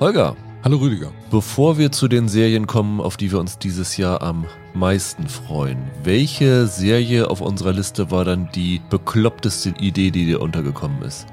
[0.00, 0.36] Holger.
[0.62, 1.10] Hallo Rüdiger.
[1.32, 5.78] Bevor wir zu den Serien kommen, auf die wir uns dieses Jahr am meisten freuen,
[6.04, 11.26] welche Serie auf unserer Liste war dann die bekloppteste Idee, die dir untergekommen ist?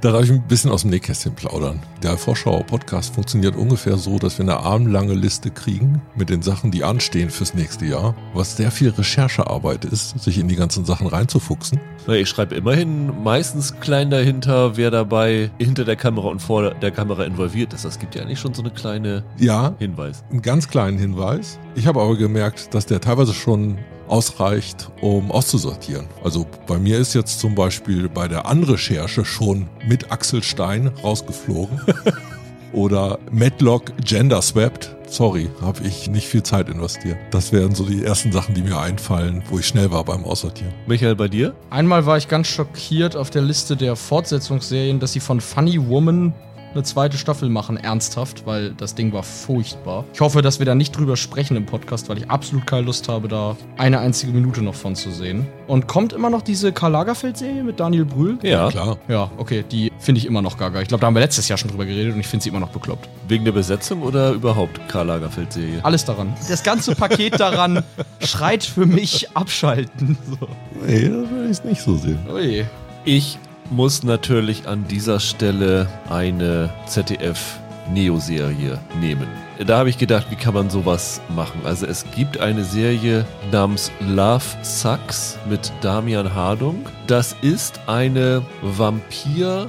[0.00, 1.80] Da darf ich ein bisschen aus dem Nähkästchen plaudern.
[2.02, 6.84] Der Vorschau-Podcast funktioniert ungefähr so, dass wir eine armlange Liste kriegen mit den Sachen, die
[6.84, 11.80] anstehen fürs nächste Jahr, was sehr viel Recherchearbeit ist, sich in die ganzen Sachen reinzufuchsen.
[12.08, 17.24] Ich schreibe immerhin meistens klein dahinter, wer dabei hinter der Kamera und vor der Kamera
[17.24, 17.84] involviert ist.
[17.84, 20.24] Das gibt ja eigentlich schon so eine kleine ja, Hinweis.
[20.30, 21.60] Einen ganz kleinen Hinweis.
[21.74, 26.06] Ich habe aber gemerkt, dass der teilweise schon ausreicht, um auszusortieren.
[26.22, 31.80] Also bei mir ist jetzt zum Beispiel bei der Anrecherche schon mit Axel Stein rausgeflogen.
[32.74, 34.96] Oder Medlock Gender Swapped.
[35.06, 37.18] Sorry, habe ich nicht viel Zeit investiert.
[37.30, 40.72] Das wären so die ersten Sachen, die mir einfallen, wo ich schnell war beim Aussortieren.
[40.86, 41.54] Michael, bei dir?
[41.70, 46.34] Einmal war ich ganz schockiert auf der Liste der Fortsetzungsserien, dass sie von Funny Woman
[46.74, 50.04] eine zweite Staffel machen, ernsthaft, weil das Ding war furchtbar.
[50.14, 53.08] Ich hoffe, dass wir da nicht drüber sprechen im Podcast, weil ich absolut keine Lust
[53.08, 55.46] habe, da eine einzige Minute noch von zu sehen.
[55.66, 58.38] Und kommt immer noch diese Karl Lagerfeld-Serie mit Daniel Brühl?
[58.42, 58.68] Ja.
[58.70, 58.98] Klar.
[59.08, 60.80] Ja, okay, die finde ich immer noch gaga.
[60.80, 62.60] Ich glaube, da haben wir letztes Jahr schon drüber geredet und ich finde sie immer
[62.60, 63.08] noch bekloppt.
[63.28, 65.80] Wegen der Besetzung oder überhaupt Karl Lagerfeld-Serie?
[65.82, 66.34] Alles daran.
[66.48, 67.82] Das ganze Paket daran
[68.20, 70.16] schreit für mich abschalten.
[70.28, 70.48] So.
[70.86, 72.18] Nee, das will ich nicht so sehen.
[72.32, 72.64] Ui.
[73.04, 73.38] Ich
[73.72, 79.41] muss natürlich an dieser Stelle eine ZDF-Neo-Serie nehmen.
[79.58, 81.60] Da habe ich gedacht, wie kann man sowas machen?
[81.64, 86.86] Also es gibt eine Serie namens Love Sucks mit Damian Hardung.
[87.06, 89.68] Das ist eine Vampir-Serie.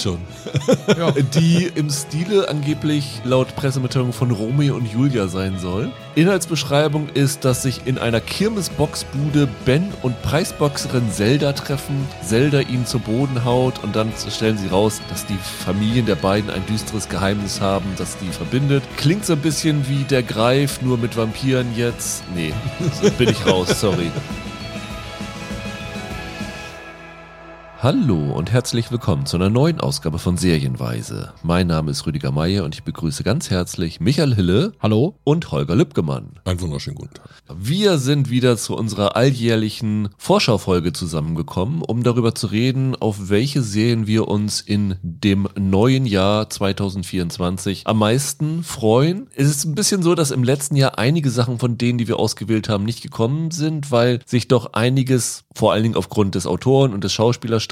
[1.34, 5.90] Die im Stile angeblich laut Pressemitteilung von Romeo und Julia sein soll.
[6.14, 12.98] Inhaltsbeschreibung ist, dass sich in einer Kirmesboxbude Ben und Preisboxerin Zelda treffen, Zelda ihn zu
[12.98, 17.60] Boden haut und dann stellen sie raus, dass die Familien der beiden ein düsteres Geheimnis
[17.60, 18.84] haben, das die verbindet.
[18.96, 22.22] Klingt so ein bisschen wie der Greif, nur mit Vampiren jetzt.
[22.34, 22.52] Nee,
[23.18, 24.10] bin ich raus, sorry.
[27.86, 31.32] Hallo und herzlich willkommen zu einer neuen Ausgabe von Serienweise.
[31.44, 34.72] Mein Name ist Rüdiger Meier und ich begrüße ganz herzlich Michael Hille.
[34.82, 35.14] Hallo.
[35.22, 36.40] Und Holger Lübgemann.
[36.44, 37.30] Einen wunderschönen guten Tag.
[37.54, 44.08] Wir sind wieder zu unserer alljährlichen Vorschaufolge zusammengekommen, um darüber zu reden, auf welche Serien
[44.08, 49.28] wir uns in dem neuen Jahr 2024 am meisten freuen.
[49.36, 52.18] Es ist ein bisschen so, dass im letzten Jahr einige Sachen von denen, die wir
[52.18, 56.92] ausgewählt haben, nicht gekommen sind, weil sich doch einiges, vor allen Dingen aufgrund des Autoren
[56.92, 57.12] und des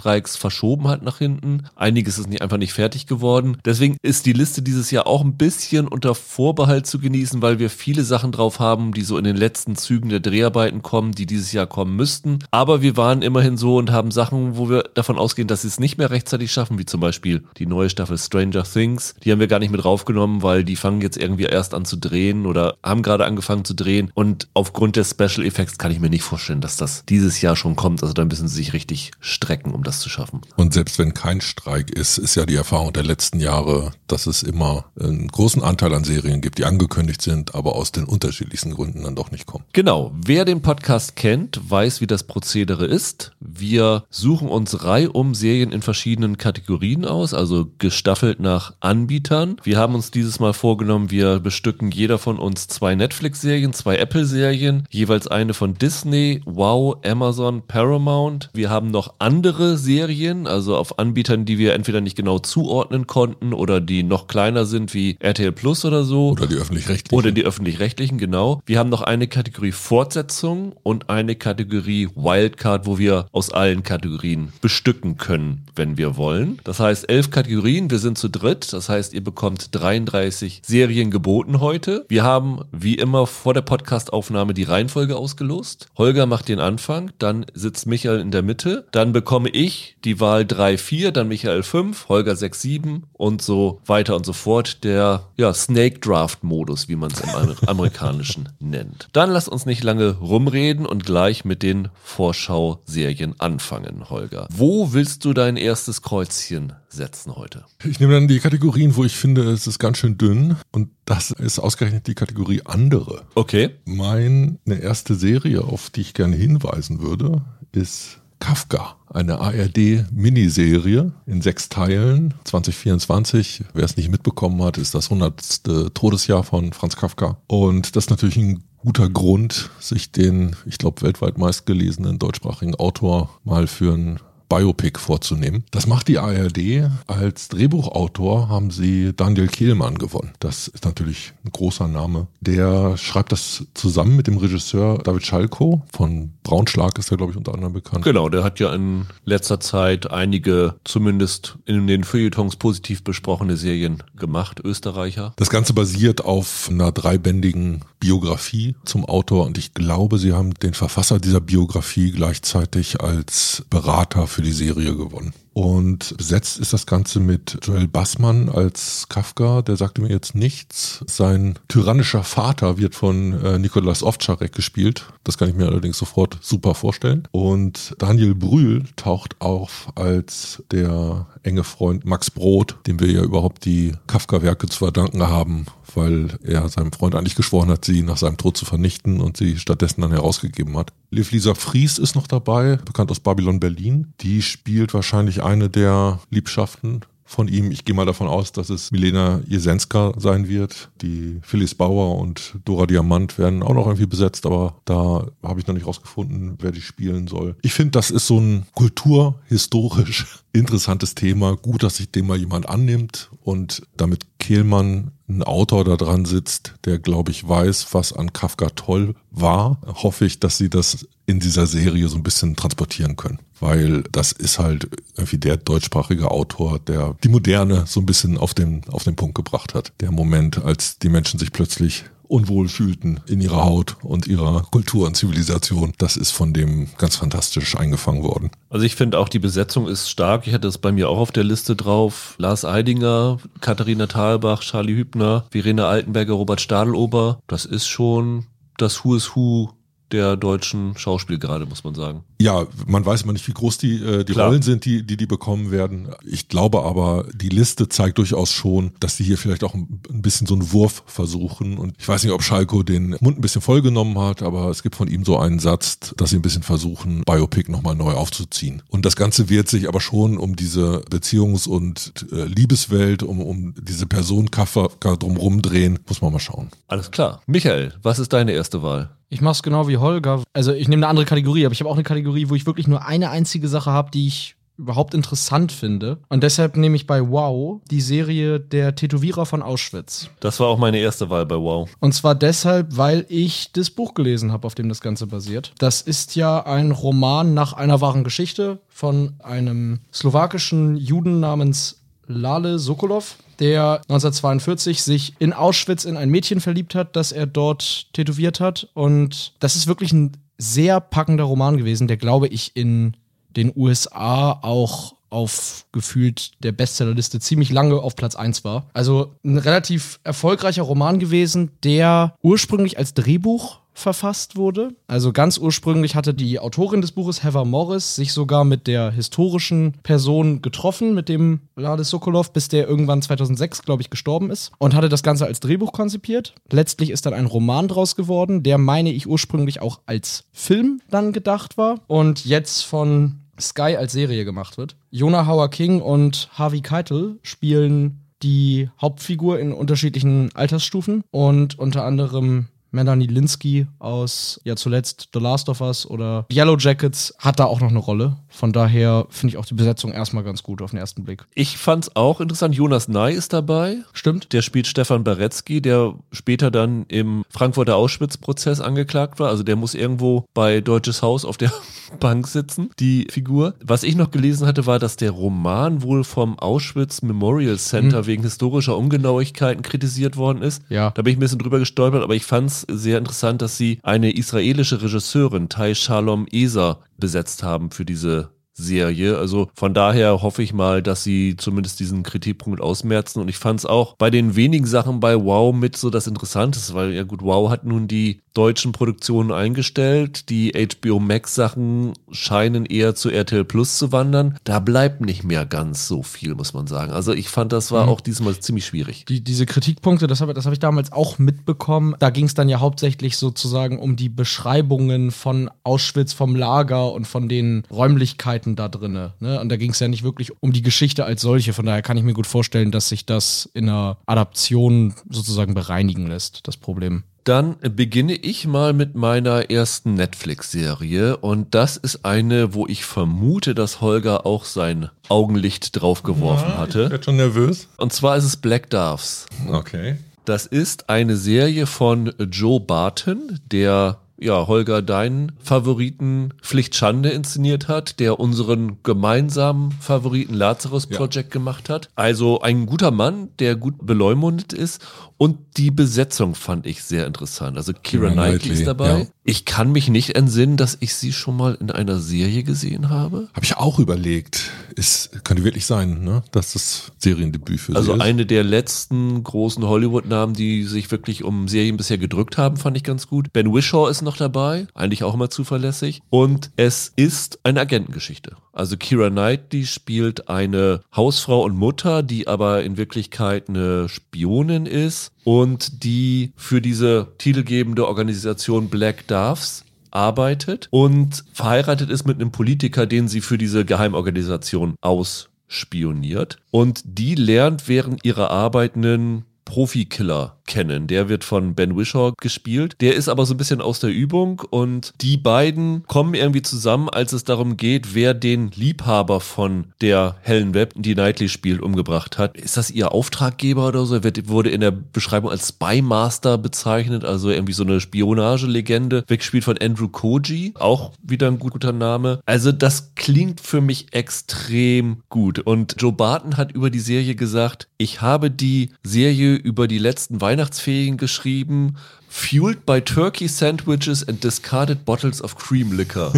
[0.04, 1.65] Schauspielerstreiks, verschoben hat nach hinten.
[1.76, 3.56] Einiges ist nicht, einfach nicht fertig geworden.
[3.65, 7.70] Deswegen ist die Liste dieses Jahr auch ein bisschen unter Vorbehalt zu genießen, weil wir
[7.70, 11.53] viele Sachen drauf haben, die so in den letzten Zügen der Dreharbeiten kommen, die dieses
[11.53, 12.41] Jahr kommen müssten.
[12.50, 15.81] Aber wir waren immerhin so und haben Sachen, wo wir davon ausgehen, dass sie es
[15.81, 19.14] nicht mehr rechtzeitig schaffen, wie zum Beispiel die neue Staffel Stranger Things.
[19.25, 21.97] Die haben wir gar nicht mit draufgenommen, weil die fangen jetzt irgendwie erst an zu
[21.97, 24.10] drehen oder haben gerade angefangen zu drehen.
[24.14, 27.76] Und aufgrund des Special Effects kann ich mir nicht vorstellen, dass das dieses Jahr schon
[27.76, 28.03] kommt.
[28.03, 30.40] Also da müssen sie sich richtig strecken, um das zu schaffen.
[30.56, 34.42] Und selbst wenn kein Streik ist, ist ja die Erfahrung der letzten Jahre, dass es
[34.42, 39.04] immer einen großen Anteil an Serien gibt, die angekündigt sind, aber aus den unterschiedlichsten Gründen
[39.04, 39.64] dann doch nicht kommen kommen.
[39.72, 40.12] Genau.
[40.14, 43.32] Wer den Podcast kennt, weiß, wie das Prozedere ist.
[43.40, 49.56] Wir suchen uns reihum Serien in verschiedenen Kategorien aus, also gestaffelt nach Anbietern.
[49.62, 54.86] Wir haben uns dieses Mal vorgenommen, wir bestücken jeder von uns zwei Netflix-Serien, zwei Apple-Serien,
[54.90, 58.50] jeweils eine von Disney, Wow, Amazon, Paramount.
[58.54, 63.52] Wir haben noch andere Serien, also auf Anbietern, die wir entweder nicht genau zuordnen konnten
[63.52, 66.30] oder die noch kleiner sind wie RTL Plus oder so.
[66.30, 67.18] Oder die öffentlich-rechtlichen.
[67.18, 68.60] Oder die öffentlich-rechtlichen, genau.
[68.66, 73.82] Wir haben noch eine Kategorie Kategorie Fortsetzung und eine Kategorie Wildcard, wo wir aus allen
[73.82, 76.58] Kategorien bestücken können, wenn wir wollen.
[76.64, 78.72] Das heißt, elf Kategorien, wir sind zu dritt.
[78.72, 82.04] Das heißt, ihr bekommt 33 Serien geboten heute.
[82.08, 85.86] Wir haben, wie immer, vor der Podcastaufnahme die Reihenfolge ausgelost.
[85.96, 88.86] Holger macht den Anfang, dann sitzt Michael in der Mitte.
[88.92, 89.63] Dann bekomme ich
[90.04, 94.32] die Wahl 3, 4, dann Michael 5, Holger 6, 7 und so weiter und so
[94.32, 94.84] fort.
[94.84, 97.28] Der ja, Snake Draft Modus, wie man es im
[97.69, 99.08] Amerikanischen nennt.
[99.12, 104.49] Dann lass uns nicht lange rumreden und gleich mit den Vorschau-Serien anfangen, Holger.
[104.50, 107.64] Wo willst du dein erstes Kreuzchen setzen heute?
[107.84, 111.31] Ich nehme dann die Kategorien, wo ich finde, es ist ganz schön dünn und das
[111.31, 113.22] ist ausgerechnet die Kategorie andere.
[113.34, 113.70] Okay.
[113.84, 121.69] Meine erste Serie, auf die ich gerne hinweisen würde, ist Kafka, eine ARD-Miniserie in sechs
[121.69, 123.64] Teilen, 2024.
[123.72, 125.94] Wer es nicht mitbekommen hat, ist das 100.
[125.94, 127.38] Todesjahr von Franz Kafka.
[127.46, 133.31] Und das ist natürlich ein guter Grund, sich den, ich glaube, weltweit meistgelesenen deutschsprachigen Autor
[133.44, 135.64] mal für ein Biopic vorzunehmen.
[135.70, 136.91] Das macht die ARD.
[137.06, 140.32] Als Drehbuchautor haben sie Daniel Kehlmann gewonnen.
[140.41, 142.26] Das ist natürlich ein großer Name.
[142.41, 145.82] Der schreibt das zusammen mit dem Regisseur David Schalko.
[145.93, 148.05] Von Braunschlag ist er, glaube ich, unter anderem bekannt.
[148.05, 154.02] Genau, der hat ja in letzter Zeit einige, zumindest in den Feuilletons positiv besprochene Serien
[154.17, 155.32] gemacht, Österreicher.
[155.37, 160.75] Das Ganze basiert auf einer dreibändigen Biografie zum Autor und ich glaube, sie haben den
[160.75, 165.32] Verfasser dieser Biografie gleichzeitig als Berater für die Serie gewonnen.
[165.52, 171.04] Und besetzt ist das Ganze mit Joel Bassmann als Kafka, der sagte mir jetzt nichts.
[171.06, 175.06] Sein tyrannischer Vater wird von äh, Nikolaus Ovtcharek gespielt.
[175.22, 177.28] Das kann ich mir allerdings sofort super vorstellen.
[177.31, 183.64] Und Daniel Brühl taucht auf als der enge Freund Max Brot, dem wir ja überhaupt
[183.64, 185.66] die Kafka-Werke zu verdanken haben,
[185.96, 189.58] weil er seinem Freund eigentlich geschworen hat, sie nach seinem Tod zu vernichten und sie
[189.58, 190.93] stattdessen dann herausgegeben hat.
[191.11, 194.12] Liv Lisa Fries ist noch dabei, bekannt aus Babylon Berlin.
[194.20, 197.70] Die spielt wahrscheinlich eine der Liebschaften von ihm.
[197.70, 200.91] Ich gehe mal davon aus, dass es Milena Jesenska sein wird.
[201.02, 205.67] Die Phyllis Bauer und Dora Diamant werden auch noch irgendwie besetzt, aber da habe ich
[205.67, 207.56] noch nicht rausgefunden, wer die spielen soll.
[207.62, 211.56] Ich finde, das ist so ein kulturhistorisch interessantes Thema.
[211.56, 216.75] Gut, dass sich dem mal jemand annimmt und damit Kehlmann ein Autor da dran sitzt,
[216.85, 221.41] der, glaube ich, weiß, was an Kafka toll war, hoffe ich, dass sie das in
[221.41, 223.38] dieser Serie so ein bisschen transportieren können.
[223.59, 228.53] Weil das ist halt irgendwie der deutschsprachige Autor, der die Moderne so ein bisschen auf
[228.53, 229.93] den, auf den Punkt gebracht hat.
[230.00, 235.06] Der Moment, als die Menschen sich plötzlich unwohl fühlten in ihrer Haut und ihrer Kultur
[235.06, 235.93] und Zivilisation.
[235.99, 238.50] Das ist von dem ganz fantastisch eingefangen worden.
[238.71, 240.47] Also ich finde auch die Besetzung ist stark.
[240.47, 242.35] Ich hatte es bei mir auch auf der Liste drauf.
[242.38, 247.41] Lars Eidinger, Katharina Thalbach, Charlie Hübner, Verena Altenberger, Robert Stadelober.
[247.47, 249.71] Das ist schon das Who is Who
[250.14, 252.22] der deutschen Schauspiel gerade, muss man sagen.
[252.40, 255.26] Ja, man weiß immer nicht, wie groß die, äh, die Rollen sind, die, die die
[255.26, 256.08] bekommen werden.
[256.25, 260.22] Ich glaube aber, die Liste zeigt durchaus schon, dass sie hier vielleicht auch ein, ein
[260.22, 261.78] bisschen so einen Wurf versuchen.
[261.78, 264.94] Und ich weiß nicht, ob Schalko den Mund ein bisschen vollgenommen hat, aber es gibt
[264.94, 268.82] von ihm so einen Satz, dass sie ein bisschen versuchen, Biopic nochmal neu aufzuziehen.
[268.88, 273.75] Und das Ganze wird sich aber schon um diese Beziehungs- und äh, Liebeswelt, um, um
[273.81, 276.69] diese Person Kafka drumherum drehen, muss man mal schauen.
[276.87, 277.43] Alles klar.
[277.46, 279.11] Michael, was ist deine erste Wahl?
[279.29, 280.43] Ich mache es genau wie Holger.
[280.53, 282.87] Also ich nehme eine andere Kategorie, aber ich habe auch eine Kategorie, wo ich wirklich
[282.87, 286.19] nur eine einzige Sache habe, die ich überhaupt interessant finde.
[286.29, 290.31] Und deshalb nehme ich bei Wow die Serie Der Tätowierer von Auschwitz.
[290.41, 291.88] Das war auch meine erste Wahl bei Wow.
[292.00, 295.73] Und zwar deshalb, weil ich das Buch gelesen habe, auf dem das Ganze basiert.
[295.79, 302.79] Das ist ja ein Roman nach einer wahren Geschichte von einem slowakischen Juden namens Lale
[302.79, 308.60] Sokolov, der 1942 sich in Auschwitz in ein Mädchen verliebt hat, das er dort tätowiert
[308.60, 308.88] hat.
[308.94, 313.16] Und das ist wirklich ein sehr packender Roman gewesen, der, glaube ich, in
[313.56, 318.86] den USA auch auf gefühlt der Bestsellerliste ziemlich lange auf Platz 1 war.
[318.92, 324.94] Also ein relativ erfolgreicher Roman gewesen, der ursprünglich als Drehbuch verfasst wurde.
[325.06, 329.94] Also ganz ursprünglich hatte die Autorin des Buches, Heather Morris, sich sogar mit der historischen
[330.02, 334.94] Person getroffen, mit dem Lades Sokolov, bis der irgendwann 2006, glaube ich, gestorben ist und
[334.94, 336.55] hatte das Ganze als Drehbuch konzipiert.
[336.70, 341.32] Letztlich ist dann ein Roman draus geworden, der, meine ich, ursprünglich auch als Film dann
[341.32, 344.97] gedacht war und jetzt von Sky als Serie gemacht wird.
[345.11, 352.66] Jonah Hauer King und Harvey Keitel spielen die Hauptfigur in unterschiedlichen Altersstufen und unter anderem
[352.94, 357.80] Melanie Linsky aus ja zuletzt The Last of Us oder Yellow Jackets hat da auch
[357.80, 358.36] noch eine Rolle.
[358.54, 361.44] Von daher finde ich auch die Besetzung erstmal ganz gut auf den ersten Blick.
[361.54, 362.76] Ich fand es auch interessant.
[362.76, 363.96] Jonas Ney ist dabei.
[364.12, 364.52] Stimmt.
[364.52, 369.49] Der spielt Stefan Baretzky, der später dann im Frankfurter Auschwitz-Prozess angeklagt war.
[369.49, 371.73] Also der muss irgendwo bei Deutsches Haus auf der
[372.20, 373.75] Bank sitzen, die Figur.
[373.84, 378.26] Was ich noch gelesen hatte, war, dass der Roman wohl vom Auschwitz Memorial Center hm.
[378.26, 380.80] wegen historischer Ungenauigkeiten kritisiert worden ist.
[380.88, 381.11] Ja.
[381.11, 383.99] Da bin ich ein bisschen drüber gestolpert, aber ich fand es sehr interessant, dass sie
[384.04, 389.38] eine israelische Regisseurin, Tai Shalom Eser, besetzt haben für diese Serie.
[389.38, 393.40] Also von daher hoffe ich mal, dass sie zumindest diesen Kritikpunkt ausmerzen.
[393.40, 396.95] Und ich fand es auch bei den wenigen Sachen bei Wow mit so das Interessanteste,
[396.95, 400.49] weil ja gut, Wow hat nun die deutschen Produktionen eingestellt.
[400.49, 404.59] Die HBO Max Sachen scheinen eher zu RTL Plus zu wandern.
[404.64, 407.12] Da bleibt nicht mehr ganz so viel, muss man sagen.
[407.12, 408.11] Also ich fand, das war mhm.
[408.11, 409.25] auch diesmal ziemlich schwierig.
[409.26, 412.14] Die, diese Kritikpunkte, das habe das hab ich damals auch mitbekommen.
[412.21, 417.26] Da ging es dann ja hauptsächlich sozusagen um die Beschreibungen von Auschwitz, vom Lager und
[417.26, 419.30] von den Räumlichkeiten Seiten da drin.
[419.40, 419.61] Ne?
[419.61, 421.73] Und da ging es ja nicht wirklich um die Geschichte als solche.
[421.73, 426.26] Von daher kann ich mir gut vorstellen, dass sich das in einer Adaption sozusagen bereinigen
[426.26, 427.25] lässt, das Problem.
[427.44, 433.75] Dann beginne ich mal mit meiner ersten Netflix-Serie und das ist eine, wo ich vermute,
[433.75, 437.11] dass Holger auch sein Augenlicht draufgeworfen Ich hatte.
[437.11, 437.88] werd schon nervös.
[437.99, 439.44] Und zwar ist es Black Doves.
[439.71, 440.16] Okay.
[440.47, 447.88] Das ist eine Serie von Joe Barton, der ja, Holger, deinen Favoriten Pflicht Schande inszeniert
[447.88, 451.17] hat, der unseren gemeinsamen Favoriten Lazarus Ja.
[451.19, 452.09] Project gemacht hat.
[452.14, 455.00] Also ein guter Mann, der gut beleumundet ist.
[455.37, 457.76] Und die Besetzung fand ich sehr interessant.
[457.76, 459.19] Also Kira Knightley ist dabei.
[459.21, 459.26] ja.
[459.47, 463.49] Ich kann mich nicht entsinnen, dass ich sie schon mal in einer Serie gesehen habe.
[463.53, 464.71] Habe ich auch überlegt.
[464.95, 466.43] Ist, könnte wirklich sein, ne?
[466.53, 468.23] dass das Seriendebüt für Also sie ist.
[468.25, 473.03] eine der letzten großen Hollywood-Namen, die sich wirklich um Serien bisher gedrückt haben, fand ich
[473.03, 473.53] ganz gut.
[473.53, 476.23] Ben Wishaw ist noch dabei, eigentlich auch immer zuverlässig.
[476.31, 478.57] Und es ist eine Agentengeschichte.
[478.73, 485.33] Also Kira Knightley spielt eine Hausfrau und Mutter, die aber in Wirklichkeit eine Spionin ist
[485.45, 493.07] und die für diese titelgebende Organisation Black Doves arbeitet und verheiratet ist mit einem Politiker,
[493.07, 496.59] den sie für diese Geheimorganisation ausspioniert.
[496.71, 501.06] Und die lernt während ihrer Arbeit einen Profikiller kennen.
[501.06, 502.97] Der wird von Ben Wishaw gespielt.
[503.00, 507.09] Der ist aber so ein bisschen aus der Übung und die beiden kommen irgendwie zusammen,
[507.09, 512.38] als es darum geht, wer den Liebhaber von der Helen Webb, die Knightley spielt, umgebracht
[512.38, 512.56] hat.
[512.56, 514.16] Ist das ihr Auftraggeber oder so?
[514.16, 519.64] Er wird, wurde in der Beschreibung als Spymaster bezeichnet, also irgendwie so eine Spionagelegende, weggespielt
[519.64, 522.40] von Andrew Koji, auch wieder ein guter Name.
[522.47, 527.88] Also das klingt für mich extrem gut und Joe Barton hat über die Serie gesagt,
[527.99, 531.96] ich habe die Serie über die letzten Weihnachtsferien geschrieben,
[532.34, 536.32] fueled by turkey sandwiches and discarded bottles of cream liquor.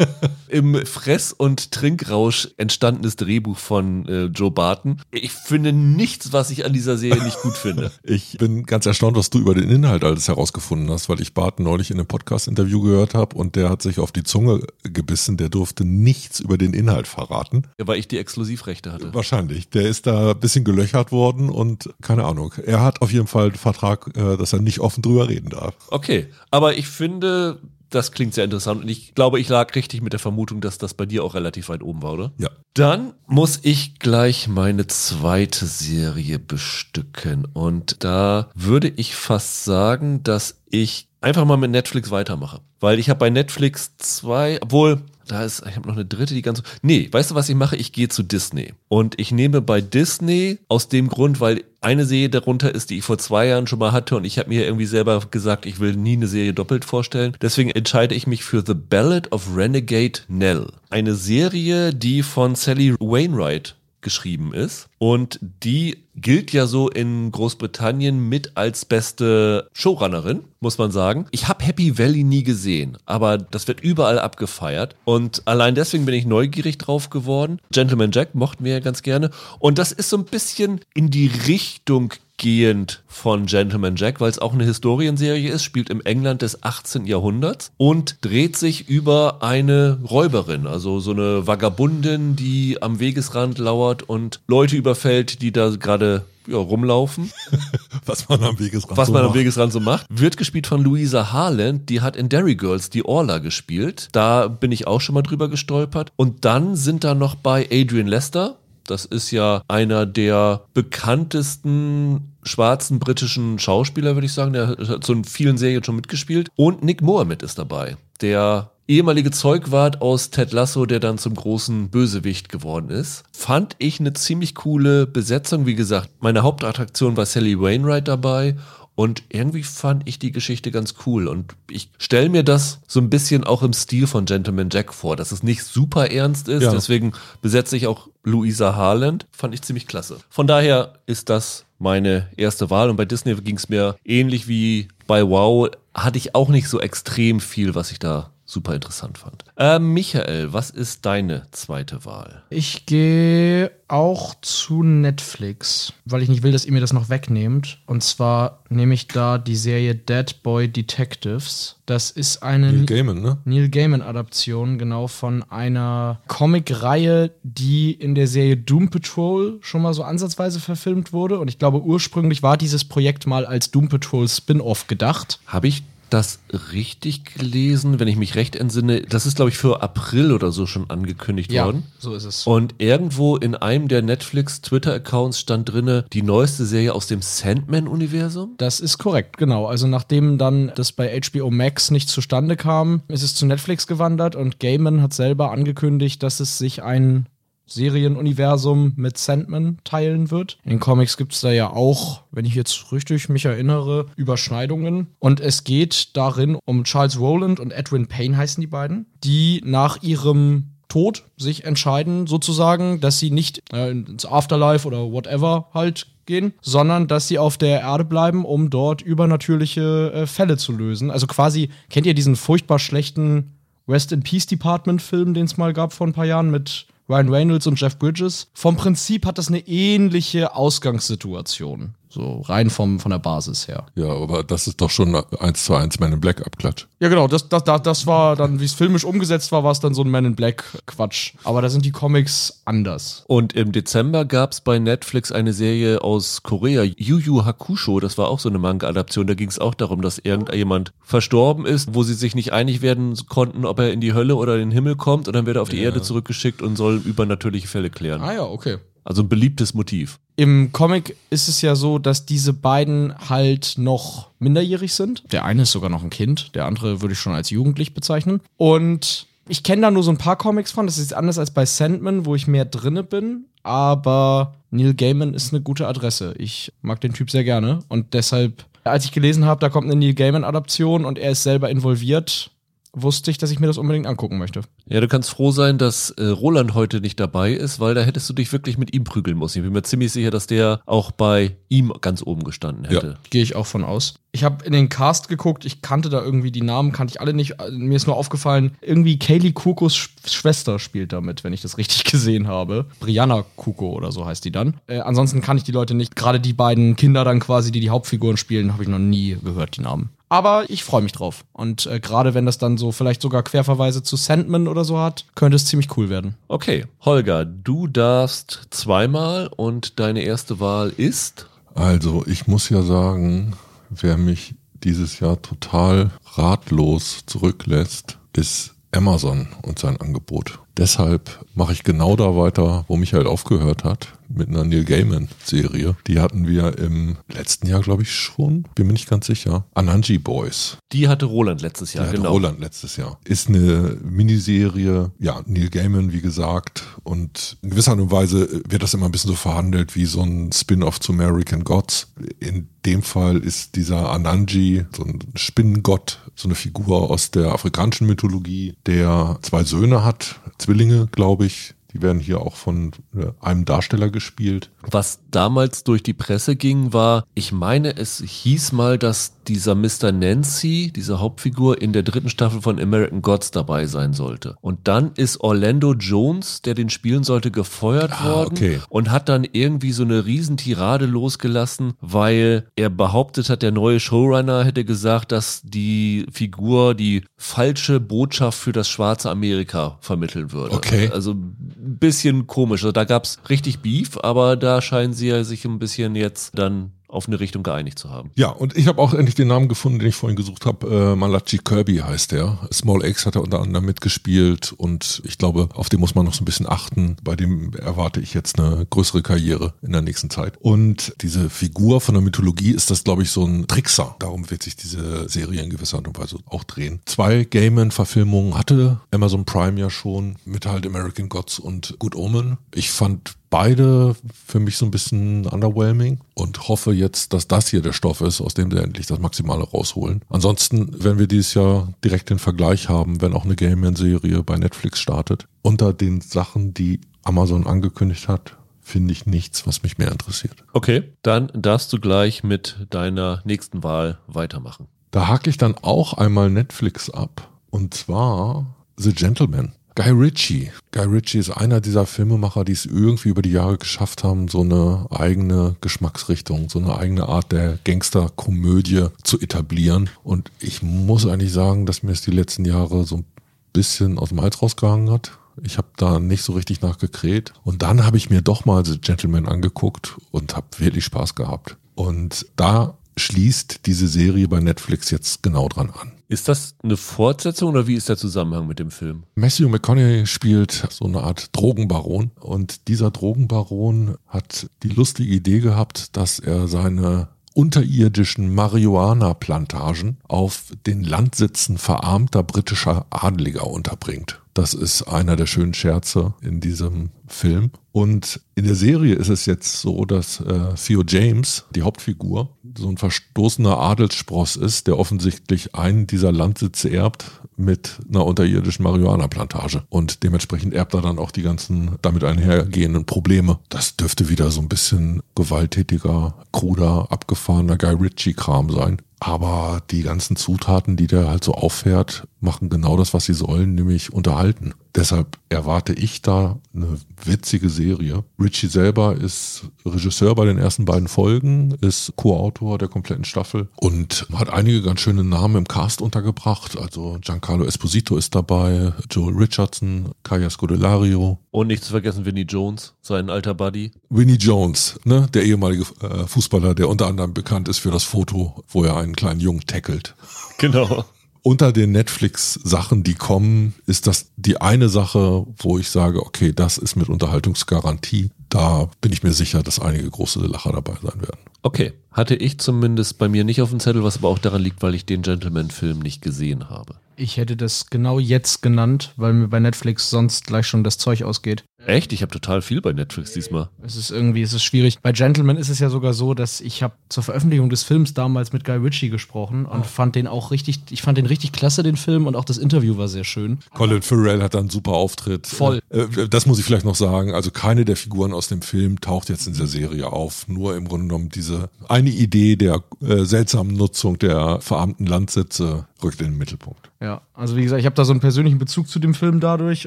[0.48, 5.00] Im Fress- und Trinkrausch entstandenes Drehbuch von äh, Joe Barton.
[5.12, 7.92] Ich finde nichts, was ich an dieser Serie nicht gut finde.
[8.02, 11.64] Ich bin ganz erstaunt, was du über den Inhalt alles herausgefunden hast, weil ich Barton
[11.64, 15.48] neulich in einem Podcast-Interview gehört habe und der hat sich auf die Zunge gebissen, der
[15.48, 17.66] durfte nichts über den Inhalt verraten.
[17.78, 19.12] Weil ich die Exklusivrechte hatte.
[19.12, 19.68] Wahrscheinlich.
[19.70, 22.54] Der ist da ein bisschen gelöchert worden und keine Ahnung.
[22.64, 25.74] Er hat auf jeden Fall Vertrag, äh, dass er nicht offen drüber reden darf.
[25.90, 27.60] Okay, aber ich finde,
[27.90, 30.94] das klingt sehr interessant und ich glaube, ich lag richtig mit der Vermutung, dass das
[30.94, 32.32] bei dir auch relativ weit oben war, oder?
[32.38, 32.50] Ja.
[32.74, 40.62] Dann muss ich gleich meine zweite Serie bestücken und da würde ich fast sagen, dass
[40.68, 45.62] ich einfach mal mit Netflix weitermache, weil ich habe bei Netflix zwei, obwohl da ist,
[45.68, 46.62] ich habe noch eine dritte, die ganz.
[46.82, 47.76] Nee, weißt du, was ich mache?
[47.76, 48.72] Ich gehe zu Disney.
[48.88, 53.04] Und ich nehme bei Disney aus dem Grund, weil eine Serie darunter ist, die ich
[53.04, 55.94] vor zwei Jahren schon mal hatte und ich habe mir irgendwie selber gesagt, ich will
[55.94, 57.36] nie eine Serie doppelt vorstellen.
[57.40, 60.66] Deswegen entscheide ich mich für The Ballad of Renegade Nell.
[60.90, 64.88] Eine Serie, die von Sally Wainwright geschrieben ist.
[64.98, 71.26] Und die gilt ja so in Großbritannien mit als beste Showrunnerin, muss man sagen.
[71.30, 74.96] Ich habe Happy Valley nie gesehen, aber das wird überall abgefeiert.
[75.04, 77.60] Und allein deswegen bin ich neugierig drauf geworden.
[77.70, 79.30] Gentleman Jack mochten wir ja ganz gerne.
[79.58, 84.38] Und das ist so ein bisschen in die Richtung gehend von Gentleman Jack, weil es
[84.38, 87.06] auch eine Historienserie ist, spielt im England des 18.
[87.06, 94.02] Jahrhunderts und dreht sich über eine Räuberin, also so eine Vagabundin, die am Wegesrand lauert
[94.02, 97.32] und Leute überfällt, die da gerade ja, rumlaufen,
[98.06, 99.38] Was man am Wegesrand was so man am macht.
[99.38, 100.06] Wegesrand so macht.
[100.08, 104.08] Wird gespielt von Louisa Harland, die hat in Derry Girls die Orla gespielt.
[104.12, 106.12] Da bin ich auch schon mal drüber gestolpert.
[106.14, 112.98] Und dann sind da noch bei Adrian Lester, das ist ja einer der bekanntesten schwarzen
[112.98, 114.52] britischen Schauspieler, würde ich sagen.
[114.52, 116.48] Der hat so in vielen Serien schon mitgespielt.
[116.56, 121.90] Und Nick Mohammed ist dabei, der ehemalige Zeugwart aus Ted Lasso, der dann zum großen
[121.90, 123.24] Bösewicht geworden ist.
[123.32, 125.66] Fand ich eine ziemlich coole Besetzung.
[125.66, 128.56] Wie gesagt, meine Hauptattraktion war Sally Wainwright dabei.
[128.96, 131.28] Und irgendwie fand ich die Geschichte ganz cool.
[131.28, 135.16] Und ich stelle mir das so ein bisschen auch im Stil von Gentleman Jack vor,
[135.16, 136.62] dass es nicht super ernst ist.
[136.62, 136.72] Ja.
[136.72, 137.12] Deswegen
[137.42, 139.26] besetze ich auch Louisa Harland.
[139.32, 140.16] Fand ich ziemlich klasse.
[140.30, 142.88] Von daher ist das meine erste Wahl.
[142.88, 145.68] Und bei Disney ging es mir ähnlich wie bei Wow.
[145.94, 149.44] Hatte ich auch nicht so extrem viel, was ich da super interessant fand.
[149.56, 152.44] Äh, Michael, was ist deine zweite Wahl?
[152.48, 157.78] Ich gehe auch zu Netflix, weil ich nicht will, dass ihr mir das noch wegnehmt.
[157.86, 161.76] Und zwar nehme ich da die Serie Dead Boy Detectives.
[161.86, 163.38] Das ist eine Neil Gaiman, ne?
[163.44, 170.02] Neil Gaiman-Adaption, genau von einer Comic-Reihe, die in der Serie Doom Patrol schon mal so
[170.02, 171.38] ansatzweise verfilmt wurde.
[171.38, 175.40] Und ich glaube, ursprünglich war dieses Projekt mal als Doom Patrol Spin-off gedacht.
[175.46, 176.38] Habe ich das
[176.72, 179.02] richtig gelesen, wenn ich mich recht entsinne?
[179.02, 181.84] Das ist, glaube ich, für April oder so schon angekündigt Ja, worden.
[181.98, 182.46] so ist es.
[182.46, 188.54] Und irgendwo in einem der Netflix-Twitter-Accounts stand drinne die neueste Serie aus dem Sandman-Universum.
[188.58, 189.66] Das ist korrekt, genau.
[189.66, 194.36] Also nachdem dann das bei HBO Max nicht zustande kam, ist es zu Netflix gewandert
[194.36, 197.26] und Gaiman hat selber angekündigt, dass es sich ein
[197.66, 200.58] Serienuniversum mit Sandman teilen wird.
[200.64, 205.08] In den Comics gibt es da ja auch, wenn ich jetzt richtig mich erinnere, Überschneidungen.
[205.18, 210.02] Und es geht darin um Charles Rowland und Edwin Payne heißen die beiden, die nach
[210.02, 216.54] ihrem Tod sich entscheiden, sozusagen, dass sie nicht äh, ins Afterlife oder whatever halt gehen,
[216.60, 221.10] sondern dass sie auf der Erde bleiben, um dort übernatürliche äh, Fälle zu lösen.
[221.10, 223.52] Also quasi, kennt ihr diesen furchtbar schlechten
[223.88, 227.28] Rest in Peace Department Film, den es mal gab vor ein paar Jahren mit Ryan
[227.28, 228.48] Reynolds und Jeff Bridges?
[228.52, 231.94] Vom Prinzip hat das eine ähnliche Ausgangssituation.
[232.16, 233.84] So rein vom, von der Basis her.
[233.94, 236.86] Ja, aber das ist doch schon eins zu eins Man in Black Abklatsch.
[236.98, 239.80] Ja, genau, das, das, das, das war dann, wie es filmisch umgesetzt war, war es
[239.80, 241.34] dann so ein Man in Black Quatsch.
[241.44, 243.22] Aber da sind die Comics anders.
[243.26, 248.00] Und im Dezember gab es bei Netflix eine Serie aus Korea, Yu Yu Hakusho.
[248.00, 249.26] Das war auch so eine Manga-Adaption.
[249.26, 253.14] Da ging es auch darum, dass irgendjemand verstorben ist, wo sie sich nicht einig werden
[253.28, 255.28] konnten, ob er in die Hölle oder in den Himmel kommt.
[255.28, 258.22] Und dann wird er auf die Erde zurückgeschickt und soll übernatürliche Fälle klären.
[258.22, 258.78] Ah ja, okay.
[259.06, 260.18] Also ein beliebtes Motiv.
[260.34, 265.22] Im Comic ist es ja so, dass diese beiden halt noch minderjährig sind.
[265.32, 268.40] Der eine ist sogar noch ein Kind, der andere würde ich schon als jugendlich bezeichnen.
[268.56, 270.86] Und ich kenne da nur so ein paar Comics von.
[270.86, 273.44] Das ist anders als bei Sandman, wo ich mehr drinne bin.
[273.62, 276.34] Aber Neil Gaiman ist eine gute Adresse.
[276.38, 277.78] Ich mag den Typ sehr gerne.
[277.88, 281.70] Und deshalb, als ich gelesen habe, da kommt eine Neil Gaiman-Adaption und er ist selber
[281.70, 282.50] involviert,
[282.96, 284.62] wusste ich, dass ich mir das unbedingt angucken möchte.
[284.86, 288.28] Ja, du kannst froh sein, dass äh, Roland heute nicht dabei ist, weil da hättest
[288.28, 289.58] du dich wirklich mit ihm prügeln müssen.
[289.58, 293.18] Ich bin mir ziemlich sicher, dass der auch bei ihm ganz oben gestanden hätte.
[293.30, 294.14] Gehe ich auch von aus.
[294.32, 297.32] Ich habe in den Cast geguckt, ich kannte da irgendwie die Namen, kannte ich alle
[297.32, 297.54] nicht.
[297.70, 302.04] Mir ist nur aufgefallen, irgendwie Kaylee Kukos Sch Schwester spielt damit, wenn ich das richtig
[302.10, 302.86] gesehen habe.
[303.00, 304.74] Brianna Kuko oder so heißt die dann.
[304.86, 306.16] Äh, ansonsten kann ich die Leute nicht.
[306.16, 309.76] Gerade die beiden Kinder dann quasi, die die Hauptfiguren spielen, habe ich noch nie gehört,
[309.76, 310.10] die Namen.
[310.28, 311.44] Aber ich freue mich drauf.
[311.52, 315.24] Und äh, gerade wenn das dann so vielleicht sogar Querverweise zu Sandman oder so hat,
[315.34, 316.34] könnte es ziemlich cool werden.
[316.48, 321.46] Okay, Holger, du darfst zweimal und deine erste Wahl ist.
[321.74, 323.54] Also, ich muss ja sagen,
[323.90, 330.60] wer mich dieses Jahr total ratlos zurücklässt, ist Amazon und sein Angebot.
[330.76, 335.96] Deshalb mache ich genau da weiter, wo Michael aufgehört hat, mit einer Neil Gaiman-Serie.
[336.06, 338.66] Die hatten wir im letzten Jahr, glaube ich, schon.
[338.74, 339.66] Bin mir nicht ganz sicher.
[339.74, 340.78] Ananji Boys.
[340.92, 342.32] Die hatte Roland letztes Jahr, Ja, hatte genau.
[342.32, 343.18] Roland letztes Jahr.
[343.24, 346.84] Ist eine Miniserie, ja, Neil Gaiman, wie gesagt.
[347.02, 350.22] Und in gewisser Art und Weise wird das immer ein bisschen so verhandelt wie so
[350.22, 352.12] ein Spin-off zu American Gods.
[352.40, 358.06] In dem Fall ist dieser Ananji, so ein Spinnengott, so eine Figur aus der afrikanischen
[358.06, 361.74] Mythologie, der zwei Söhne hat, Zwillinge, glaube ich.
[361.96, 364.70] Die werden hier auch von äh, einem Darsteller gespielt.
[364.90, 370.12] Was damals durch die Presse ging, war, ich meine, es hieß mal, dass dieser Mr.
[370.12, 374.56] Nancy, diese Hauptfigur, in der dritten Staffel von American Gods dabei sein sollte.
[374.60, 378.80] Und dann ist Orlando Jones, der den spielen sollte, gefeuert Ah, worden okay.
[378.90, 384.64] und hat dann irgendwie so eine Riesentirade losgelassen, weil er behauptet hat, der neue Showrunner
[384.64, 390.74] hätte gesagt, dass die Figur die falsche Botschaft für das schwarze Amerika vermitteln würde.
[390.74, 391.08] Okay.
[391.12, 391.36] Also
[391.86, 392.82] ein bisschen komisch.
[392.82, 396.92] Also da gab's richtig Beef, aber da scheinen sie ja sich ein bisschen jetzt dann
[397.16, 398.30] auf eine Richtung geeinigt zu haben.
[398.34, 401.12] Ja, und ich habe auch endlich den Namen gefunden, den ich vorhin gesucht habe.
[401.12, 402.58] Äh, Malachi Kirby heißt der.
[402.72, 406.34] Small X hat er unter anderem mitgespielt und ich glaube, auf den muss man noch
[406.34, 407.16] so ein bisschen achten.
[407.22, 410.54] Bei dem erwarte ich jetzt eine größere Karriere in der nächsten Zeit.
[410.60, 414.16] Und diese Figur von der Mythologie ist das, glaube ich, so ein Trickser.
[414.18, 417.00] Darum wird sich diese Serie in gewisser Art und Weise auch drehen.
[417.06, 422.58] Zwei Gaiman-Verfilmungen hatte Amazon Prime ja schon mit halt American Gods und Good Omen.
[422.74, 427.82] Ich fand beide für mich so ein bisschen underwhelming und hoffe jetzt, dass das hier
[427.82, 430.22] der Stoff ist, aus dem sie endlich das Maximale rausholen.
[430.28, 435.00] Ansonsten werden wir dieses Jahr direkt den Vergleich haben, wenn auch eine Game-Serie bei Netflix
[435.00, 435.46] startet.
[435.62, 440.64] Unter den Sachen, die Amazon angekündigt hat, finde ich nichts, was mich mehr interessiert.
[440.72, 444.86] Okay, dann darfst du gleich mit deiner nächsten Wahl weitermachen.
[445.10, 447.48] Da hake ich dann auch einmal Netflix ab.
[447.70, 449.72] Und zwar The Gentleman.
[449.96, 450.70] Guy Ritchie.
[450.92, 454.60] Guy Ritchie ist einer dieser Filmemacher, die es irgendwie über die Jahre geschafft haben, so
[454.60, 460.10] eine eigene Geschmacksrichtung, so eine eigene Art der Gangsterkomödie zu etablieren.
[460.22, 463.24] Und ich muss eigentlich sagen, dass mir es die letzten Jahre so ein
[463.72, 465.38] bisschen aus dem Hals rausgehangen hat.
[465.62, 467.54] Ich habe da nicht so richtig nachgekräht.
[467.64, 471.78] Und dann habe ich mir doch mal The Gentleman angeguckt und habe wirklich Spaß gehabt.
[471.94, 476.12] Und da schließt diese Serie bei Netflix jetzt genau dran an.
[476.28, 479.24] Ist das eine Fortsetzung oder wie ist der Zusammenhang mit dem Film?
[479.36, 486.16] Matthew McConaughey spielt so eine Art Drogenbaron und dieser Drogenbaron hat die lustige Idee gehabt,
[486.16, 494.40] dass er seine unterirdischen Marihuana-Plantagen auf den Landsitzen verarmter britischer Adliger unterbringt.
[494.56, 497.72] Das ist einer der schönen Scherze in diesem Film.
[497.92, 502.88] Und in der Serie ist es jetzt so, dass äh, Theo James, die Hauptfigur, so
[502.88, 509.82] ein verstoßener Adelsspross ist, der offensichtlich einen dieser Landsitze erbt mit einer unterirdischen Marihuana-Plantage.
[509.90, 513.58] Und dementsprechend erbt er dann auch die ganzen damit einhergehenden Probleme.
[513.68, 519.02] Das dürfte wieder so ein bisschen gewalttätiger, kruder, abgefahrener Guy Ritchie-Kram sein.
[519.20, 523.74] Aber die ganzen Zutaten, die der halt so auffährt, machen genau das, was sie sollen,
[523.74, 524.74] nämlich unterhalten.
[524.94, 528.24] Deshalb erwarte ich da eine witzige Serie.
[528.40, 534.26] Richie selber ist Regisseur bei den ersten beiden Folgen, ist Co-Autor der kompletten Staffel und
[534.34, 536.78] hat einige ganz schöne Namen im Cast untergebracht.
[536.78, 541.38] Also Giancarlo Esposito ist dabei, Joel Richardson, Kaya Scodelario.
[541.50, 543.92] Und nicht zu vergessen Vinnie Jones, sein alter Buddy.
[544.08, 548.64] Winnie Jones, ne, der ehemalige äh, Fußballer, der unter anderem bekannt ist für das Foto,
[548.68, 550.14] wo er einen kleinen Jungen tackelt.
[550.58, 551.04] Genau
[551.46, 556.76] unter den Netflix-Sachen, die kommen, ist das die eine Sache, wo ich sage, okay, das
[556.76, 558.30] ist mit Unterhaltungsgarantie.
[558.48, 561.38] Da bin ich mir sicher, dass einige große Lacher dabei sein werden.
[561.62, 564.82] Okay, hatte ich zumindest bei mir nicht auf dem Zettel, was aber auch daran liegt,
[564.82, 566.96] weil ich den Gentleman-Film nicht gesehen habe.
[567.14, 571.22] Ich hätte das genau jetzt genannt, weil mir bei Netflix sonst gleich schon das Zeug
[571.22, 571.62] ausgeht.
[571.86, 572.12] Echt?
[572.12, 573.68] Ich habe total viel bei Netflix diesmal.
[573.82, 574.98] Es ist irgendwie, es ist schwierig.
[575.02, 578.52] Bei Gentleman ist es ja sogar so, dass ich habe zur Veröffentlichung des Films damals
[578.52, 579.84] mit Guy Ritchie gesprochen und oh.
[579.84, 582.96] fand den auch richtig, ich fand den richtig klasse, den Film, und auch das Interview
[582.96, 583.58] war sehr schön.
[583.74, 585.46] Colin Farrell hat da einen super Auftritt.
[585.46, 585.80] Voll.
[585.90, 587.32] Äh, das muss ich vielleicht noch sagen.
[587.34, 590.48] Also keine der Figuren aus dem Film taucht jetzt in der Serie auf.
[590.48, 596.20] Nur im Grunde genommen diese eine Idee der äh, seltsamen Nutzung der verarmten Landsitze rückt
[596.20, 596.90] in den Mittelpunkt.
[597.00, 599.86] Ja, also wie gesagt, ich habe da so einen persönlichen Bezug zu dem Film dadurch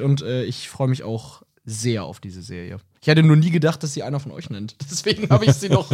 [0.00, 2.78] und äh, ich freue mich auch sehr auf diese Serie.
[3.00, 4.76] Ich hätte nur nie gedacht, dass sie einer von euch nennt.
[4.90, 5.90] Deswegen habe ich sie noch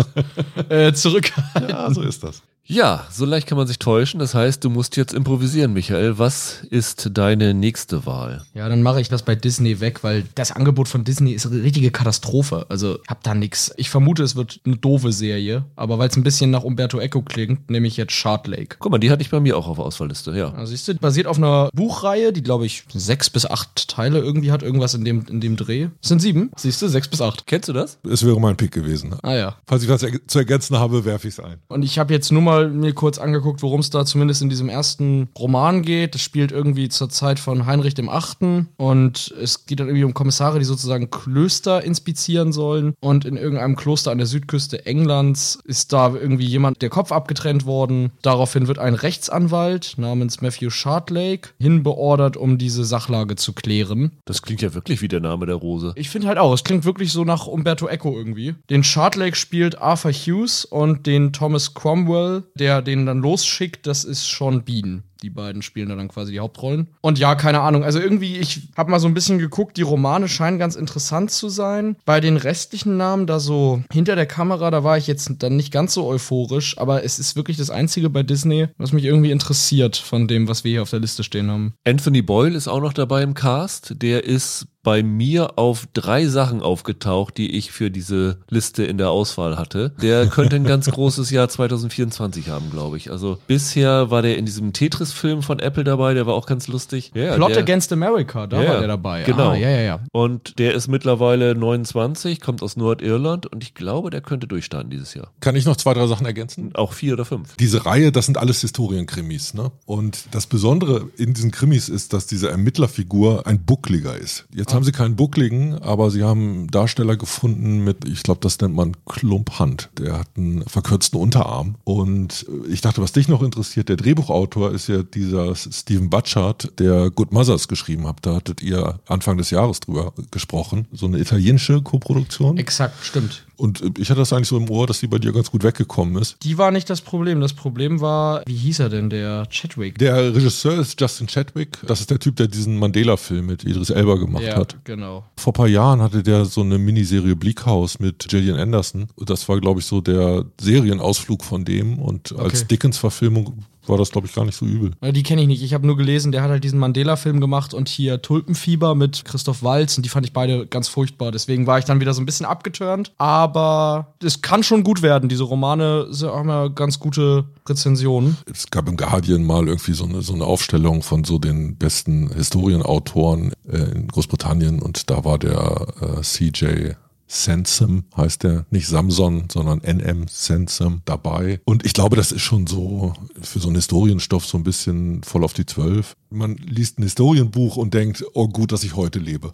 [0.68, 1.68] äh, zurückgehalten.
[1.68, 2.42] Ja, so ist das.
[2.68, 4.18] Ja, so leicht kann man sich täuschen.
[4.18, 6.18] Das heißt, du musst jetzt improvisieren, Michael.
[6.18, 8.44] Was ist deine nächste Wahl?
[8.54, 11.62] Ja, dann mache ich das bei Disney weg, weil das Angebot von Disney ist eine
[11.62, 12.66] richtige Katastrophe.
[12.68, 13.72] Also, hab da nix.
[13.76, 17.22] Ich vermute, es wird eine doofe Serie, aber weil es ein bisschen nach Umberto Eco
[17.22, 18.76] klingt, nehme ich jetzt Shard Lake.
[18.80, 20.52] Guck mal, die hatte ich bei mir auch auf Auswahlliste, ja.
[20.52, 24.50] Also, siehst du, basiert auf einer Buchreihe, die, glaube ich, sechs bis acht Teile irgendwie
[24.50, 25.88] hat, irgendwas in dem, in dem Dreh.
[26.00, 27.46] Das sind sieben, siehst du, sechs bis acht.
[27.46, 27.98] Kennst du das?
[28.10, 29.14] Es wäre mein Pick gewesen.
[29.22, 29.56] Ah ja.
[29.68, 31.58] Falls ich was zu ergänzen habe, werfe ich es ein.
[31.68, 34.68] Und ich habe jetzt nur mal mir kurz angeguckt, worum es da zumindest in diesem
[34.68, 36.14] ersten Roman geht.
[36.14, 40.14] Das spielt irgendwie zur Zeit von Heinrich dem Achten und es geht dann irgendwie um
[40.14, 42.94] Kommissare, die sozusagen Klöster inspizieren sollen.
[43.00, 47.66] Und in irgendeinem Kloster an der Südküste Englands ist da irgendwie jemand der Kopf abgetrennt
[47.66, 48.12] worden.
[48.22, 54.12] Daraufhin wird ein Rechtsanwalt namens Matthew Shardlake hinbeordert, um diese Sachlage zu klären.
[54.24, 55.92] Das klingt ja wirklich wie der Name der Rose.
[55.96, 58.54] Ich finde halt auch, es klingt wirklich so nach Umberto Eco irgendwie.
[58.70, 64.28] Den Shardlake spielt Arthur Hughes und den Thomas Cromwell, der den dann losschickt, das ist
[64.30, 65.02] Sean Bean.
[65.22, 66.88] Die beiden spielen da dann quasi die Hauptrollen.
[67.00, 67.84] Und ja, keine Ahnung.
[67.84, 71.48] Also irgendwie, ich habe mal so ein bisschen geguckt, die Romane scheinen ganz interessant zu
[71.48, 71.96] sein.
[72.04, 75.72] Bei den restlichen Namen da so hinter der Kamera, da war ich jetzt dann nicht
[75.72, 79.96] ganz so euphorisch, aber es ist wirklich das Einzige bei Disney, was mich irgendwie interessiert
[79.96, 81.74] von dem, was wir hier auf der Liste stehen haben.
[81.84, 84.02] Anthony Boyle ist auch noch dabei im Cast.
[84.02, 89.10] Der ist bei mir auf drei Sachen aufgetaucht, die ich für diese Liste in der
[89.10, 89.92] Auswahl hatte.
[90.00, 93.10] Der könnte ein ganz großes Jahr 2024 haben, glaube ich.
[93.10, 94.72] Also bisher war der in diesem
[95.16, 97.10] Tetris-Film von Apple dabei, der war auch ganz lustig.
[97.14, 99.22] Ja, Plot der, Against America, da ja, war der dabei.
[99.24, 99.50] Genau.
[99.50, 100.00] Ah, ja, ja, ja.
[100.12, 105.14] Und der ist mittlerweile 29, kommt aus Nordirland und ich glaube, der könnte durchstarten dieses
[105.14, 105.32] Jahr.
[105.40, 106.74] Kann ich noch zwei, drei Sachen ergänzen?
[106.74, 107.56] Auch vier oder fünf.
[107.56, 109.72] Diese Reihe, das sind alles Historienkrimis, ne?
[109.86, 114.46] Und das Besondere in diesen Krimis ist, dass diese Ermittlerfigur ein Buckliger ist.
[114.54, 118.60] Jetzt haben sie keinen Buckligen, aber sie haben einen Darsteller gefunden mit, ich glaube, das
[118.60, 119.90] nennt man Klumphand.
[119.98, 121.76] Der hat einen verkürzten Unterarm.
[121.84, 127.10] Und ich dachte, was dich noch interessiert, der Drehbuchautor ist ja dieser Stephen Butchart, der
[127.10, 128.18] Good Mothers geschrieben hat.
[128.22, 130.86] Da hattet ihr Anfang des Jahres drüber gesprochen.
[130.92, 132.56] So eine italienische Koproduktion.
[132.56, 133.46] Exakt, stimmt.
[133.56, 136.20] Und ich hatte das eigentlich so im Ohr, dass die bei dir ganz gut weggekommen
[136.20, 136.36] ist.
[136.42, 137.40] Die war nicht das Problem.
[137.40, 139.98] Das Problem war, wie hieß er denn, der Chadwick?
[139.98, 141.78] Der Regisseur ist Justin Chadwick.
[141.86, 144.76] Das ist der Typ, der diesen Mandela-Film mit Idris Elba gemacht ja, hat.
[144.84, 145.24] genau.
[145.36, 149.06] Vor ein paar Jahren hatte der so eine Miniserie Bleak House mit Gillian Anderson.
[149.24, 151.98] Das war, glaube ich, so der Serienausflug von dem.
[151.98, 152.66] Und als okay.
[152.72, 154.92] Dickens-Verfilmung war das, glaube ich, gar nicht so übel.
[155.02, 155.62] Die kenne ich nicht.
[155.62, 159.62] Ich habe nur gelesen, der hat halt diesen Mandela-Film gemacht und hier Tulpenfieber mit Christoph
[159.62, 161.32] Walz und die fand ich beide ganz furchtbar.
[161.32, 163.12] Deswegen war ich dann wieder so ein bisschen abgeturnt.
[163.18, 165.28] Aber es kann schon gut werden.
[165.28, 168.36] Diese Romane haben ja ganz gute Rezensionen.
[168.50, 172.30] Es gab im Guardian mal irgendwie so eine, so eine Aufstellung von so den besten
[172.32, 176.94] Historienautoren äh, in Großbritannien und da war der äh, CJ
[177.28, 181.60] Sansom heißt der, nicht Samson, sondern NM Sansom dabei.
[181.64, 185.44] Und ich glaube, das ist schon so für so einen Historienstoff so ein bisschen voll
[185.44, 186.16] auf die Zwölf.
[186.30, 189.52] Man liest ein Historienbuch und denkt, oh gut, dass ich heute lebe.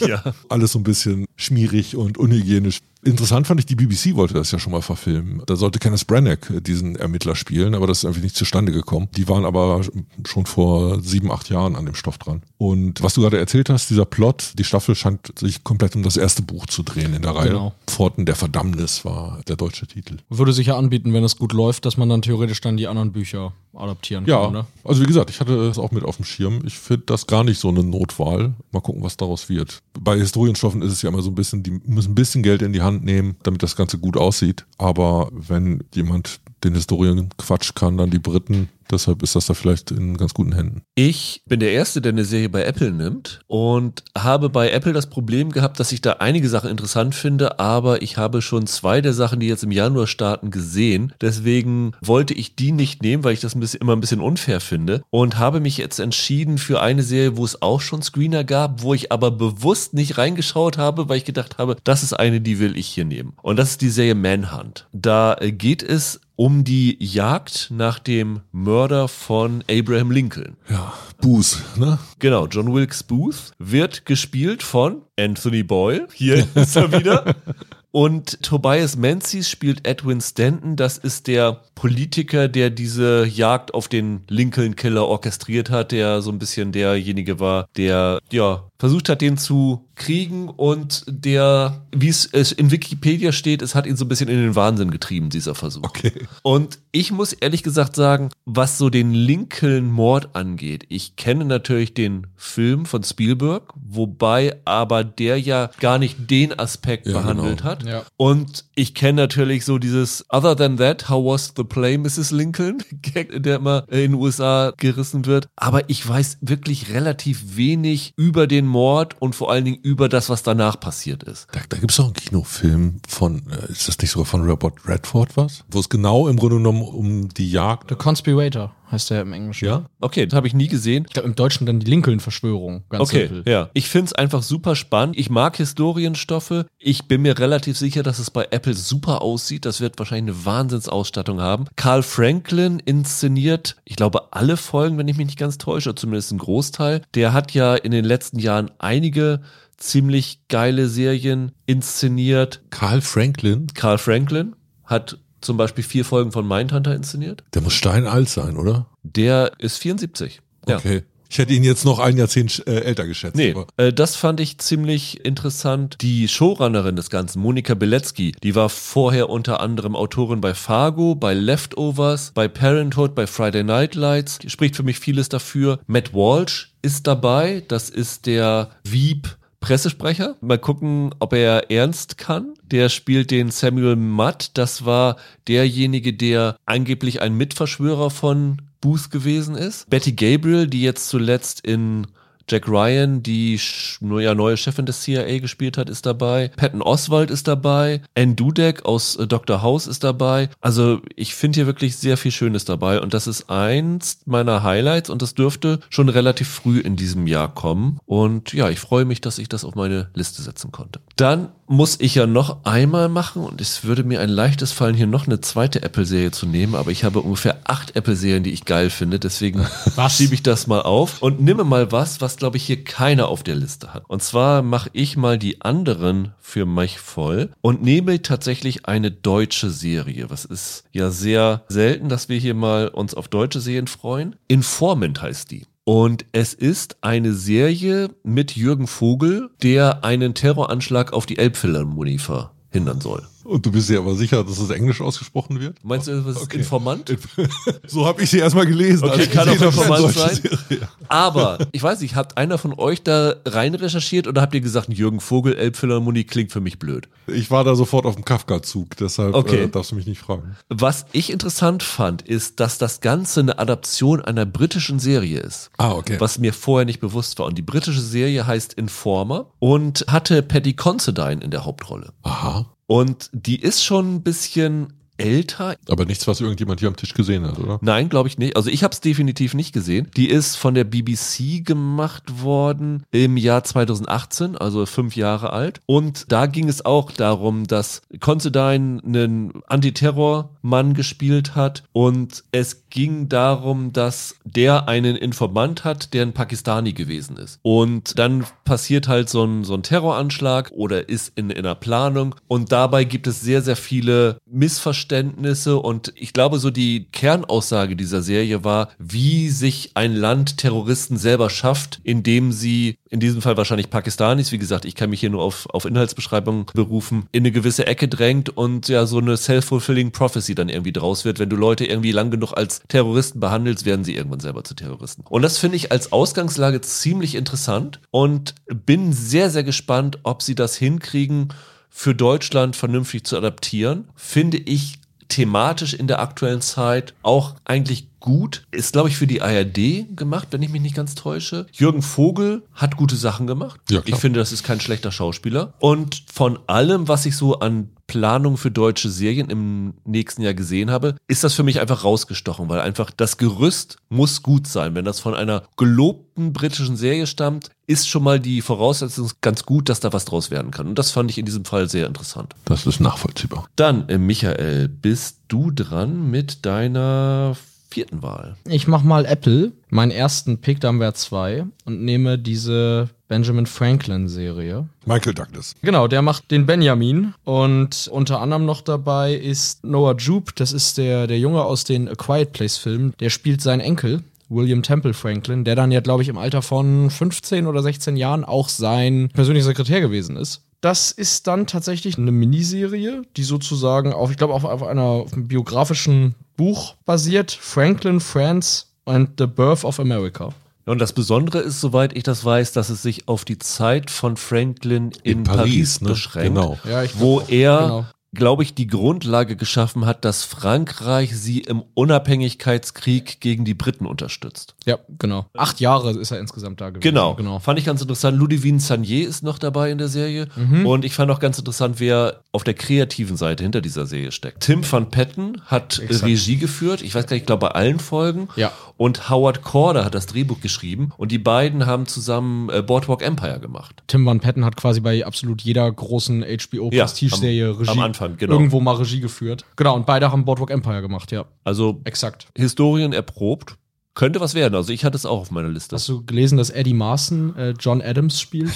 [0.00, 0.34] Ja.
[0.48, 2.80] Alles so ein bisschen schmierig und unhygienisch.
[3.04, 5.42] Interessant fand ich, die BBC wollte das ja schon mal verfilmen.
[5.46, 9.08] Da sollte Kenneth Branagh diesen Ermittler spielen, aber das ist irgendwie nicht zustande gekommen.
[9.16, 9.82] Die waren aber
[10.26, 12.42] schon vor sieben, acht Jahren an dem Stoff dran.
[12.56, 16.16] Und was du gerade erzählt hast, dieser Plot, die Staffel scheint sich komplett um das
[16.16, 17.48] erste Buch zu drehen in der Reihe.
[17.48, 17.74] Genau.
[17.86, 20.16] Pforten der Verdammnis war der deutsche Titel.
[20.28, 23.12] Würde sich ja anbieten, wenn es gut läuft, dass man dann theoretisch dann die anderen
[23.12, 24.54] Bücher adaptieren ja, kann.
[24.54, 24.66] Ja, ne?
[24.84, 26.62] also wie gesagt, ich hatte es auch mit auf dem Schirm.
[26.64, 28.54] Ich finde das gar nicht so eine Notwahl.
[28.72, 29.82] Mal gucken, was daraus wird.
[29.98, 32.72] Bei Historienstoffen ist es ja immer so ein bisschen, die müssen ein bisschen Geld in
[32.72, 34.66] die Hand nehmen, damit das Ganze gut aussieht.
[34.78, 38.68] Aber wenn jemand den Historienquatsch kann, dann die Briten.
[38.90, 40.82] Deshalb ist das da vielleicht in ganz guten Händen.
[40.94, 45.08] Ich bin der Erste, der eine Serie bei Apple nimmt und habe bei Apple das
[45.08, 49.12] Problem gehabt, dass ich da einige Sachen interessant finde, aber ich habe schon zwei der
[49.12, 51.12] Sachen, die jetzt im Januar starten, gesehen.
[51.20, 55.38] Deswegen wollte ich die nicht nehmen, weil ich das immer ein bisschen unfair finde und
[55.38, 59.12] habe mich jetzt entschieden für eine Serie, wo es auch schon Screener gab, wo ich
[59.12, 62.86] aber bewusst nicht reingeschaut habe, weil ich gedacht habe, das ist eine, die will ich
[62.86, 63.34] hier nehmen.
[63.42, 64.88] Und das ist die Serie Manhunt.
[64.92, 70.56] Da geht es um die Jagd nach dem Mörder von Abraham Lincoln.
[70.70, 71.98] Ja, Booth, ne?
[72.20, 76.06] Genau, John Wilkes Booth wird gespielt von Anthony Boyle.
[76.14, 77.34] Hier ist er wieder.
[77.90, 80.76] Und Tobias Menzies spielt Edwin Stanton.
[80.76, 86.38] Das ist der Politiker, der diese Jagd auf den Lincoln-Killer orchestriert hat, der so ein
[86.38, 92.70] bisschen derjenige war, der, ja, versucht hat, den zu kriegen und der, wie es in
[92.70, 95.84] Wikipedia steht, es hat ihn so ein bisschen in den Wahnsinn getrieben, dieser Versuch.
[95.84, 96.12] Okay.
[96.42, 102.26] Und ich muss ehrlich gesagt sagen, was so den Lincoln-Mord angeht, ich kenne natürlich den
[102.36, 107.70] Film von Spielberg, wobei aber der ja gar nicht den Aspekt ja, behandelt genau.
[107.70, 107.82] hat.
[107.84, 108.04] Ja.
[108.16, 112.30] Und ich kenne natürlich so dieses Other than that, how was the play, Mrs.
[112.30, 112.82] Lincoln,
[113.34, 115.48] der immer in den USA gerissen wird.
[115.56, 120.28] Aber ich weiß wirklich relativ wenig über den Mord und vor allen Dingen über das,
[120.28, 121.48] was danach passiert ist.
[121.52, 124.74] Da, da gibt es auch einen Kinofilm von, äh, ist das nicht sogar von Robert
[124.86, 125.64] Redford was?
[125.70, 127.88] Wo es genau im Grunde genommen um die Jagd.
[127.88, 129.66] The Conspirator heißt der im Englischen.
[129.66, 129.86] Ja?
[130.00, 131.04] Okay, das habe ich nie gesehen.
[131.06, 132.84] Ich glaube im Deutschen dann die Lincoln-Verschwörung.
[132.88, 133.52] Ganz okay, simpel.
[133.52, 133.70] ja.
[133.74, 135.18] Ich finde es einfach super spannend.
[135.18, 136.64] Ich mag Historienstoffe.
[136.78, 139.64] Ich bin mir relativ sicher, dass es bei Apple super aussieht.
[139.64, 141.66] Das wird wahrscheinlich eine Wahnsinnsausstattung haben.
[141.76, 146.38] Carl Franklin inszeniert, ich glaube, alle Folgen, wenn ich mich nicht ganz täusche, zumindest ein
[146.38, 147.02] Großteil.
[147.14, 149.40] Der hat ja in den letzten Jahren einige
[149.76, 152.62] ziemlich geile Serien inszeniert.
[152.70, 153.68] Carl Franklin?
[153.74, 157.44] Carl Franklin hat zum Beispiel vier Folgen von Mindhunter inszeniert.
[157.54, 158.86] Der muss steinalt sein, oder?
[159.02, 160.40] Der ist 74.
[160.66, 160.96] Okay.
[160.96, 161.02] Ja.
[161.30, 163.36] Ich hätte ihn jetzt noch ein Jahrzehnt äh, älter geschätzt.
[163.36, 165.98] Nee, äh, das fand ich ziemlich interessant.
[166.00, 171.34] Die Showrunnerin des Ganzen, Monika Beletzky, die war vorher unter anderem Autorin bei Fargo, bei
[171.34, 174.38] Leftovers, bei Parenthood, bei Friday Night Lights.
[174.38, 175.80] Die spricht für mich vieles dafür.
[175.86, 177.62] Matt Walsh ist dabei.
[177.68, 180.36] Das ist der Wieb Pressesprecher.
[180.40, 182.54] Mal gucken, ob er ernst kann.
[182.62, 184.50] Der spielt den Samuel Mudd.
[184.54, 185.16] Das war
[185.48, 189.90] derjenige, der angeblich ein Mitverschwörer von Booth gewesen ist.
[189.90, 192.06] Betty Gabriel, die jetzt zuletzt in
[192.48, 193.60] Jack Ryan, die
[194.00, 196.50] ja, neue Chefin des CIA gespielt hat, ist dabei.
[196.56, 198.00] Patton Oswald ist dabei.
[198.16, 199.62] Ann Dudek aus äh, Dr.
[199.62, 200.48] House ist dabei.
[200.60, 205.10] Also ich finde hier wirklich sehr viel Schönes dabei und das ist eins meiner Highlights
[205.10, 207.98] und das dürfte schon relativ früh in diesem Jahr kommen.
[208.06, 211.00] Und ja, ich freue mich, dass ich das auf meine Liste setzen konnte.
[211.16, 215.06] Dann muss ich ja noch einmal machen und es würde mir ein leichtes fallen, hier
[215.06, 218.88] noch eine zweite Apple-Serie zu nehmen, aber ich habe ungefähr acht Apple-Serien, die ich geil
[218.88, 219.66] finde, deswegen
[220.08, 223.42] schiebe ich das mal auf und nehme mal was, was glaube ich hier keiner auf
[223.42, 224.04] der Liste hat.
[224.08, 229.70] Und zwar mache ich mal die anderen für mich voll und nehme tatsächlich eine deutsche
[229.70, 230.30] Serie.
[230.30, 234.36] Was ist ja sehr selten, dass wir hier mal uns auf deutsche Serien freuen.
[234.48, 235.66] Informant heißt die.
[235.84, 243.00] Und es ist eine Serie mit Jürgen Vogel, der einen Terroranschlag auf die Elbphilharmonie verhindern
[243.00, 243.22] soll.
[243.48, 245.76] Und du bist dir aber sicher, dass es Englisch ausgesprochen wird?
[245.82, 246.58] Meinst du, was ist Okay.
[246.58, 247.16] Informant?
[247.86, 249.04] So habe ich sie erstmal gelesen.
[249.04, 250.34] Okay, als ich kann auch Informant sein.
[250.68, 250.88] Serie.
[251.08, 254.88] Aber, ich weiß nicht, habt einer von euch da rein recherchiert oder habt ihr gesagt,
[254.92, 257.08] Jürgen Vogel, Elbphilharmonie klingt für mich blöd?
[257.26, 259.62] Ich war da sofort auf dem Kafka-Zug, deshalb Okay.
[259.64, 260.56] äh, darfst du mich nicht fragen.
[260.68, 265.70] Was ich interessant fand, ist, dass das Ganze eine Adaption einer britischen Serie ist.
[265.78, 266.16] Ah, okay.
[266.18, 267.46] Was mir vorher nicht bewusst war.
[267.46, 272.12] Und die britische Serie heißt Informer und hatte Patty Considine in der Hauptrolle.
[272.22, 272.66] Aha.
[272.88, 275.76] Und die ist schon ein bisschen älter.
[275.88, 277.78] Aber nichts, was irgendjemand hier am Tisch gesehen hat, oder?
[277.82, 278.56] Nein, glaube ich nicht.
[278.56, 280.08] Also ich habe es definitiv nicht gesehen.
[280.16, 285.80] Die ist von der BBC gemacht worden im Jahr 2018, also fünf Jahre alt.
[285.86, 291.82] Und da ging es auch darum, dass Considine einen Antiterrormann gespielt hat.
[291.92, 297.58] Und es ging darum, dass der einen Informant hat, der ein Pakistani gewesen ist.
[297.62, 302.34] Und dann passiert halt so ein, so ein Terroranschlag oder ist in, in einer Planung.
[302.46, 305.07] Und dabei gibt es sehr, sehr viele Missverständnisse.
[305.12, 311.50] Und ich glaube, so die Kernaussage dieser Serie war, wie sich ein Land Terroristen selber
[311.50, 315.42] schafft, indem sie, in diesem Fall wahrscheinlich Pakistanis, wie gesagt, ich kann mich hier nur
[315.42, 320.54] auf, auf Inhaltsbeschreibung berufen, in eine gewisse Ecke drängt und ja so eine self-fulfilling prophecy
[320.54, 321.38] dann irgendwie draus wird.
[321.38, 325.24] Wenn du Leute irgendwie lang genug als Terroristen behandelst, werden sie irgendwann selber zu Terroristen.
[325.28, 330.54] Und das finde ich als Ausgangslage ziemlich interessant und bin sehr, sehr gespannt, ob sie
[330.54, 331.48] das hinkriegen,
[331.90, 334.08] für Deutschland vernünftig zu adaptieren.
[334.14, 334.97] Finde ich
[335.28, 338.64] thematisch in der aktuellen Zeit auch eigentlich gut.
[338.70, 341.66] Ist, glaube ich, für die ARD gemacht, wenn ich mich nicht ganz täusche.
[341.72, 343.80] Jürgen Vogel hat gute Sachen gemacht.
[343.90, 345.74] Ja, ich finde, das ist kein schlechter Schauspieler.
[345.78, 350.90] Und von allem, was ich so an Planung für deutsche Serien im nächsten Jahr gesehen
[350.90, 354.94] habe, ist das für mich einfach rausgestochen, weil einfach das Gerüst muss gut sein.
[354.94, 359.90] Wenn das von einer gelobten britischen Serie stammt, ist schon mal die Voraussetzung ganz gut,
[359.90, 360.88] dass da was draus werden kann.
[360.88, 362.54] Und das fand ich in diesem Fall sehr interessant.
[362.64, 363.68] Das ist nachvollziehbar.
[363.76, 367.56] Dann, äh, Michael, bist du dran mit deiner
[367.88, 368.56] vierten Wahl?
[368.66, 373.66] Ich mach mal Apple, meinen ersten Pick, da haben wir zwei, und nehme diese Benjamin
[373.66, 374.88] Franklin-Serie.
[375.04, 375.74] Michael Douglas.
[375.82, 380.98] Genau, der macht den Benjamin und unter anderem noch dabei ist Noah Jupe, das ist
[380.98, 384.22] der, der Junge aus den A Quiet Place-Filmen, der spielt seinen Enkel.
[384.50, 388.44] William Temple Franklin, der dann ja, glaube ich, im Alter von 15 oder 16 Jahren
[388.44, 390.62] auch sein persönlicher Sekretär gewesen ist.
[390.80, 395.32] Das ist dann tatsächlich eine Miniserie, die sozusagen auf, ich glaube, auf, auf, einer, auf
[395.32, 397.50] einem biografischen Buch basiert.
[397.50, 400.50] Franklin, France and the Birth of America.
[400.86, 404.36] Und das Besondere ist, soweit ich das weiß, dass es sich auf die Zeit von
[404.36, 406.08] Franklin in, In Paris, Paris, ne?
[406.10, 406.78] beschränkt, Genau.
[406.88, 408.06] Ja, ich wo auch, er, genau.
[408.38, 414.74] Glaube ich, die Grundlage geschaffen hat, dass Frankreich sie im Unabhängigkeitskrieg gegen die Briten unterstützt.
[414.86, 415.46] Ja, genau.
[415.56, 417.02] Acht Jahre ist er insgesamt da gewesen.
[417.02, 417.34] Genau.
[417.34, 417.58] genau.
[417.58, 418.38] Fand ich ganz interessant.
[418.38, 420.48] Ludivine Sagnier ist noch dabei in der Serie.
[420.56, 420.86] Mhm.
[420.86, 424.60] Und ich fand auch ganz interessant, wer auf der kreativen Seite hinter dieser Serie steckt.
[424.62, 426.24] Tim van Patten hat Exakt.
[426.24, 427.02] Regie geführt.
[427.02, 428.48] Ich weiß gar nicht, ich glaube bei allen Folgen.
[428.56, 428.72] Ja.
[428.96, 431.10] Und Howard Corder hat das Drehbuch geschrieben.
[431.16, 434.02] Und die beiden haben zusammen äh, Boardwalk Empire gemacht.
[434.06, 437.90] Tim Van Patten hat quasi bei absolut jeder großen Ja, HBO-Prestige-Serie am- Regie.
[437.90, 438.54] am Anfang, genau.
[438.54, 439.64] Irgendwo mal Regie geführt.
[439.76, 441.44] Genau, und beide haben Boardwalk Empire gemacht, ja.
[441.64, 442.48] Also Exakt.
[442.56, 443.76] Historien erprobt.
[444.14, 444.74] Könnte was werden.
[444.74, 445.94] Also ich hatte es auch auf meiner Liste.
[445.94, 448.72] Hast du gelesen, dass Eddie Marson äh, John Adams spielt?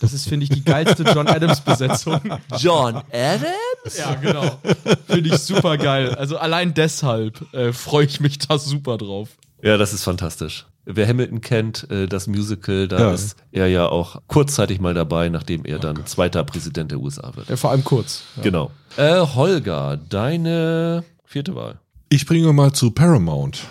[0.00, 2.20] Das ist, finde ich, die geilste John Adams-Besetzung.
[2.58, 3.98] John Adams?
[3.98, 4.58] Ja, genau.
[5.06, 6.14] Finde ich super geil.
[6.14, 9.28] Also allein deshalb äh, freue ich mich da super drauf.
[9.62, 10.66] Ja, das ist fantastisch.
[10.96, 13.12] Wer Hamilton kennt, äh, das Musical, da Ja.
[13.12, 17.48] ist er ja auch kurzzeitig mal dabei, nachdem er dann zweiter Präsident der USA wird.
[17.48, 18.22] Ja, vor allem kurz.
[18.36, 18.42] Ja.
[18.42, 18.70] Genau.
[18.96, 21.78] Äh, Holger, deine vierte Wahl.
[22.08, 23.62] Ich bringe mal zu Paramount.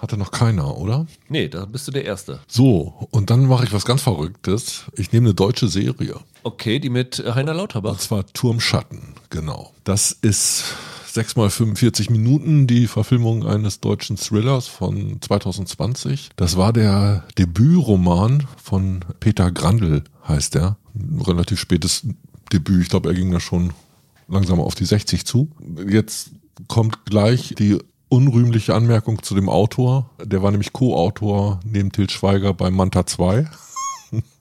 [0.00, 1.06] Hatte noch keiner, oder?
[1.28, 2.38] Nee, da bist du der Erste.
[2.46, 4.84] So, und dann mache ich was ganz Verrücktes.
[4.96, 6.14] Ich nehme eine deutsche Serie.
[6.44, 7.90] Okay, die mit Heiner Lauterbach.
[7.90, 9.72] Und zwar Turmschatten, genau.
[9.82, 10.62] Das ist
[11.12, 16.30] 6 mal 45 Minuten die Verfilmung eines deutschen Thrillers von 2020.
[16.36, 20.76] Das war der Debütroman von Peter Grandl, heißt er.
[20.94, 22.06] Ein relativ spätes
[22.52, 22.82] Debüt.
[22.82, 23.72] Ich glaube, er ging da schon
[24.28, 25.50] langsam auf die 60 zu.
[25.88, 26.30] Jetzt
[26.66, 30.10] kommt gleich die unrühmliche Anmerkung zu dem Autor.
[30.22, 33.46] Der war nämlich Co-Autor neben Til Schweiger bei Manta 2.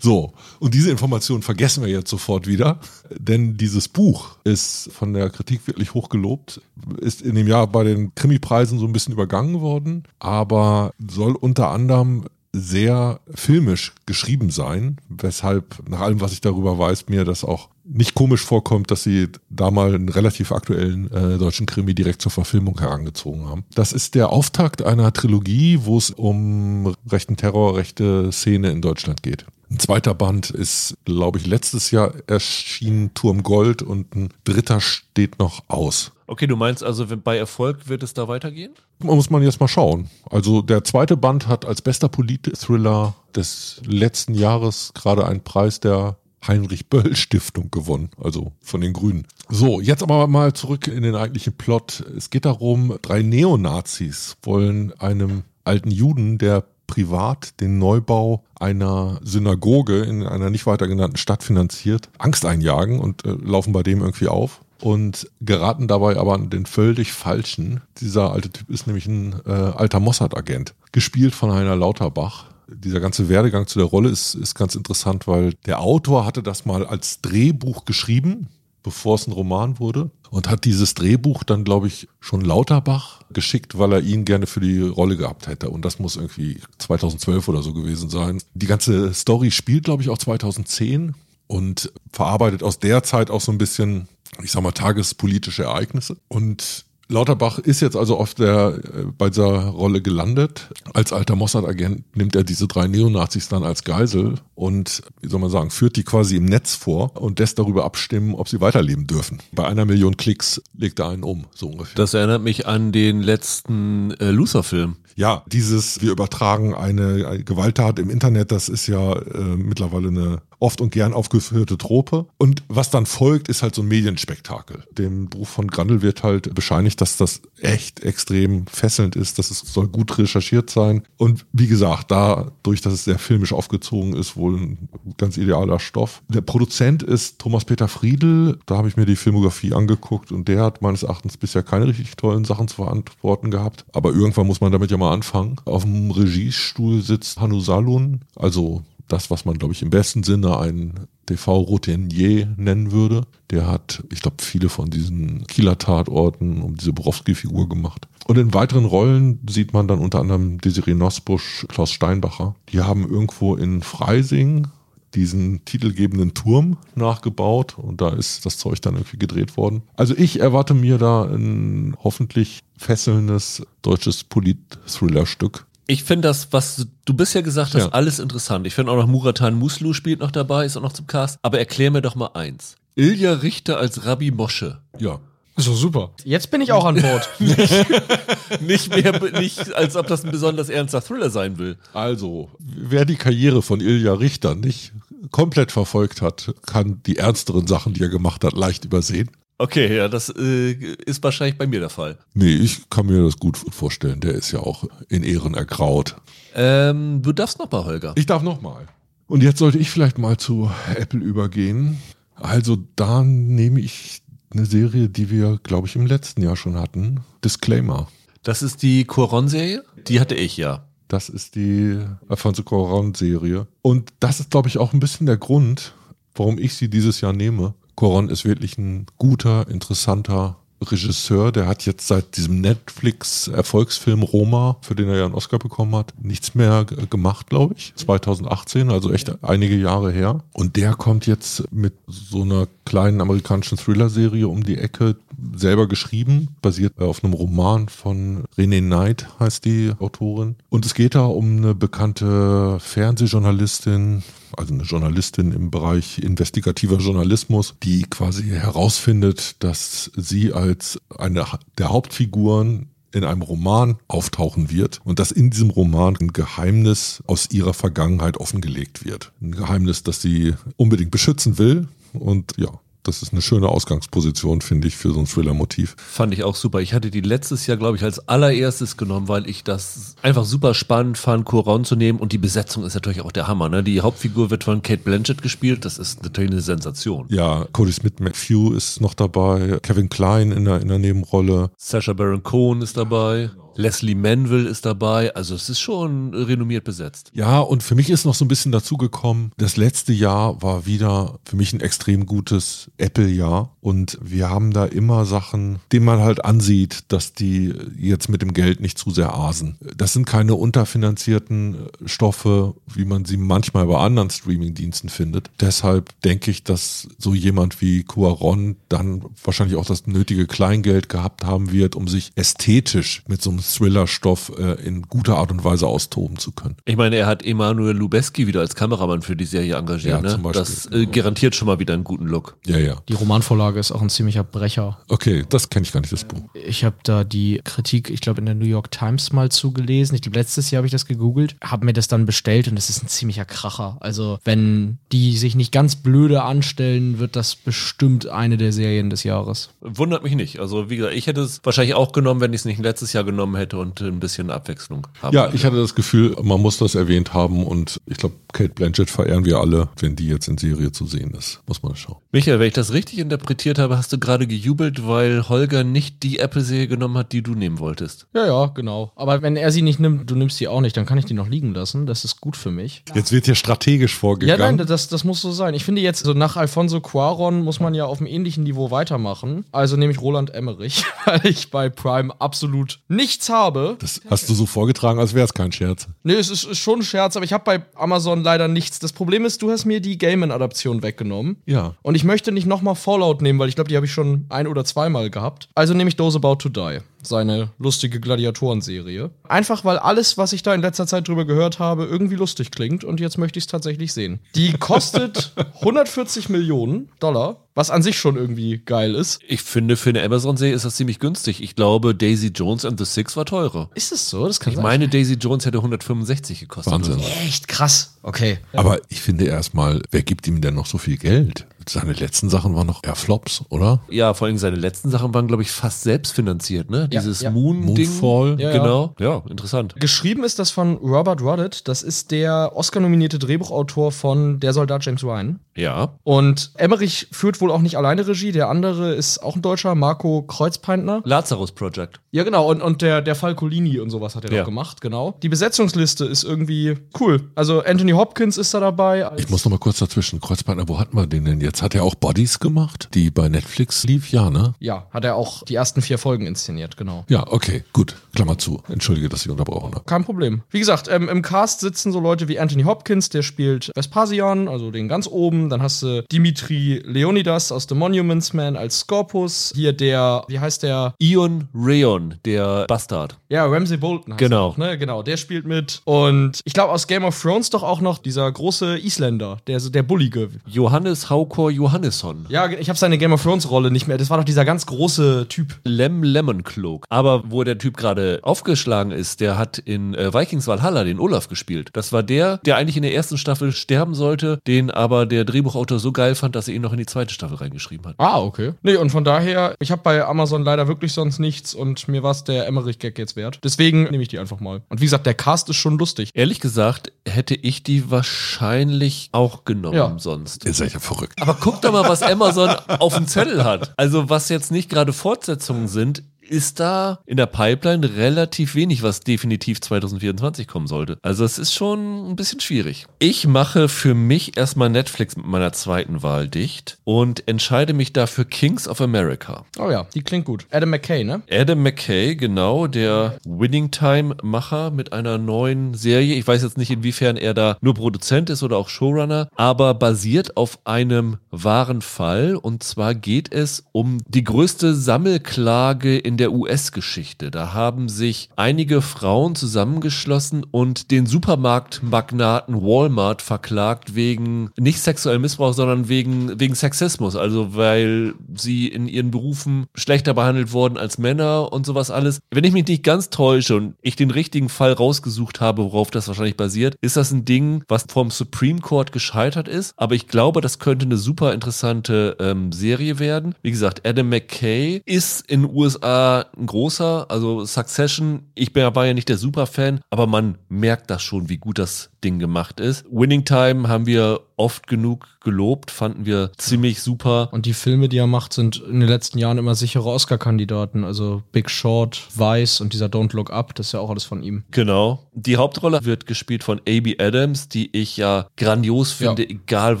[0.02, 2.80] So, und diese Information vergessen wir jetzt sofort wieder,
[3.16, 6.60] denn dieses Buch ist von der Kritik wirklich hoch gelobt,
[7.00, 11.70] ist in dem Jahr bei den Krimipreisen so ein bisschen übergangen worden, aber soll unter
[11.70, 17.70] anderem sehr filmisch geschrieben sein, weshalb nach allem, was ich darüber weiß, mir das auch
[17.84, 22.30] nicht komisch vorkommt, dass sie da mal einen relativ aktuellen äh, deutschen Krimi direkt zur
[22.30, 23.64] Verfilmung herangezogen haben.
[23.74, 29.22] Das ist der Auftakt einer Trilogie, wo es um rechten Terror, rechte Szene in Deutschland
[29.22, 29.46] geht.
[29.70, 35.38] Ein zweiter Band ist, glaube ich, letztes Jahr erschienen Turm Gold und ein dritter steht
[35.38, 36.12] noch aus.
[36.32, 38.72] Okay, du meinst also, wenn bei Erfolg wird es da weitergehen?
[39.00, 40.08] Muss man jetzt mal schauen.
[40.30, 46.16] Also der zweite Band hat als bester Polit-Thriller des letzten Jahres gerade einen Preis der
[46.48, 49.26] Heinrich Böll Stiftung gewonnen, also von den Grünen.
[49.50, 52.02] So, jetzt aber mal zurück in den eigentlichen Plot.
[52.16, 60.00] Es geht darum, drei Neonazis wollen einem alten Juden, der privat den Neubau einer Synagoge
[60.00, 64.28] in einer nicht weiter genannten Stadt finanziert, Angst einjagen und äh, laufen bei dem irgendwie
[64.28, 67.80] auf und geraten dabei aber an den völlig falschen.
[67.98, 72.46] Dieser alte Typ ist nämlich ein äh, alter Mossad-Agent, gespielt von Heiner Lauterbach.
[72.68, 76.64] Dieser ganze Werdegang zu der Rolle ist, ist ganz interessant, weil der Autor hatte das
[76.64, 78.48] mal als Drehbuch geschrieben,
[78.82, 83.78] bevor es ein Roman wurde und hat dieses Drehbuch dann, glaube ich, schon Lauterbach geschickt,
[83.78, 85.70] weil er ihn gerne für die Rolle gehabt hätte.
[85.70, 88.42] Und das muss irgendwie 2012 oder so gewesen sein.
[88.54, 91.14] Die ganze Story spielt, glaube ich, auch 2010
[91.46, 94.08] und verarbeitet aus der Zeit auch so ein bisschen,
[94.42, 96.16] ich sag mal, tagespolitische Ereignisse.
[96.28, 100.70] Und Lauterbach ist jetzt also auf der, äh, bei dieser Rolle gelandet.
[100.94, 105.50] Als alter Mossad-Agent nimmt er diese drei Neonazis dann als Geisel und, wie soll man
[105.50, 109.40] sagen, führt die quasi im Netz vor und lässt darüber abstimmen, ob sie weiterleben dürfen.
[109.52, 111.94] Bei einer Million Klicks legt er einen um, so ungefähr.
[111.96, 114.96] Das erinnert mich an den letzten äh, Lucer-Film.
[115.16, 120.42] Ja, dieses, wir übertragen eine, eine Gewalttat im Internet, das ist ja äh, mittlerweile eine
[120.62, 122.26] oft und gern aufgeführte Trope.
[122.38, 124.84] Und was dann folgt, ist halt so ein Medienspektakel.
[124.92, 129.58] Dem Buch von Grandel wird halt bescheinigt, dass das echt extrem fesselnd ist, dass es
[129.58, 131.02] soll gut recherchiert sein.
[131.16, 134.88] Und wie gesagt, dadurch, dass es sehr filmisch aufgezogen ist, wohl ein
[135.18, 136.22] ganz idealer Stoff.
[136.28, 138.60] Der Produzent ist Thomas Peter Friedel.
[138.66, 142.16] Da habe ich mir die Filmografie angeguckt und der hat meines Erachtens bisher keine richtig
[142.16, 143.84] tollen Sachen zu verantworten gehabt.
[143.92, 145.56] Aber irgendwann muss man damit ja mal anfangen.
[145.64, 150.58] Auf dem Regiestuhl sitzt Hanu Salun, also das, was man, glaube ich, im besten Sinne
[150.58, 153.26] ein TV-Routinier nennen würde.
[153.50, 158.08] Der hat, ich glaube, viele von diesen Kieler Tatorten um diese Borowski-Figur gemacht.
[158.26, 162.54] Und in weiteren Rollen sieht man dann unter anderem Desiree Nosbusch, Klaus Steinbacher.
[162.70, 164.68] Die haben irgendwo in Freising
[165.14, 169.82] diesen titelgebenden Turm nachgebaut und da ist das Zeug dann irgendwie gedreht worden.
[169.96, 175.66] Also ich erwarte mir da ein hoffentlich fesselndes deutsches Polit-Thriller-Stück.
[175.86, 177.88] Ich finde das, was du bisher gesagt hast, Ja.
[177.90, 178.66] alles interessant.
[178.66, 181.38] Ich finde auch noch Muratan Muslu spielt noch dabei, ist auch noch zum Cast.
[181.42, 182.76] Aber erklär mir doch mal eins.
[182.94, 184.78] Ilja Richter als Rabbi Mosche.
[184.98, 185.18] Ja.
[185.56, 186.12] So, super.
[186.24, 187.28] Jetzt bin ich auch an Bord.
[188.60, 191.76] Nicht mehr, nicht als ob das ein besonders ernster Thriller sein will.
[191.92, 194.92] Also, wer die Karriere von Ilja Richter nicht
[195.30, 199.30] komplett verfolgt hat, kann die ernsteren Sachen, die er gemacht hat, leicht übersehen.
[199.58, 202.18] Okay, ja, das äh, ist wahrscheinlich bei mir der Fall.
[202.34, 204.20] Nee, ich kann mir das gut vorstellen.
[204.20, 206.16] Der ist ja auch in Ehren ergraut.
[206.54, 208.12] Ähm, du darfst noch mal, Holger.
[208.16, 208.88] Ich darf nochmal.
[209.28, 211.98] Und jetzt sollte ich vielleicht mal zu Apple übergehen.
[212.34, 214.21] Also da nehme ich
[214.52, 217.20] eine Serie, die wir, glaube ich, im letzten Jahr schon hatten.
[217.44, 218.08] Disclaimer.
[218.42, 219.84] Das ist die Coron-Serie?
[220.08, 220.84] Die hatte ich, ja.
[221.08, 221.98] Das ist die
[222.28, 223.66] Alfonso Cuarón-Serie.
[223.82, 225.94] Und das ist, glaube ich, auch ein bisschen der Grund,
[226.34, 227.74] warum ich sie dieses Jahr nehme.
[227.96, 231.52] Cuarón ist wirklich ein guter, interessanter Regisseur.
[231.52, 236.12] Der hat jetzt seit diesem Netflix-Erfolgsfilm Roma, für den er ja einen Oscar bekommen hat,
[236.20, 237.92] nichts mehr gemacht, glaube ich.
[237.96, 240.42] 2018, also echt einige Jahre her.
[240.52, 245.16] Und der kommt jetzt mit so einer kleinen amerikanischen Thriller-Serie um die Ecke,
[245.56, 250.56] selber geschrieben, basiert auf einem Roman von Renee Knight, heißt die Autorin.
[250.68, 254.22] Und es geht da um eine bekannte Fernsehjournalistin,
[254.56, 260.71] also eine Journalistin im Bereich investigativer Journalismus, die quasi herausfindet, dass sie als
[261.18, 261.46] eine
[261.78, 267.48] der Hauptfiguren in einem Roman auftauchen wird und dass in diesem Roman ein Geheimnis aus
[267.50, 269.32] ihrer Vergangenheit offengelegt wird.
[269.40, 272.70] Ein Geheimnis, das sie unbedingt beschützen will und ja,
[273.02, 275.96] das ist eine schöne Ausgangsposition, finde ich, für so ein Thriller-Motiv.
[275.98, 276.80] Fand ich auch super.
[276.80, 280.74] Ich hatte die letztes Jahr, glaube ich, als allererstes genommen, weil ich das einfach super
[280.74, 282.18] spannend fand, Coron zu nehmen.
[282.20, 283.68] Und die Besetzung ist natürlich auch der Hammer.
[283.68, 283.82] Ne?
[283.82, 285.84] Die Hauptfigur wird von Kate Blanchett gespielt.
[285.84, 287.26] Das ist natürlich eine Sensation.
[287.28, 291.70] Ja, Cody Smith McPhee ist noch dabei, Kevin Klein in der, in der Nebenrolle.
[291.76, 293.50] Sasha Baron Cohen ist dabei.
[293.76, 295.34] Leslie Manville ist dabei.
[295.34, 297.30] Also es ist schon renommiert besetzt.
[297.34, 301.38] Ja, und für mich ist noch so ein bisschen dazugekommen, das letzte Jahr war wieder
[301.44, 303.76] für mich ein extrem gutes Apple-Jahr.
[303.80, 308.52] Und wir haben da immer Sachen, denen man halt ansieht, dass die jetzt mit dem
[308.52, 309.76] Geld nicht zu sehr asen.
[309.96, 315.50] Das sind keine unterfinanzierten Stoffe, wie man sie manchmal bei anderen Streaming-Diensten findet.
[315.60, 321.44] Deshalb denke ich, dass so jemand wie Cuaron dann wahrscheinlich auch das nötige Kleingeld gehabt
[321.44, 325.86] haben wird, um sich ästhetisch mit so einem Thriller-Stoff äh, in guter Art und Weise
[325.86, 326.76] austoben zu können.
[326.84, 330.14] Ich meine, er hat Emanuel Lubezki wieder als Kameramann für die Serie engagiert.
[330.14, 330.28] Ja, ne?
[330.28, 330.62] zum Beispiel.
[330.62, 332.56] Das äh, garantiert schon mal wieder einen guten Look.
[332.66, 332.96] Ja, ja.
[333.08, 334.98] Die Romanvorlage ist auch ein ziemlicher Brecher.
[335.08, 336.40] Okay, das kenne ich gar nicht, das Buch.
[336.54, 340.14] Ich habe da die Kritik, ich glaube, in der New York Times mal zugelesen.
[340.14, 342.90] Ich glaube, letztes Jahr habe ich das gegoogelt, habe mir das dann bestellt und es
[342.90, 343.96] ist ein ziemlicher Kracher.
[344.00, 349.24] Also, wenn die sich nicht ganz blöde anstellen, wird das bestimmt eine der Serien des
[349.24, 349.70] Jahres.
[349.80, 350.60] Wundert mich nicht.
[350.60, 353.24] Also, wie gesagt, ich hätte es wahrscheinlich auch genommen, wenn ich es nicht letztes Jahr
[353.24, 355.56] genommen hätte und ein bisschen Abwechslung haben Ja, wollte.
[355.56, 359.44] ich hatte das Gefühl, man muss das erwähnt haben und ich glaube, Kate Blanchett verehren
[359.44, 361.60] wir alle, wenn die jetzt in Serie zu sehen ist.
[361.66, 362.16] Muss man schauen.
[362.32, 366.38] Michael, wenn ich das richtig interpretiert habe, hast du gerade gejubelt, weil Holger nicht die
[366.38, 368.26] Apple-Serie genommen hat, die du nehmen wolltest.
[368.34, 369.12] Ja, ja, genau.
[369.16, 371.34] Aber wenn er sie nicht nimmt, du nimmst sie auch nicht, dann kann ich die
[371.34, 372.06] noch liegen lassen.
[372.06, 373.02] Das ist gut für mich.
[373.14, 374.76] Jetzt wird hier strategisch Ja, vorgegangen.
[374.76, 375.74] nein, das, das muss so sein.
[375.74, 379.64] Ich finde jetzt, so nach Alfonso Cuaron muss man ja auf einem ähnlichen Niveau weitermachen.
[379.72, 383.00] Also nehme ich Roland Emmerich, weil ich bei Prime absolut
[383.42, 383.96] nichts habe.
[383.98, 386.06] das hast du so vorgetragen, als wäre es kein Scherz.
[386.22, 388.98] Nee, es ist, ist schon ein Scherz, aber ich habe bei Amazon leider nichts.
[388.98, 391.56] Das Problem ist, du hast mir die Gaiman-Adaption weggenommen.
[391.66, 391.94] Ja.
[392.02, 394.66] Und ich möchte nicht nochmal Fallout nehmen, weil ich glaube, die habe ich schon ein-
[394.66, 395.68] oder zweimal gehabt.
[395.74, 396.98] Also nehme ich Those About to Die.
[397.22, 399.30] Seine lustige Gladiatorenserie.
[399.48, 403.04] Einfach, weil alles, was ich da in letzter Zeit drüber gehört habe, irgendwie lustig klingt
[403.04, 404.40] und jetzt möchte ich es tatsächlich sehen.
[404.54, 409.40] Die kostet 140 Millionen Dollar, was an sich schon irgendwie geil ist.
[409.46, 411.62] Ich finde, für eine Amazon-Serie ist das ziemlich günstig.
[411.62, 413.88] Ich glaube, Daisy Jones and the Six war teurer.
[413.94, 414.46] Ist es so?
[414.46, 416.92] Das kann Ich meine, Daisy Jones hätte 165 gekostet.
[416.92, 417.20] Wahnsinn.
[417.46, 418.18] Echt krass.
[418.22, 418.58] Okay.
[418.72, 421.66] Aber ich finde erstmal, wer gibt ihm denn noch so viel Geld?
[421.88, 424.00] Seine letzten Sachen waren noch eher Flops, oder?
[424.08, 427.08] Ja, vor allem seine letzten Sachen waren, glaube ich, fast selbstfinanziert, ne?
[427.08, 427.50] Dieses ja.
[427.50, 428.08] Moon-Ding.
[428.20, 428.60] Moonfall.
[428.60, 428.78] Ja, ja.
[428.78, 429.14] Genau.
[429.18, 429.94] Ja, interessant.
[429.98, 431.88] Geschrieben ist das von Robert Rodditt.
[431.88, 435.60] Das ist der Oscar-nominierte Drehbuchautor von Der Soldat James Ryan.
[435.76, 436.16] Ja.
[436.22, 438.52] Und Emmerich führt wohl auch nicht alleine Regie.
[438.52, 441.22] Der andere ist auch ein Deutscher, Marco Kreuzpeintner.
[441.24, 442.20] Lazarus Project.
[442.30, 442.70] Ja, genau.
[442.70, 444.58] Und, und der, der Fall Colini und sowas hat er Ja.
[444.60, 445.34] noch gemacht, genau.
[445.42, 447.50] Die Besetzungsliste ist irgendwie cool.
[447.54, 449.30] Also Anthony Hopkins ist da dabei.
[449.38, 450.40] Ich muss noch mal kurz dazwischen.
[450.40, 451.71] Kreuzpartner, wo hatten wir den denn jetzt?
[451.80, 454.32] Hat er auch Bodies gemacht, die bei Netflix lief?
[454.32, 454.74] Ja, ne?
[454.80, 457.24] ja, hat er auch die ersten vier Folgen inszeniert, genau.
[457.28, 458.16] Ja, okay, gut.
[458.34, 458.82] Klammer zu.
[458.88, 460.04] Entschuldige, dass ich unterbrochen habe.
[460.06, 460.62] Kein Problem.
[460.70, 464.90] Wie gesagt, ähm, im Cast sitzen so Leute wie Anthony Hopkins, der spielt Vespasian, also
[464.90, 465.68] den ganz oben.
[465.70, 469.72] Dann hast du Dimitri Leonidas aus The Monuments Man als Scorpus.
[469.74, 471.14] Hier der, wie heißt der?
[471.18, 473.38] Ion Rayon, der Bastard.
[473.48, 474.56] Ja, Ramsey Bolton heißt Genau.
[474.56, 474.98] er auch, ne?
[474.98, 476.00] Genau, der spielt mit.
[476.04, 479.90] Und ich glaube aus Game of Thrones doch auch noch dieser große Isländer, der, so-
[479.90, 480.48] der Bullige.
[480.66, 481.28] Johannes
[481.62, 482.46] Haukor Johannesson.
[482.48, 484.18] Ja, ich habe seine Game of Thrones Rolle nicht mehr.
[484.18, 485.76] Das war doch dieser ganz große Typ.
[485.84, 487.04] Lem Lemon Cloak.
[487.08, 491.48] Aber wo der Typ gerade aufgeschlagen ist, der hat in äh, Vikings Valhalla den Olaf
[491.48, 491.90] gespielt.
[491.92, 495.98] Das war der, der eigentlich in der ersten Staffel sterben sollte, den aber der Drehbuchautor
[496.00, 498.14] so geil fand, dass er ihn noch in die zweite Staffel reingeschrieben hat.
[498.18, 498.72] Ah, okay.
[498.82, 502.32] Nee, und von daher, ich habe bei Amazon leider wirklich sonst nichts und mir war
[502.48, 503.58] der Emmerich-Gag jetzt wert.
[503.62, 504.80] Deswegen nehme ich die einfach mal.
[504.88, 506.30] Und wie gesagt, der Cast ist schon lustig.
[506.34, 510.14] Ehrlich gesagt, hätte ich die wahrscheinlich auch genommen Ja.
[510.18, 510.64] sonst.
[510.64, 511.40] Ihr seid ja verrückt.
[511.42, 513.92] Aber guck doch mal, was Amazon auf dem Zettel hat.
[513.96, 516.22] Also was jetzt nicht gerade Fortsetzungen sind,
[516.52, 521.16] ist da in der Pipeline relativ wenig, was definitiv 2024 kommen sollte.
[521.22, 523.06] Also es ist schon ein bisschen schwierig.
[523.18, 528.44] Ich mache für mich erstmal Netflix mit meiner zweiten Wahl dicht und entscheide mich dafür
[528.44, 529.64] Kings of America.
[529.78, 530.66] Oh ja, die klingt gut.
[530.70, 531.42] Adam McKay, ne?
[531.50, 536.34] Adam McKay, genau, der Winning Time-Macher mit einer neuen Serie.
[536.34, 540.58] Ich weiß jetzt nicht, inwiefern er da nur Produzent ist oder auch Showrunner, aber basiert
[540.58, 542.56] auf einem wahren Fall.
[542.56, 547.50] Und zwar geht es um die größte Sammelklage in der US-Geschichte.
[547.50, 555.74] Da haben sich einige Frauen zusammengeschlossen und den Supermarktmagnaten Walmart verklagt wegen nicht sexuellem Missbrauch,
[555.74, 557.36] sondern wegen, wegen Sexismus.
[557.36, 562.40] Also weil sie in ihren Berufen schlechter behandelt wurden als Männer und sowas alles.
[562.50, 566.28] Wenn ich mich nicht ganz täusche und ich den richtigen Fall rausgesucht habe, worauf das
[566.28, 569.94] wahrscheinlich basiert, ist das ein Ding, was vom Supreme Court gescheitert ist.
[569.96, 573.54] Aber ich glaube, das könnte eine super interessante ähm, Serie werden.
[573.62, 576.21] Wie gesagt, Adam McKay ist in den USA
[576.56, 578.44] ein großer, also Succession.
[578.54, 582.10] Ich bin, war ja nicht der Superfan, aber man merkt das schon, wie gut das
[582.24, 583.04] Ding gemacht ist.
[583.10, 587.48] Winning Time haben wir oft genug gelobt, fanden wir ziemlich super.
[587.52, 591.04] Und die Filme, die er macht, sind in den letzten Jahren immer sichere Oscar-Kandidaten.
[591.04, 594.42] Also Big Short, Vice und dieser Don't Look Up, das ist ja auch alles von
[594.42, 594.64] ihm.
[594.70, 595.26] Genau.
[595.32, 597.16] Die Hauptrolle wird gespielt von A.B.
[597.18, 599.48] Adams, die ich ja grandios finde, Ja.
[599.50, 600.00] egal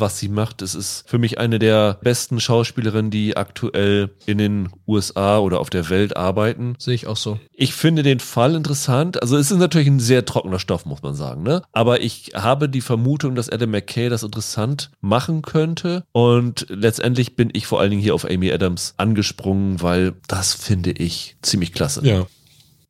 [0.00, 0.62] was sie macht.
[0.62, 5.70] Es ist für mich eine der besten Schauspielerinnen, die aktuell in den USA oder auf
[5.70, 6.74] der Welt arbeiten.
[6.78, 7.38] Sehe ich auch so.
[7.52, 9.20] Ich finde den Fall interessant.
[9.22, 11.42] Also es ist natürlich ein sehr trockener Stoff, muss man sagen.
[11.42, 11.62] Ne?
[11.72, 14.51] Aber ich habe die Vermutung, dass Adam McKay das interessant
[15.00, 16.04] machen könnte.
[16.12, 20.92] Und letztendlich bin ich vor allen Dingen hier auf Amy Adams angesprungen, weil das finde
[20.92, 22.06] ich ziemlich klasse.
[22.06, 22.26] Ja.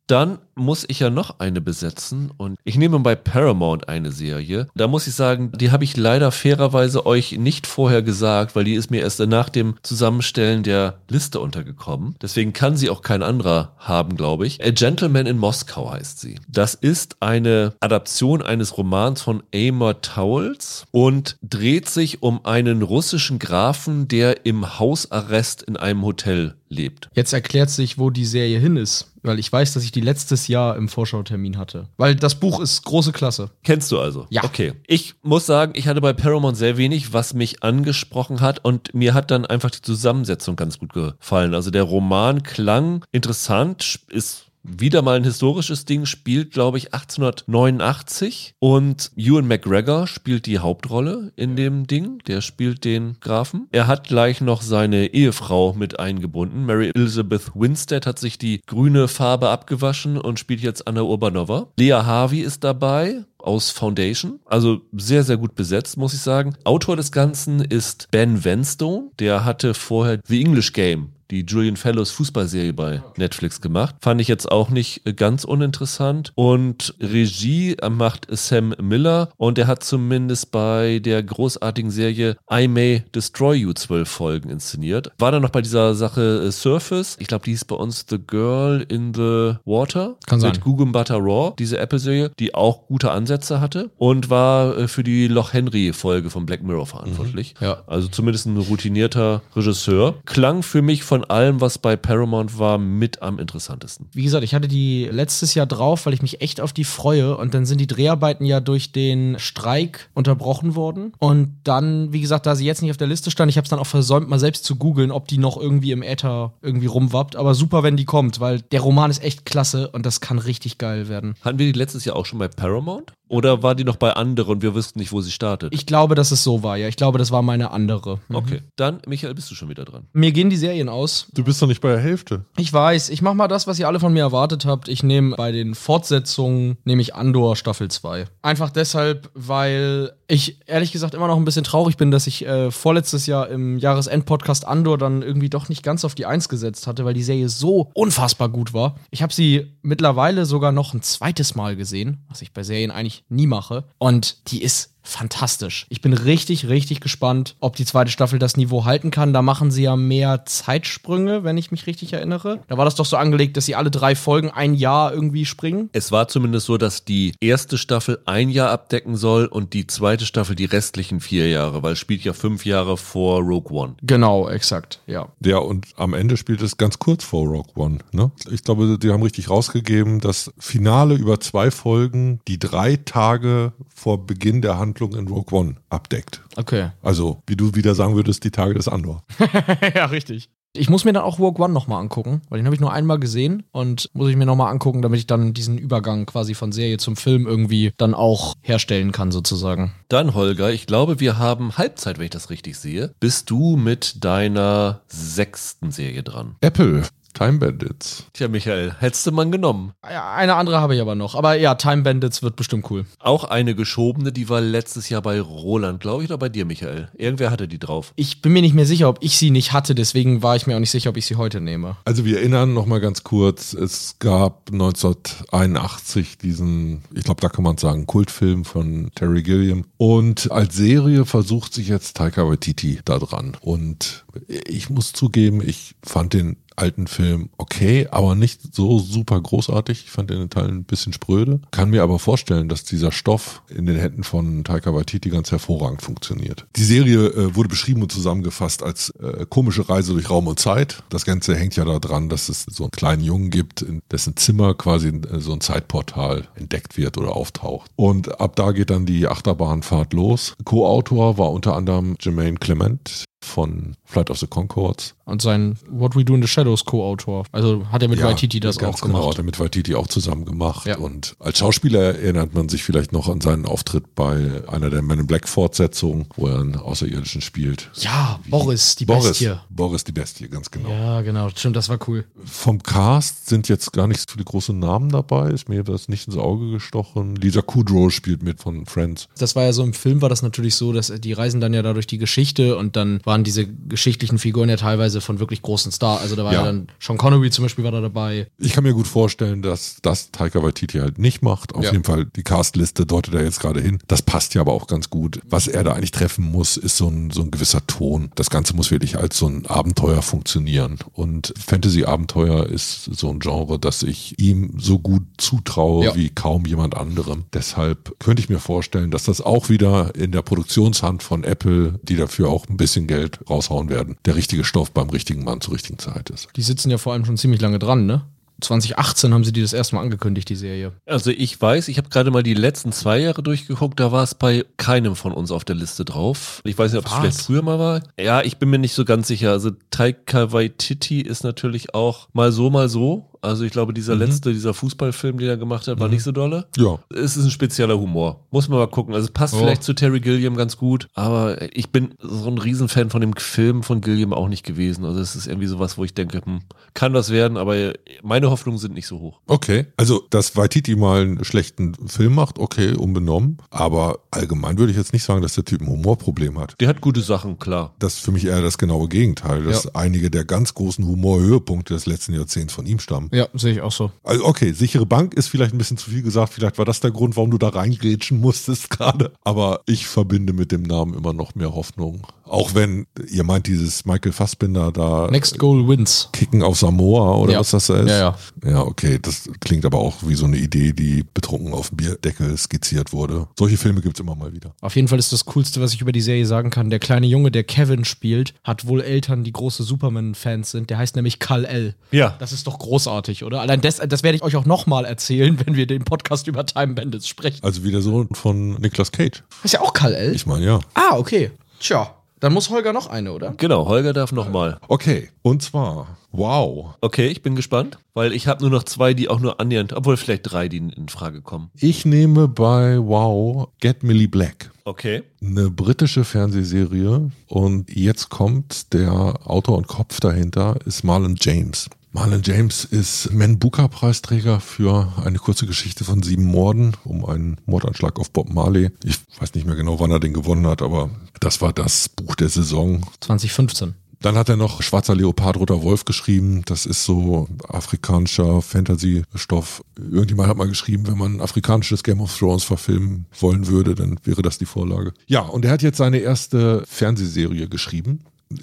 [0.07, 4.67] Dann muss ich ja noch eine besetzen und ich nehme bei Paramount eine Serie.
[4.75, 8.73] Da muss ich sagen, die habe ich leider fairerweise euch nicht vorher gesagt, weil die
[8.73, 12.15] ist mir erst nach dem Zusammenstellen der Liste untergekommen.
[12.21, 14.63] Deswegen kann sie auch kein anderer haben, glaube ich.
[14.63, 16.35] A Gentleman in Moskau heißt sie.
[16.47, 23.39] Das ist eine Adaption eines Romans von Amor Towles und dreht sich um einen russischen
[23.39, 27.09] Grafen, der im Hausarrest in einem Hotel lebt.
[27.13, 29.12] Jetzt erklärt sich, wo die Serie hin ist.
[29.23, 31.87] Weil ich weiß, dass ich die letztes Jahr im Vorschautermin hatte.
[31.97, 33.51] Weil das Buch ist große Klasse.
[33.63, 34.27] Kennst du also?
[34.29, 34.43] Ja.
[34.43, 34.73] Okay.
[34.85, 39.13] Ich muss sagen, ich hatte bei Paramount sehr wenig, was mich angesprochen hat und mir
[39.13, 41.55] hat dann einfach die Zusammensetzung ganz gut gefallen.
[41.55, 48.55] Also der Roman klang interessant, ist wieder mal ein historisches Ding, spielt, glaube ich, 1889
[48.59, 52.19] und Ewan McGregor spielt die Hauptrolle in dem Ding.
[52.27, 53.67] Der spielt den Grafen.
[53.71, 56.65] Er hat gleich noch seine Ehefrau mit eingebunden.
[56.65, 61.67] Mary Elizabeth Winstead hat sich die grüne Farbe abgewaschen und spielt jetzt Anna Urbanova.
[61.77, 64.39] Lea Harvey ist dabei aus Foundation.
[64.45, 66.55] Also sehr, sehr gut besetzt, muss ich sagen.
[66.63, 69.11] Autor des Ganzen ist Ben Vanstone.
[69.19, 73.95] Der hatte vorher The English Game die Julian Fellows Fußballserie bei Netflix gemacht.
[74.01, 76.31] Fand ich jetzt auch nicht ganz uninteressant.
[76.35, 83.03] Und Regie macht Sam Miller und er hat zumindest bei der großartigen Serie I May
[83.13, 85.11] Destroy You zwölf Folgen inszeniert.
[85.17, 87.17] War dann noch bei dieser Sache äh, Surface.
[87.19, 90.17] Ich glaube, die hieß bei uns The Girl in the Water.
[90.25, 90.51] Kann sein.
[90.51, 95.03] Mit Gugum Butter Raw, diese Apple-Serie, die auch gute Ansätze hatte und war äh, für
[95.03, 97.55] die Loch Henry-Folge von Black Mirror verantwortlich.
[97.59, 97.83] Ja.
[97.87, 100.15] Also zumindest ein routinierter Regisseur.
[100.25, 104.07] Klang für mich von allem, was bei Paramount war, mit am interessantesten.
[104.13, 107.37] Wie gesagt, ich hatte die letztes Jahr drauf, weil ich mich echt auf die freue.
[107.37, 111.13] Und dann sind die Dreharbeiten ja durch den Streik unterbrochen worden.
[111.19, 113.69] Und dann, wie gesagt, da sie jetzt nicht auf der Liste stand, ich habe es
[113.69, 117.35] dann auch versäumt, mal selbst zu googeln, ob die noch irgendwie im Äther irgendwie rumwappt.
[117.35, 120.77] Aber super, wenn die kommt, weil der Roman ist echt klasse und das kann richtig
[120.77, 121.35] geil werden.
[121.41, 123.13] Hatten wir die letztes Jahr auch schon bei Paramount?
[123.27, 125.73] Oder war die noch bei anderen und wir wussten nicht, wo sie startet?
[125.73, 126.87] Ich glaube, dass es so war, ja.
[126.87, 128.19] Ich glaube, das war meine andere.
[128.27, 128.35] Mhm.
[128.35, 130.07] okay, dann, Michael, bist du schon wieder dran.
[130.13, 131.27] Mir gehen die Serien aus.
[131.33, 132.45] Du bist doch nicht bei der Hälfte.
[132.57, 134.87] Ich weiß, ich mach mal das, was ihr alle von mir erwartet habt.
[134.87, 138.25] Ich nehme bei den Fortsetzungen, nehme ich Andor Staffel 2.
[138.41, 142.71] Einfach deshalb, weil ich ehrlich gesagt immer noch ein bisschen traurig bin, dass ich äh,
[142.71, 147.05] vorletztes Jahr im Jahresend-Podcast Andor dann irgendwie doch nicht ganz auf die Eins gesetzt hatte,
[147.05, 148.95] weil die Serie so unfassbar gut war.
[149.11, 153.22] Ich habe sie mittlerweile sogar noch ein zweites Mal gesehen, was ich bei Serien eigentlich
[153.29, 153.85] nie mache.
[153.97, 155.85] Und die ist fantastisch.
[155.89, 159.33] Ich bin richtig, richtig gespannt, ob die zweite Staffel das Niveau halten kann.
[159.33, 162.61] Da machen sie ja mehr Zeitsprünge, wenn ich mich richtig erinnere.
[162.67, 165.89] Da war das doch so angelegt, dass sie alle drei Folgen ein Jahr irgendwie springen.
[165.91, 170.25] Es war zumindest so, dass die erste Staffel ein Jahr abdecken soll und die zweite
[170.25, 173.95] Staffel die restlichen vier Jahre, weil es spielt ja fünf Jahre vor Rogue One.
[174.01, 175.27] Genau, exakt, ja.
[175.43, 177.99] Ja, und am Ende spielt es ganz kurz vor Rogue One.
[178.13, 178.31] Ne?
[178.49, 184.25] Ich glaube, die haben richtig rausgegeben, das Finale über zwei Folgen, die drei Tage vor
[184.25, 186.41] Beginn der Handlung in Rogue One abdeckt.
[186.55, 186.91] Okay.
[187.01, 189.23] Also, wie du wieder sagen würdest, die Tage des Andor.
[189.95, 190.49] ja, richtig.
[190.75, 193.19] Ich muss mir dann auch Rogue One nochmal angucken, weil den habe ich nur einmal
[193.19, 196.97] gesehen und muss ich mir nochmal angucken, damit ich dann diesen Übergang quasi von Serie
[196.97, 199.93] zum Film irgendwie dann auch herstellen kann, sozusagen.
[200.09, 203.13] Dann, Holger, ich glaube, wir haben Halbzeit, wenn ich das richtig sehe.
[203.19, 206.55] Bist du mit deiner sechsten Serie dran?
[206.61, 207.03] Apple,
[207.33, 208.25] Time Bandits.
[208.33, 209.93] Tja, Michael, hättest du man genommen.
[210.01, 211.35] Eine andere habe ich aber noch.
[211.35, 213.05] Aber ja, Time Bandits wird bestimmt cool.
[213.19, 217.09] Auch eine geschobene, die war letztes Jahr bei Roland, glaube ich, oder bei dir, Michael.
[217.15, 218.13] Irgendwer hatte die drauf.
[218.15, 220.75] Ich bin mir nicht mehr sicher, ob ich sie nicht hatte, deswegen war ich mir
[220.75, 221.97] auch nicht sicher, ob ich sie heute nehme.
[222.05, 227.63] Also wir erinnern noch mal ganz kurz, es gab 1981 diesen, ich glaube, da kann
[227.63, 229.85] man sagen, Kultfilm von Terry Gilliam.
[229.97, 233.57] Und als Serie versucht sich jetzt Taika Waititi da dran.
[233.61, 234.25] Und
[234.67, 240.03] ich muss zugeben, ich fand den alten Film okay, aber nicht so super großartig.
[240.05, 241.61] Ich fand den in Teilen ein bisschen spröde.
[241.71, 246.01] Kann mir aber vorstellen, dass dieser Stoff in den Händen von Taika Waititi ganz hervorragend
[246.01, 246.65] funktioniert.
[246.75, 251.03] Die Serie äh, wurde beschrieben und zusammengefasst als äh, komische Reise durch Raum und Zeit.
[251.09, 254.73] Das Ganze hängt ja daran, dass es so einen kleinen Jungen gibt, in dessen Zimmer
[254.73, 257.91] quasi äh, so ein Zeitportal entdeckt wird oder auftaucht.
[257.95, 260.53] Und ab da geht dann die Achterbahnfahrt los.
[260.63, 265.15] Co-Autor war unter anderem Jermaine Clement von Flight of the Concords.
[265.25, 267.45] Und sein What We Do in the Shadows Co-Autor.
[267.53, 269.29] Also hat er mit Ja, Waititi das auch Genau, gemacht.
[269.29, 270.85] hat er mit Waititi auch zusammen gemacht.
[270.85, 270.97] Ja.
[270.97, 275.19] Und als Schauspieler erinnert man sich vielleicht noch an seinen Auftritt bei einer der Men
[275.19, 277.89] in Black Fortsetzungen, wo er einen Außerirdischen spielt.
[277.95, 279.53] Ja, Boris, die Boris, Bestie.
[279.69, 280.89] Boris die Bestie, ganz genau.
[280.89, 281.49] Ja, genau.
[281.55, 282.25] Stimmt, das war cool.
[282.43, 286.27] Vom Cast sind jetzt gar nicht so viele große Namen dabei, ist mir das nicht
[286.27, 287.35] ins Auge gestochen.
[287.37, 289.27] Lisa Kudrow spielt mit von Friends.
[289.37, 291.81] Das war ja so im Film, war das natürlich so, dass die reisen dann ja
[291.81, 295.63] da durch die Geschichte und dann war waren diese geschichtlichen Figuren ja teilweise von wirklich
[295.63, 296.21] großen Stars.
[296.21, 298.45] Also da war ja, ja dann Sean Connery zum Beispiel war da dabei.
[298.59, 301.73] Ich kann mir gut vorstellen, dass das Taika Waititi halt nicht macht.
[301.73, 301.91] Auf ja.
[301.91, 303.97] jeden Fall die Castliste deutet er jetzt gerade hin.
[304.07, 305.39] Das passt ja aber auch ganz gut.
[305.49, 308.29] Was er da eigentlich treffen muss, ist so ein, so ein gewisser Ton.
[308.35, 310.99] Das Ganze muss wirklich als so ein Abenteuer funktionieren.
[311.13, 316.15] Und Fantasy-Abenteuer ist so ein Genre, das ich ihm so gut zutraue ja.
[316.15, 317.45] wie kaum jemand anderem.
[317.51, 322.15] Deshalb könnte ich mir vorstellen, dass das auch wieder in der Produktionshand von Apple, die
[322.15, 325.99] dafür auch ein bisschen Geld raushauen werden, der richtige Stoff beim richtigen Mann zur richtigen
[325.99, 326.47] Zeit ist.
[326.55, 328.23] Die sitzen ja vor allem schon ziemlich lange dran, ne?
[328.61, 330.93] 2018 haben sie die das erste Mal angekündigt, die Serie.
[331.05, 334.35] Also ich weiß, ich habe gerade mal die letzten zwei Jahre durchgeguckt, da war es
[334.35, 336.61] bei keinem von uns auf der Liste drauf.
[336.63, 338.01] Ich weiß nicht, ob es vielleicht früher mal war.
[338.19, 339.51] Ja, ich bin mir nicht so ganz sicher.
[339.51, 343.29] Also Taika Waititi ist natürlich auch mal so, mal so.
[343.43, 344.21] Also ich glaube, dieser mhm.
[344.21, 346.13] letzte, dieser Fußballfilm, den er gemacht hat, war mhm.
[346.13, 346.65] nicht so dolle.
[346.77, 346.99] Ja.
[347.13, 348.45] Es ist ein spezieller Humor.
[348.51, 349.13] Muss man mal gucken.
[349.13, 349.57] Also es passt oh.
[349.57, 353.83] vielleicht zu Terry Gilliam ganz gut, aber ich bin so ein Riesenfan von dem Film
[353.83, 355.03] von Gilliam auch nicht gewesen.
[355.03, 356.61] Also es ist irgendwie sowas, wo ich denke, hm,
[356.93, 359.41] kann was werden, aber meine Hoffnungen sind nicht so hoch.
[359.47, 359.87] Okay.
[359.97, 363.57] Also, dass Waititi mal einen schlechten Film macht, okay, unbenommen.
[363.69, 366.75] Aber allgemein würde ich jetzt nicht sagen, dass der Typ ein Humorproblem hat.
[366.79, 367.93] Der hat gute Sachen, klar.
[367.99, 369.91] Das ist für mich eher das genaue Gegenteil, dass ja.
[369.95, 373.29] einige der ganz großen Humorhöhepunkte des letzten Jahrzehnts von ihm stammen.
[373.33, 374.11] Ja, sehe ich auch so.
[374.23, 376.53] Also okay, sichere Bank ist vielleicht ein bisschen zu viel gesagt.
[376.53, 379.31] Vielleicht war das der Grund, warum du da reingrätschen musstest gerade.
[379.43, 382.27] Aber ich verbinde mit dem Namen immer noch mehr Hoffnung.
[382.53, 385.27] Auch wenn, ihr meint dieses Michael Fassbinder da.
[385.31, 386.29] Next Goal wins.
[386.33, 387.59] Kicken auf Samoa oder ja.
[387.59, 388.07] was das ist.
[388.07, 388.37] Ja, ja.
[388.63, 389.17] Ja, okay.
[389.19, 393.47] Das klingt aber auch wie so eine Idee, die betrunken auf dem Bierdeckel skizziert wurde.
[393.57, 394.75] Solche Filme gibt es immer mal wieder.
[394.81, 396.91] Auf jeden Fall ist das Coolste, was ich über die Serie sagen kann.
[396.91, 400.91] Der kleine Junge, der Kevin spielt, hat wohl Eltern, die große Superman-Fans sind.
[400.91, 401.95] Der heißt nämlich Kal-El.
[402.11, 402.35] Ja.
[402.37, 403.61] Das ist doch großartig, oder?
[403.61, 406.93] Allein das, das werde ich euch auch nochmal erzählen, wenn wir den Podcast über Time
[406.93, 407.63] Bandits sprechen.
[407.63, 409.41] Also wie der Sohn von Nicolas Cage.
[409.63, 410.35] Ist ja auch Kal-El?
[410.35, 410.79] Ich meine, ja.
[410.93, 411.49] Ah, okay.
[411.79, 412.13] Tja.
[412.43, 413.53] Dann muss Holger noch eine, oder?
[413.55, 414.77] Genau, Holger darf noch mal.
[414.89, 416.93] Okay, und zwar, wow.
[416.99, 420.17] Okay, ich bin gespannt, weil ich habe nur noch zwei, die auch nur annähernd, obwohl
[420.17, 421.71] vielleicht drei, die in Frage kommen.
[421.79, 424.71] Ich nehme bei Wow Get Millie Black.
[424.83, 425.23] Okay.
[425.41, 431.89] Eine britische Fernsehserie und jetzt kommt der Autor und Kopf dahinter, ist Marlon James.
[432.15, 437.57] Marlon James ist Man Booker Preisträger für eine kurze Geschichte von sieben Morden um einen
[437.65, 438.91] Mordanschlag auf Bob Marley.
[439.03, 441.09] Ich weiß nicht mehr genau, wann er den gewonnen hat, aber
[441.39, 443.03] das war das Buch der Saison.
[443.21, 443.95] 2015.
[444.21, 446.61] Dann hat er noch Schwarzer Leopard, Roter Wolf geschrieben.
[446.65, 449.83] Das ist so afrikanischer Fantasy-Stoff.
[449.97, 454.19] Irgendjemand hat mal geschrieben, wenn man ein afrikanisches Game of Thrones verfilmen wollen würde, dann
[454.23, 455.13] wäre das die Vorlage.
[455.25, 458.19] Ja, und er hat jetzt seine erste Fernsehserie geschrieben.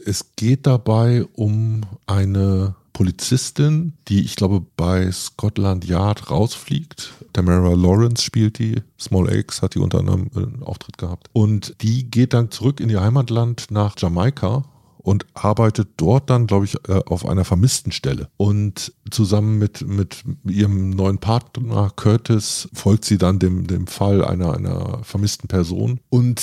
[0.06, 7.14] Es geht dabei um eine Polizistin, die ich glaube bei Scotland Yard rausfliegt.
[7.32, 8.82] Tamara Lawrence spielt die.
[9.00, 11.30] Small X hat die unter anderem einen Auftritt gehabt.
[11.32, 14.64] Und die geht dann zurück in ihr Heimatland nach Jamaika
[15.02, 18.28] und arbeitet dort dann, glaube ich, äh, auf einer vermissten Stelle.
[18.36, 24.54] Und zusammen mit, mit ihrem neuen Partner Curtis folgt sie dann dem, dem Fall einer,
[24.54, 26.00] einer vermissten Person.
[26.08, 26.42] Und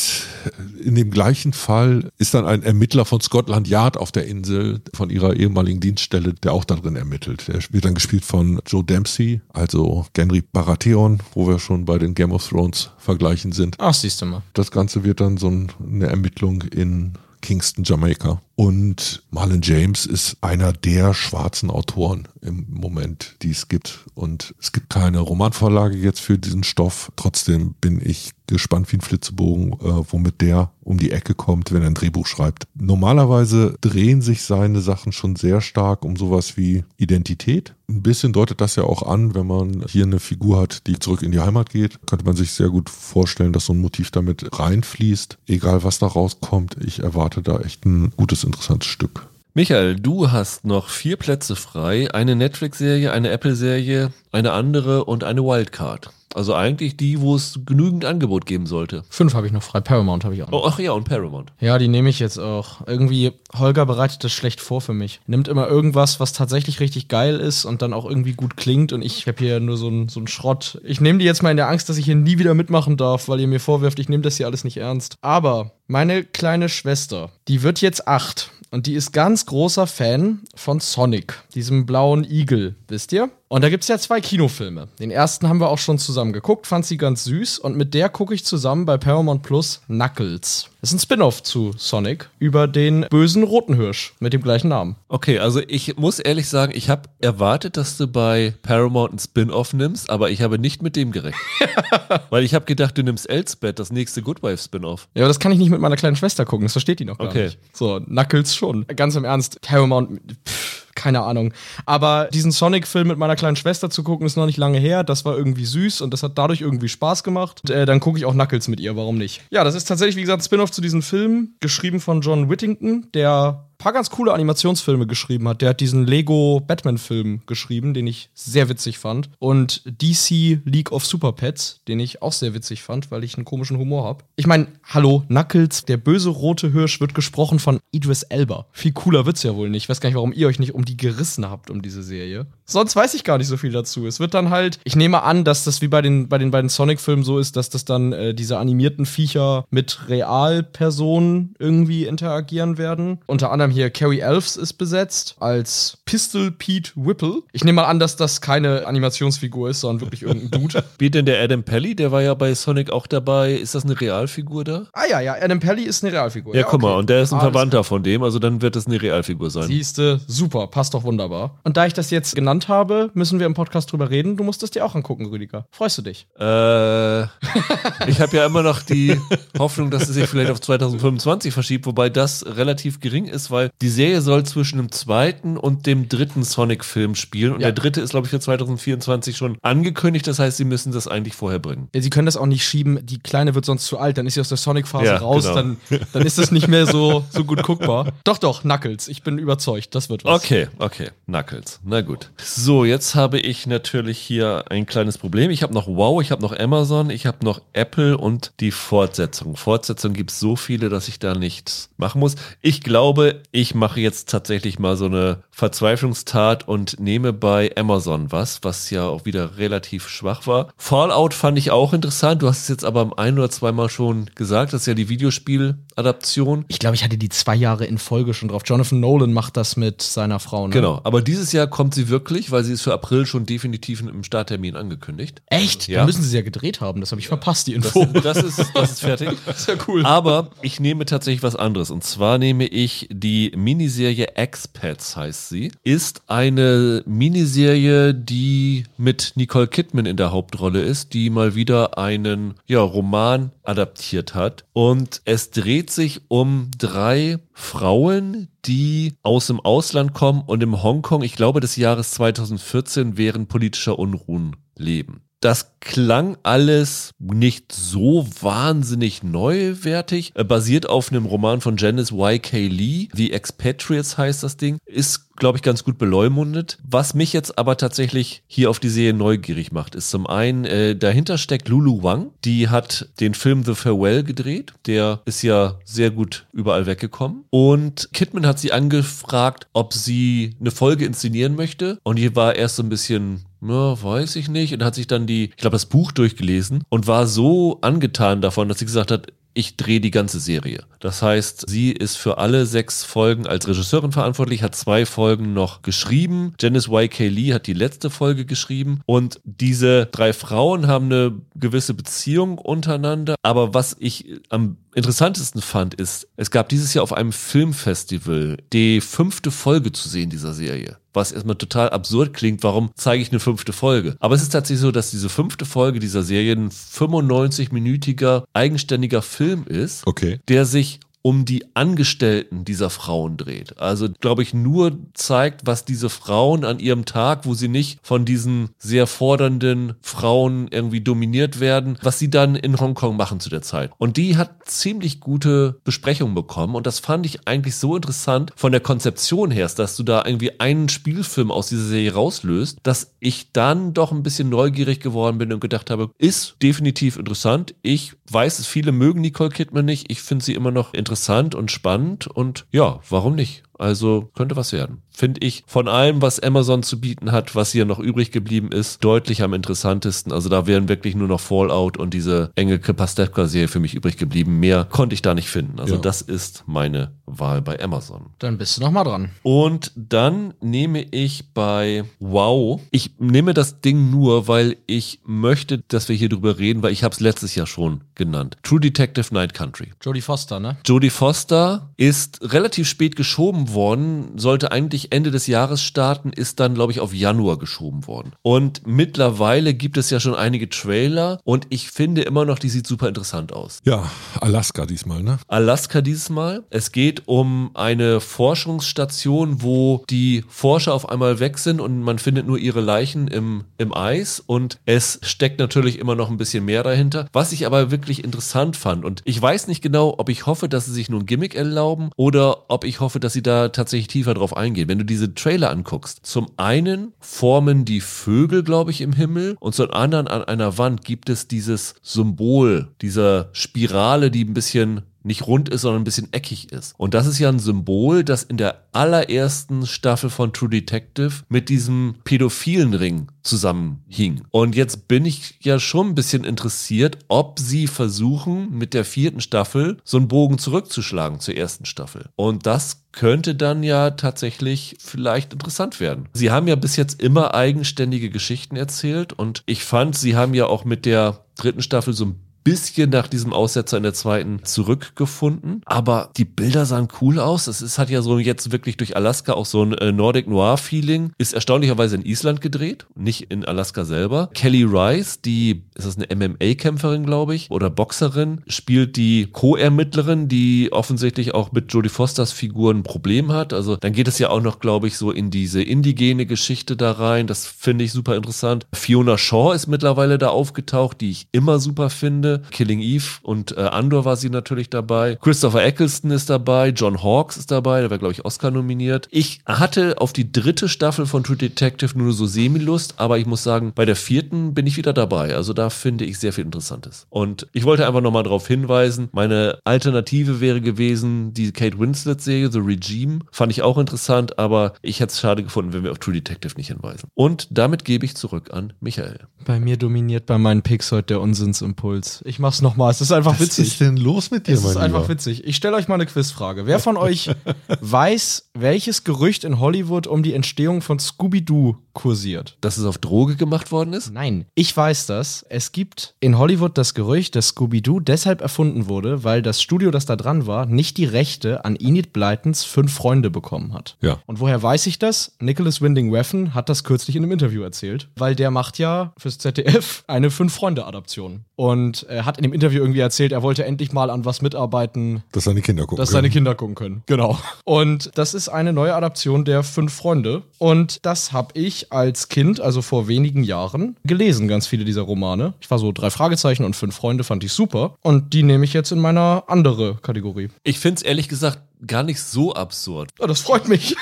[0.83, 5.09] in dem gleichen Fall ist dann ein Ermittler von Scotland Yard auf der Insel von
[5.09, 7.47] ihrer ehemaligen Dienststelle, der auch darin ermittelt.
[7.47, 12.13] Der wird dann gespielt von Joe Dempsey, also Genry Baratheon, wo wir schon bei den
[12.13, 13.75] Game of Thrones Vergleichen sind.
[13.79, 14.41] Ach, siehst du mal.
[14.53, 18.41] Das Ganze wird dann so eine Ermittlung in Kingston, Jamaika.
[18.59, 23.99] Und Marlon James ist einer der schwarzen Autoren im Moment, die es gibt.
[24.15, 27.11] Und es gibt keine Romanvorlage jetzt für diesen Stoff.
[27.15, 31.81] Trotzdem bin ich gespannt wie ein Flitzebogen, äh, womit der um die Ecke kommt, wenn
[31.81, 32.65] er ein Drehbuch schreibt.
[32.73, 37.75] Normalerweise drehen sich seine Sachen schon sehr stark um sowas wie Identität.
[37.89, 41.23] Ein bisschen deutet das ja auch an, wenn man hier eine Figur hat, die zurück
[41.23, 41.99] in die Heimat geht.
[42.05, 45.37] Könnte man sich sehr gut vorstellen, dass so ein Motiv damit reinfließt.
[45.47, 49.27] Egal was da rauskommt, ich erwarte da echt ein gutes, interessantes Stück.
[49.57, 52.13] Michael, du hast noch vier Plätze frei.
[52.13, 56.11] Eine Netflix-Serie, eine Apple-Serie, eine andere und eine Wildcard.
[56.35, 59.03] Also eigentlich die, wo es genügend Angebot geben sollte.
[59.09, 59.79] Fünf habe ich noch frei.
[59.79, 60.61] Paramount habe ich auch noch.
[60.61, 61.53] Oh, ach ja, und Paramount.
[61.59, 62.85] Ja, die nehme ich jetzt auch.
[62.85, 65.21] Irgendwie, Holger bereitet das schlecht vor für mich.
[65.25, 68.93] Nimmt immer irgendwas, was tatsächlich richtig geil ist und dann auch irgendwie gut klingt.
[68.93, 70.79] Und ich habe hier nur so einen so Schrott.
[70.83, 73.27] Ich nehme die jetzt mal in der Angst, dass ich hier nie wieder mitmachen darf,
[73.27, 75.17] weil ihr mir vorwirft, ich nehme das hier alles nicht ernst.
[75.21, 78.51] Aber meine kleine Schwester, die wird jetzt acht.
[78.71, 83.29] Und die ist ganz großer Fan von Sonic, diesem blauen Igel, wisst ihr?
[83.49, 84.89] Und da gibt es ja zwei Kinofilme.
[84.99, 87.59] Den ersten haben wir auch schon zusammen geguckt, fand sie ganz süß.
[87.59, 90.69] Und mit der gucke ich zusammen bei Paramount Plus Knuckles.
[90.81, 94.97] Das ist ein Spin-off zu Sonic über den bösen roten Hirsch mit dem gleichen Namen.
[95.07, 99.73] Okay, also ich muss ehrlich sagen, ich habe erwartet, dass du bei Paramount ein Spin-off
[99.73, 101.41] nimmst, aber ich habe nicht mit dem gerechnet.
[102.29, 105.07] Weil ich habe gedacht, du nimmst Elsbeth, das nächste Good Wife Spin-off.
[105.15, 107.17] Ja, aber das kann ich nicht mit meiner kleinen Schwester gucken, das versteht die noch
[107.17, 107.45] gar Okay.
[107.45, 107.59] nicht.
[107.73, 108.85] So, Knuckles schon.
[108.87, 111.53] Ganz im Ernst, Paramount, pff, keine Ahnung.
[111.85, 115.03] Aber diesen Sonic-Film mit meiner kleinen Schwester zu gucken, ist noch nicht lange her.
[115.03, 117.61] Das war irgendwie süß und das hat dadurch irgendwie Spaß gemacht.
[117.63, 119.43] Und, äh, dann gucke ich auch Knuckles mit ihr, warum nicht?
[119.51, 123.66] Ja, das ist tatsächlich, wie gesagt, Spin-off zu diesem Film, geschrieben von John Whittington, der
[123.87, 125.61] paar ganz coole Animationsfilme geschrieben hat.
[125.61, 129.29] Der hat diesen Lego Batman-Film geschrieben, den ich sehr witzig fand.
[129.39, 133.45] Und DC League of Super Pets, den ich auch sehr witzig fand, weil ich einen
[133.45, 134.25] komischen Humor habe.
[134.35, 138.65] Ich meine, hallo, Knuckles, der böse rote Hirsch, wird gesprochen von Idris Elba.
[138.73, 139.83] Viel cooler wird's ja wohl nicht.
[139.83, 142.45] Ich weiß gar nicht, warum ihr euch nicht um die gerissen habt, um diese Serie.
[142.67, 144.05] Sonst weiß ich gar nicht so viel dazu.
[144.05, 146.69] Es wird dann halt, ich nehme an, dass das wie bei den, bei den beiden
[146.69, 153.19] Sonic-Filmen so ist, dass das dann äh, diese animierten Viecher mit Realpersonen irgendwie interagieren werden.
[153.25, 157.43] Unter anderem hier Carrie Elves ist besetzt als Pistol Pete Whipple.
[157.53, 160.83] Ich nehme mal an, dass das keine Animationsfigur ist, sondern wirklich irgendein Dude.
[160.97, 163.53] Wie denn der Adam Pelly, der war ja bei Sonic auch dabei.
[163.53, 164.87] Ist das eine Realfigur da?
[164.97, 166.55] ah ja, ja, Adam Pelly ist eine Realfigur.
[166.55, 166.99] Ja, guck mal, okay.
[166.99, 169.67] und der ist ein Verwandter von dem, also dann wird das eine Realfigur sein.
[169.67, 171.59] Siehste, super, passt doch wunderbar.
[171.63, 174.35] Und da ich das jetzt genannt habe, müssen wir im Podcast drüber reden.
[174.37, 175.67] Du musst es dir auch angucken, Rüdiger.
[175.71, 176.27] Freust du dich?
[176.39, 177.25] Äh,
[178.07, 179.19] ich habe ja immer noch die
[179.57, 183.89] Hoffnung, dass es sich vielleicht auf 2025 verschiebt, wobei das relativ gering ist, weil die
[183.89, 187.67] Serie soll zwischen dem zweiten und dem dritten Sonic-Film spielen und Ja.
[187.67, 190.27] der dritte ist, glaube ich, für 2024 schon angekündigt.
[190.27, 191.89] Das heißt, sie müssen das eigentlich vorher bringen.
[191.93, 192.99] Ja, sie können das auch nicht schieben.
[193.05, 194.17] Die Kleine wird sonst zu alt.
[194.17, 195.43] Dann ist sie aus der Sonic-Phase Ja, raus.
[195.43, 195.55] genau.
[195.55, 195.77] Dann,
[196.13, 198.11] dann ist es nicht mehr so, so gut guckbar.
[198.23, 199.07] Doch, doch, Knuckles.
[199.07, 199.95] Ich bin überzeugt.
[199.95, 200.43] Das wird was.
[200.43, 201.79] Okay, okay, Knuckles.
[201.83, 202.29] Na gut.
[202.37, 205.51] So, jetzt habe ich natürlich hier ein kleines Problem.
[205.51, 209.55] Ich habe noch Wow, ich habe noch Amazon, ich habe noch Apple und die Fortsetzung.
[209.55, 212.35] Fortsetzung gibt es so viele, dass ich da nichts machen muss.
[212.61, 218.59] Ich glaube, ich mache jetzt tatsächlich mal so eine Verzweiflungstat und nehme bei Amazon was,
[218.61, 220.67] was ja auch wieder relativ schwach war.
[220.77, 222.43] Fallout fand ich auch interessant.
[222.43, 224.73] Du hast es jetzt aber ein oder zweimal schon gesagt.
[224.73, 226.65] Das ist ja die Videospieladaption.
[226.67, 228.61] Ich glaube, ich hatte die zwei Jahre in Folge schon drauf.
[228.65, 230.67] Jonathan Nolan macht das mit seiner Frau.
[230.67, 230.73] Ne?
[230.73, 234.23] Genau, aber dieses Jahr kommt sie wirklich, weil sie ist für April schon definitiv im
[234.23, 235.41] Starttermin angekündigt.
[235.47, 235.87] Echt?
[235.87, 235.97] Ja.
[235.97, 237.01] Dann müssen sie ja gedreht haben.
[237.01, 238.05] Das habe ich verpasst, die Das, Info.
[238.19, 239.31] das, ist, das ist fertig.
[239.47, 240.05] Das ist ja cool.
[240.05, 241.89] Aber ich nehme tatsächlich was anderes.
[241.89, 245.71] Und zwar nehme ich die Miniserie Expats, heißt sie.
[245.83, 252.55] Ist eine Miniserie, die mit Nicole Kidman in der Hauptrolle ist, die mal wieder einen
[252.65, 254.65] ja, Roman adaptiert hat.
[254.73, 261.23] Und es dreht sich um drei Frauen, die aus dem Ausland kommen und im Hongkong,
[261.23, 265.21] ich glaube des Jahres 2014, während politischer Unruhen leben.
[265.47, 270.33] Das klang alles nicht so wahnsinnig neuwertig.
[270.35, 272.67] Äh, Basiert auf einem Roman von Janice Y.K.
[272.67, 273.07] Lee.
[273.13, 274.77] The Expatriates heißt das Ding.
[274.85, 276.77] Ist, glaube ich, ganz gut beleumundet.
[276.85, 280.97] Was mich jetzt aber tatsächlich hier auf die Serie neugierig macht, ist zum einen, äh,
[280.97, 282.31] dahinter steckt Lulu Wang.
[282.43, 284.73] Die hat den Film The Farewell gedreht.
[284.85, 287.45] Der ist ja sehr gut überall weggekommen.
[287.51, 291.99] Und Kidman hat sie angefragt, ob sie eine Folge inszenieren möchte.
[292.03, 294.73] Und die war erst so ein bisschen ja, weiß ich nicht.
[294.73, 298.69] Und hat sich dann die, ich glaube, das Buch durchgelesen und war so angetan davon,
[298.69, 299.27] dass sie gesagt hat,
[299.57, 300.83] ich drehe die ganze Serie.
[300.99, 305.81] Das heißt, sie ist für alle sechs Folgen als Regisseurin verantwortlich, hat zwei Folgen noch
[305.81, 306.53] geschrieben.
[306.59, 307.27] Janice Y.K.
[307.27, 313.33] Lee hat die letzte Folge geschrieben und diese drei Frauen haben eine gewisse Beziehung untereinander.
[313.41, 319.01] Aber was ich am interessantesten fand, ist, es gab dieses Jahr auf einem Filmfestival die
[319.01, 320.97] fünfte Folge zu sehen dieser Serie.
[321.17, 324.15] Was erstmal total absurd klingt, warum zeige ich eine fünfte Folge?
[324.19, 329.65] Aber es ist tatsächlich so, dass diese fünfte Folge dieser Serie ein 95-minütiger eigenständiger Film
[329.65, 330.39] ist, Okay.
[330.47, 333.79] der sich um die Angestellten dieser Frauen dreht.
[333.79, 338.25] Also, glaube ich, nur zeigt, was diese Frauen an ihrem Tag, wo sie nicht von
[338.25, 343.61] diesen sehr fordernden Frauen irgendwie dominiert werden, was sie dann in Hongkong machen zu der
[343.61, 343.91] Zeit.
[343.97, 348.71] Und die hat ziemlich gute Besprechungen bekommen und das fand ich eigentlich so interessant von
[348.71, 353.51] der Konzeption her, dass du da irgendwie einen Spielfilm aus dieser Serie rauslöst, dass ich
[353.51, 357.75] dann doch ein bisschen neugierig geworden bin und gedacht habe, ist definitiv interessant.
[357.81, 360.11] Ich weiß es, viele mögen Nicole Kidman nicht.
[360.11, 363.63] Ich finde sie immer noch interessant und spannend und ja, warum nicht?
[363.79, 365.01] Also könnte was werden.
[365.09, 369.03] Finde ich von allem, was Amazon zu bieten hat, was hier noch übrig geblieben ist,
[369.03, 370.31] deutlich am interessantesten.
[370.31, 374.59] Also da wären wirklich nur noch Fallout und diese enge Pastewka-Serie für mich übrig geblieben.
[374.59, 375.79] Mehr konnte ich da nicht finden.
[375.79, 376.01] Also Ja.
[376.01, 378.27] das ist meine Wahl bei Amazon.
[378.39, 379.31] Dann bist du noch mal dran.
[379.43, 386.09] Und dann nehme ich bei Wow, ich nehme das Ding nur, weil ich möchte, dass
[386.09, 388.57] wir hier drüber reden, weil ich habe es letztes Jahr schon genannt.
[388.63, 389.91] True Detective Night Country.
[390.01, 390.77] Jodie Foster, ne?
[390.85, 396.75] Jodie Foster ist relativ spät geschoben worden, sollte eigentlich Ende des Jahres starten, ist dann,
[396.75, 398.33] glaube ich, auf Januar geschoben worden.
[398.43, 402.85] Und mittlerweile gibt es ja schon einige Trailer und ich finde immer noch, die sieht
[402.85, 403.79] super interessant aus.
[403.83, 405.39] Ja, Alaska diesmal, ne?
[405.47, 406.63] Alaska dieses Mal.
[406.69, 412.45] Es geht um eine Forschungsstation, wo die Forscher auf einmal weg sind und man findet
[412.45, 416.83] nur ihre Leichen im, im Eis und es steckt natürlich immer noch ein bisschen mehr
[416.83, 417.27] dahinter.
[417.33, 420.85] Was ich aber wirklich interessant fand und ich weiß nicht genau, ob ich hoffe, dass
[420.85, 424.33] sie sich nur ein Gimmick erlauben oder ob ich hoffe, dass sie da tatsächlich tiefer
[424.33, 424.89] drauf eingehen.
[424.89, 429.75] Wenn du diese Trailer anguckst, zum einen formen die Vögel, glaube ich, im Himmel und
[429.75, 435.45] zum anderen an einer Wand gibt es dieses Symbol, dieser Spirale, die ein bisschen nicht
[435.45, 436.95] rund ist, sondern ein bisschen eckig ist.
[436.97, 441.69] Und das ist ja ein Symbol, das in der allerersten Staffel von True Detective mit
[441.69, 444.43] diesem pädophilen Ring zusammenhing.
[444.49, 449.41] Und jetzt bin ich ja schon ein bisschen interessiert, ob sie versuchen, mit der vierten
[449.41, 452.29] Staffel so einen Bogen zurückzuschlagen zur ersten Staffel.
[452.35, 456.29] Und das könnte dann ja tatsächlich vielleicht interessant werden.
[456.33, 460.67] Sie haben ja bis jetzt immer eigenständige Geschichten erzählt und ich fand, sie haben ja
[460.67, 465.81] auch mit der dritten Staffel so ein bisschen nach diesem Aussetzer in der zweiten zurückgefunden.
[465.85, 467.67] Aber die Bilder sahen cool aus.
[467.67, 470.77] Es ist, hat ja so jetzt wirklich durch Alaska auch so ein äh, Nordic Noir
[470.77, 471.31] Feeling.
[471.37, 474.49] Ist erstaunlicherweise in Island gedreht, nicht in Alaska selber.
[474.53, 480.89] Kelly Rice, die, ist das eine MMA-Kämpferin, glaube ich, oder Boxerin, spielt die Co-Ermittlerin, die
[480.91, 483.73] offensichtlich auch mit Jodie Fosters Figur ein Problem hat.
[483.73, 487.11] Also dann geht es ja auch noch, glaube ich, so in diese indigene Geschichte da
[487.11, 487.47] rein.
[487.47, 488.87] Das finde ich super interessant.
[488.93, 492.56] Fiona Shaw ist mittlerweile da aufgetaucht, die ich immer super finde.
[492.71, 495.37] Killing Eve und äh, Andor war sie natürlich dabei.
[495.41, 496.89] Christopher Eccleston ist dabei.
[496.89, 498.01] John Hawkes ist dabei.
[498.01, 499.27] Der war, glaube ich, Oscar nominiert.
[499.31, 503.63] Ich hatte auf die dritte Staffel von True Detective nur so Semi-Lust, aber ich muss
[503.63, 505.55] sagen, bei der vierten bin ich wieder dabei.
[505.55, 507.27] Also da finde ich sehr viel Interessantes.
[507.29, 512.79] Und ich wollte einfach nochmal darauf hinweisen, meine Alternative wäre gewesen, die Kate Winslet-Serie, The
[512.79, 513.39] Regime.
[513.51, 516.75] Fand ich auch interessant, aber ich hätte es schade gefunden, wenn wir auf True Detective
[516.77, 517.29] nicht hinweisen.
[517.33, 519.39] Und damit gebe ich zurück an Michael.
[519.65, 522.41] Bei mir dominiert bei meinen Picks heute der Unsinnsimpuls.
[522.47, 523.11] Ich mach's nochmal.
[523.11, 523.87] Es ist einfach Was witzig.
[523.89, 525.29] ist denn los mit dir, Es mein ist einfach Lieber?
[525.29, 525.65] witzig.
[525.65, 526.85] Ich stelle euch mal eine Quizfrage.
[526.85, 527.49] Wer von euch
[528.01, 532.77] weiß, welches Gerücht in Hollywood um die Entstehung von Scooby-Doo kursiert?
[532.81, 534.31] Dass es auf Droge gemacht worden ist?
[534.33, 535.65] Nein, ich weiß das.
[535.69, 540.25] Es gibt in Hollywood das Gerücht, dass Scooby-Doo deshalb erfunden wurde, weil das Studio, das
[540.25, 544.17] da dran war, nicht die Rechte an Enid Blytons Fünf Freunde bekommen hat.
[544.21, 544.39] Ja.
[544.45, 545.55] Und woher weiß ich das?
[545.59, 549.57] Nicholas Winding Refn hat das kürzlich in einem Interview erzählt, weil der macht ja fürs
[549.57, 551.65] ZDF eine Fünf-Freunde-Adaption.
[551.75, 555.43] Und er hat in dem Interview irgendwie erzählt, er wollte endlich mal an was mitarbeiten,
[555.51, 556.37] Dass seine Kinder gucken dass können.
[556.37, 557.23] seine Kinder gucken können.
[557.25, 557.57] Genau.
[557.83, 560.63] Und das ist eine neue Adaption der Fünf Freunde.
[560.77, 565.73] Und das habe ich als Kind, also vor wenigen Jahren, gelesen, ganz viele dieser Romane.
[565.81, 568.15] Ich war so drei Fragezeichen und fünf Freunde fand ich super.
[568.21, 570.69] Und die nehme ich jetzt in meine andere Kategorie.
[570.83, 573.31] Ich finde es ehrlich gesagt gar nicht so absurd.
[573.39, 574.15] Ja, das freut mich.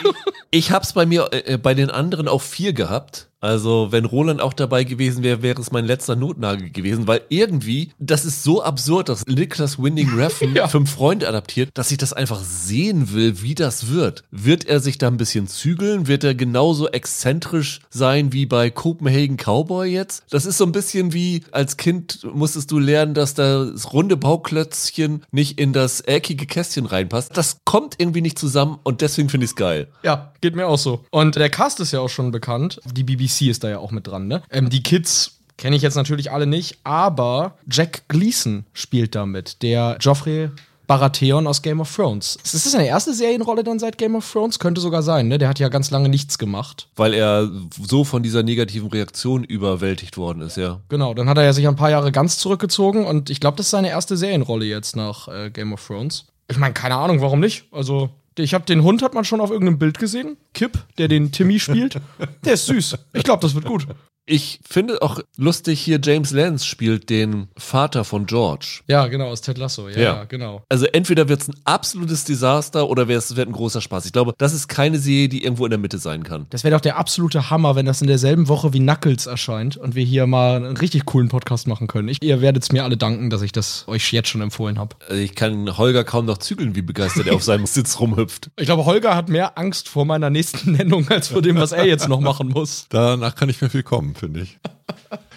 [0.51, 3.28] Ich hab's bei mir, äh, bei den anderen auch vier gehabt.
[3.46, 7.91] Also, wenn Roland auch dabei gewesen wäre, wäre es mein letzter Notnagel gewesen, weil irgendwie,
[8.00, 10.68] das ist so absurd, dass Nicholas Winding Refn Ja.
[10.68, 14.24] fünf Freunde adaptiert, dass ich das einfach sehen will, wie das wird.
[14.32, 16.08] Wird er sich da ein bisschen zügeln?
[16.08, 20.24] Wird er genauso exzentrisch sein wie bei Copenhagen Cowboy jetzt?
[20.32, 25.24] Das ist so ein bisschen wie, als Kind musstest du lernen, dass das runde Bauklötzchen
[25.32, 27.38] nicht in das eckige Kästchen reinpasst.
[27.38, 29.88] Das kommt irgendwie nicht zusammen und deswegen finde ich es geil.
[30.04, 31.06] Ja, geht mir auch so.
[31.12, 32.80] Und der Cast ist ja auch schon bekannt.
[32.93, 34.42] Die BBC ist da ja auch mit dran, ne?
[34.50, 39.62] Ähm, die Kids kenne ich jetzt natürlich alle nicht, aber Jack Gleason spielt da mit,
[39.62, 40.50] der Joffrey
[40.88, 42.38] Baratheon aus Game of Thrones.
[42.44, 44.60] Ist das seine erste Serienrolle dann seit Game of Thrones?
[44.60, 45.38] Könnte sogar sein, ne?
[45.38, 46.88] Der hat ja ganz lange nichts gemacht.
[46.96, 47.50] Weil er
[47.82, 50.82] so von dieser negativen Reaktion überwältigt worden ist, ja.
[50.90, 53.68] Genau, dann hat er ja sich ein paar Jahre ganz zurückgezogen und ich glaube, das
[53.68, 56.26] ist seine erste Serienrolle jetzt nach äh, Game of Thrones.
[56.48, 57.66] Ich meine, keine Ahnung, warum nicht?
[57.72, 60.38] Also, ich habe den Hund, hat man schon auf irgendeinem Bild gesehen.
[60.54, 62.00] Kip, der den Timmy spielt.
[62.44, 62.98] Der ist süß.
[63.14, 63.88] Ich glaube, das wird gut.
[64.28, 68.82] Ich finde auch lustig hier, James Lance spielt den Vater von George.
[68.88, 69.88] Ja, genau, aus Ted Lasso.
[69.89, 70.01] Ja, Ja.
[70.01, 70.23] ja.
[70.23, 70.63] genau.
[70.67, 74.05] Also entweder wird es ein absolutes Desaster oder es wird ein großer Spaß.
[74.07, 76.47] Ich glaube, das ist keine Serie, die irgendwo in der Mitte sein kann.
[76.49, 79.93] Das wäre doch der absolute Hammer, wenn das in derselben Woche wie Knuckles erscheint und
[79.93, 82.07] wir hier mal einen richtig coolen Podcast machen können.
[82.07, 84.95] Ich, ihr werdet es mir alle danken, dass ich das euch jetzt schon empfohlen habe.
[85.07, 88.49] Also ich kann Holger kaum noch zügeln, wie begeistert er auf seinem Sitz rumhüpft.
[88.57, 91.86] Ich glaube, Holger hat mehr Angst vor meiner nächsten Nennung als vor dem, was er
[91.86, 92.88] jetzt noch machen muss.
[92.89, 94.57] Danach kann nicht mehr viel kommen, finde ich.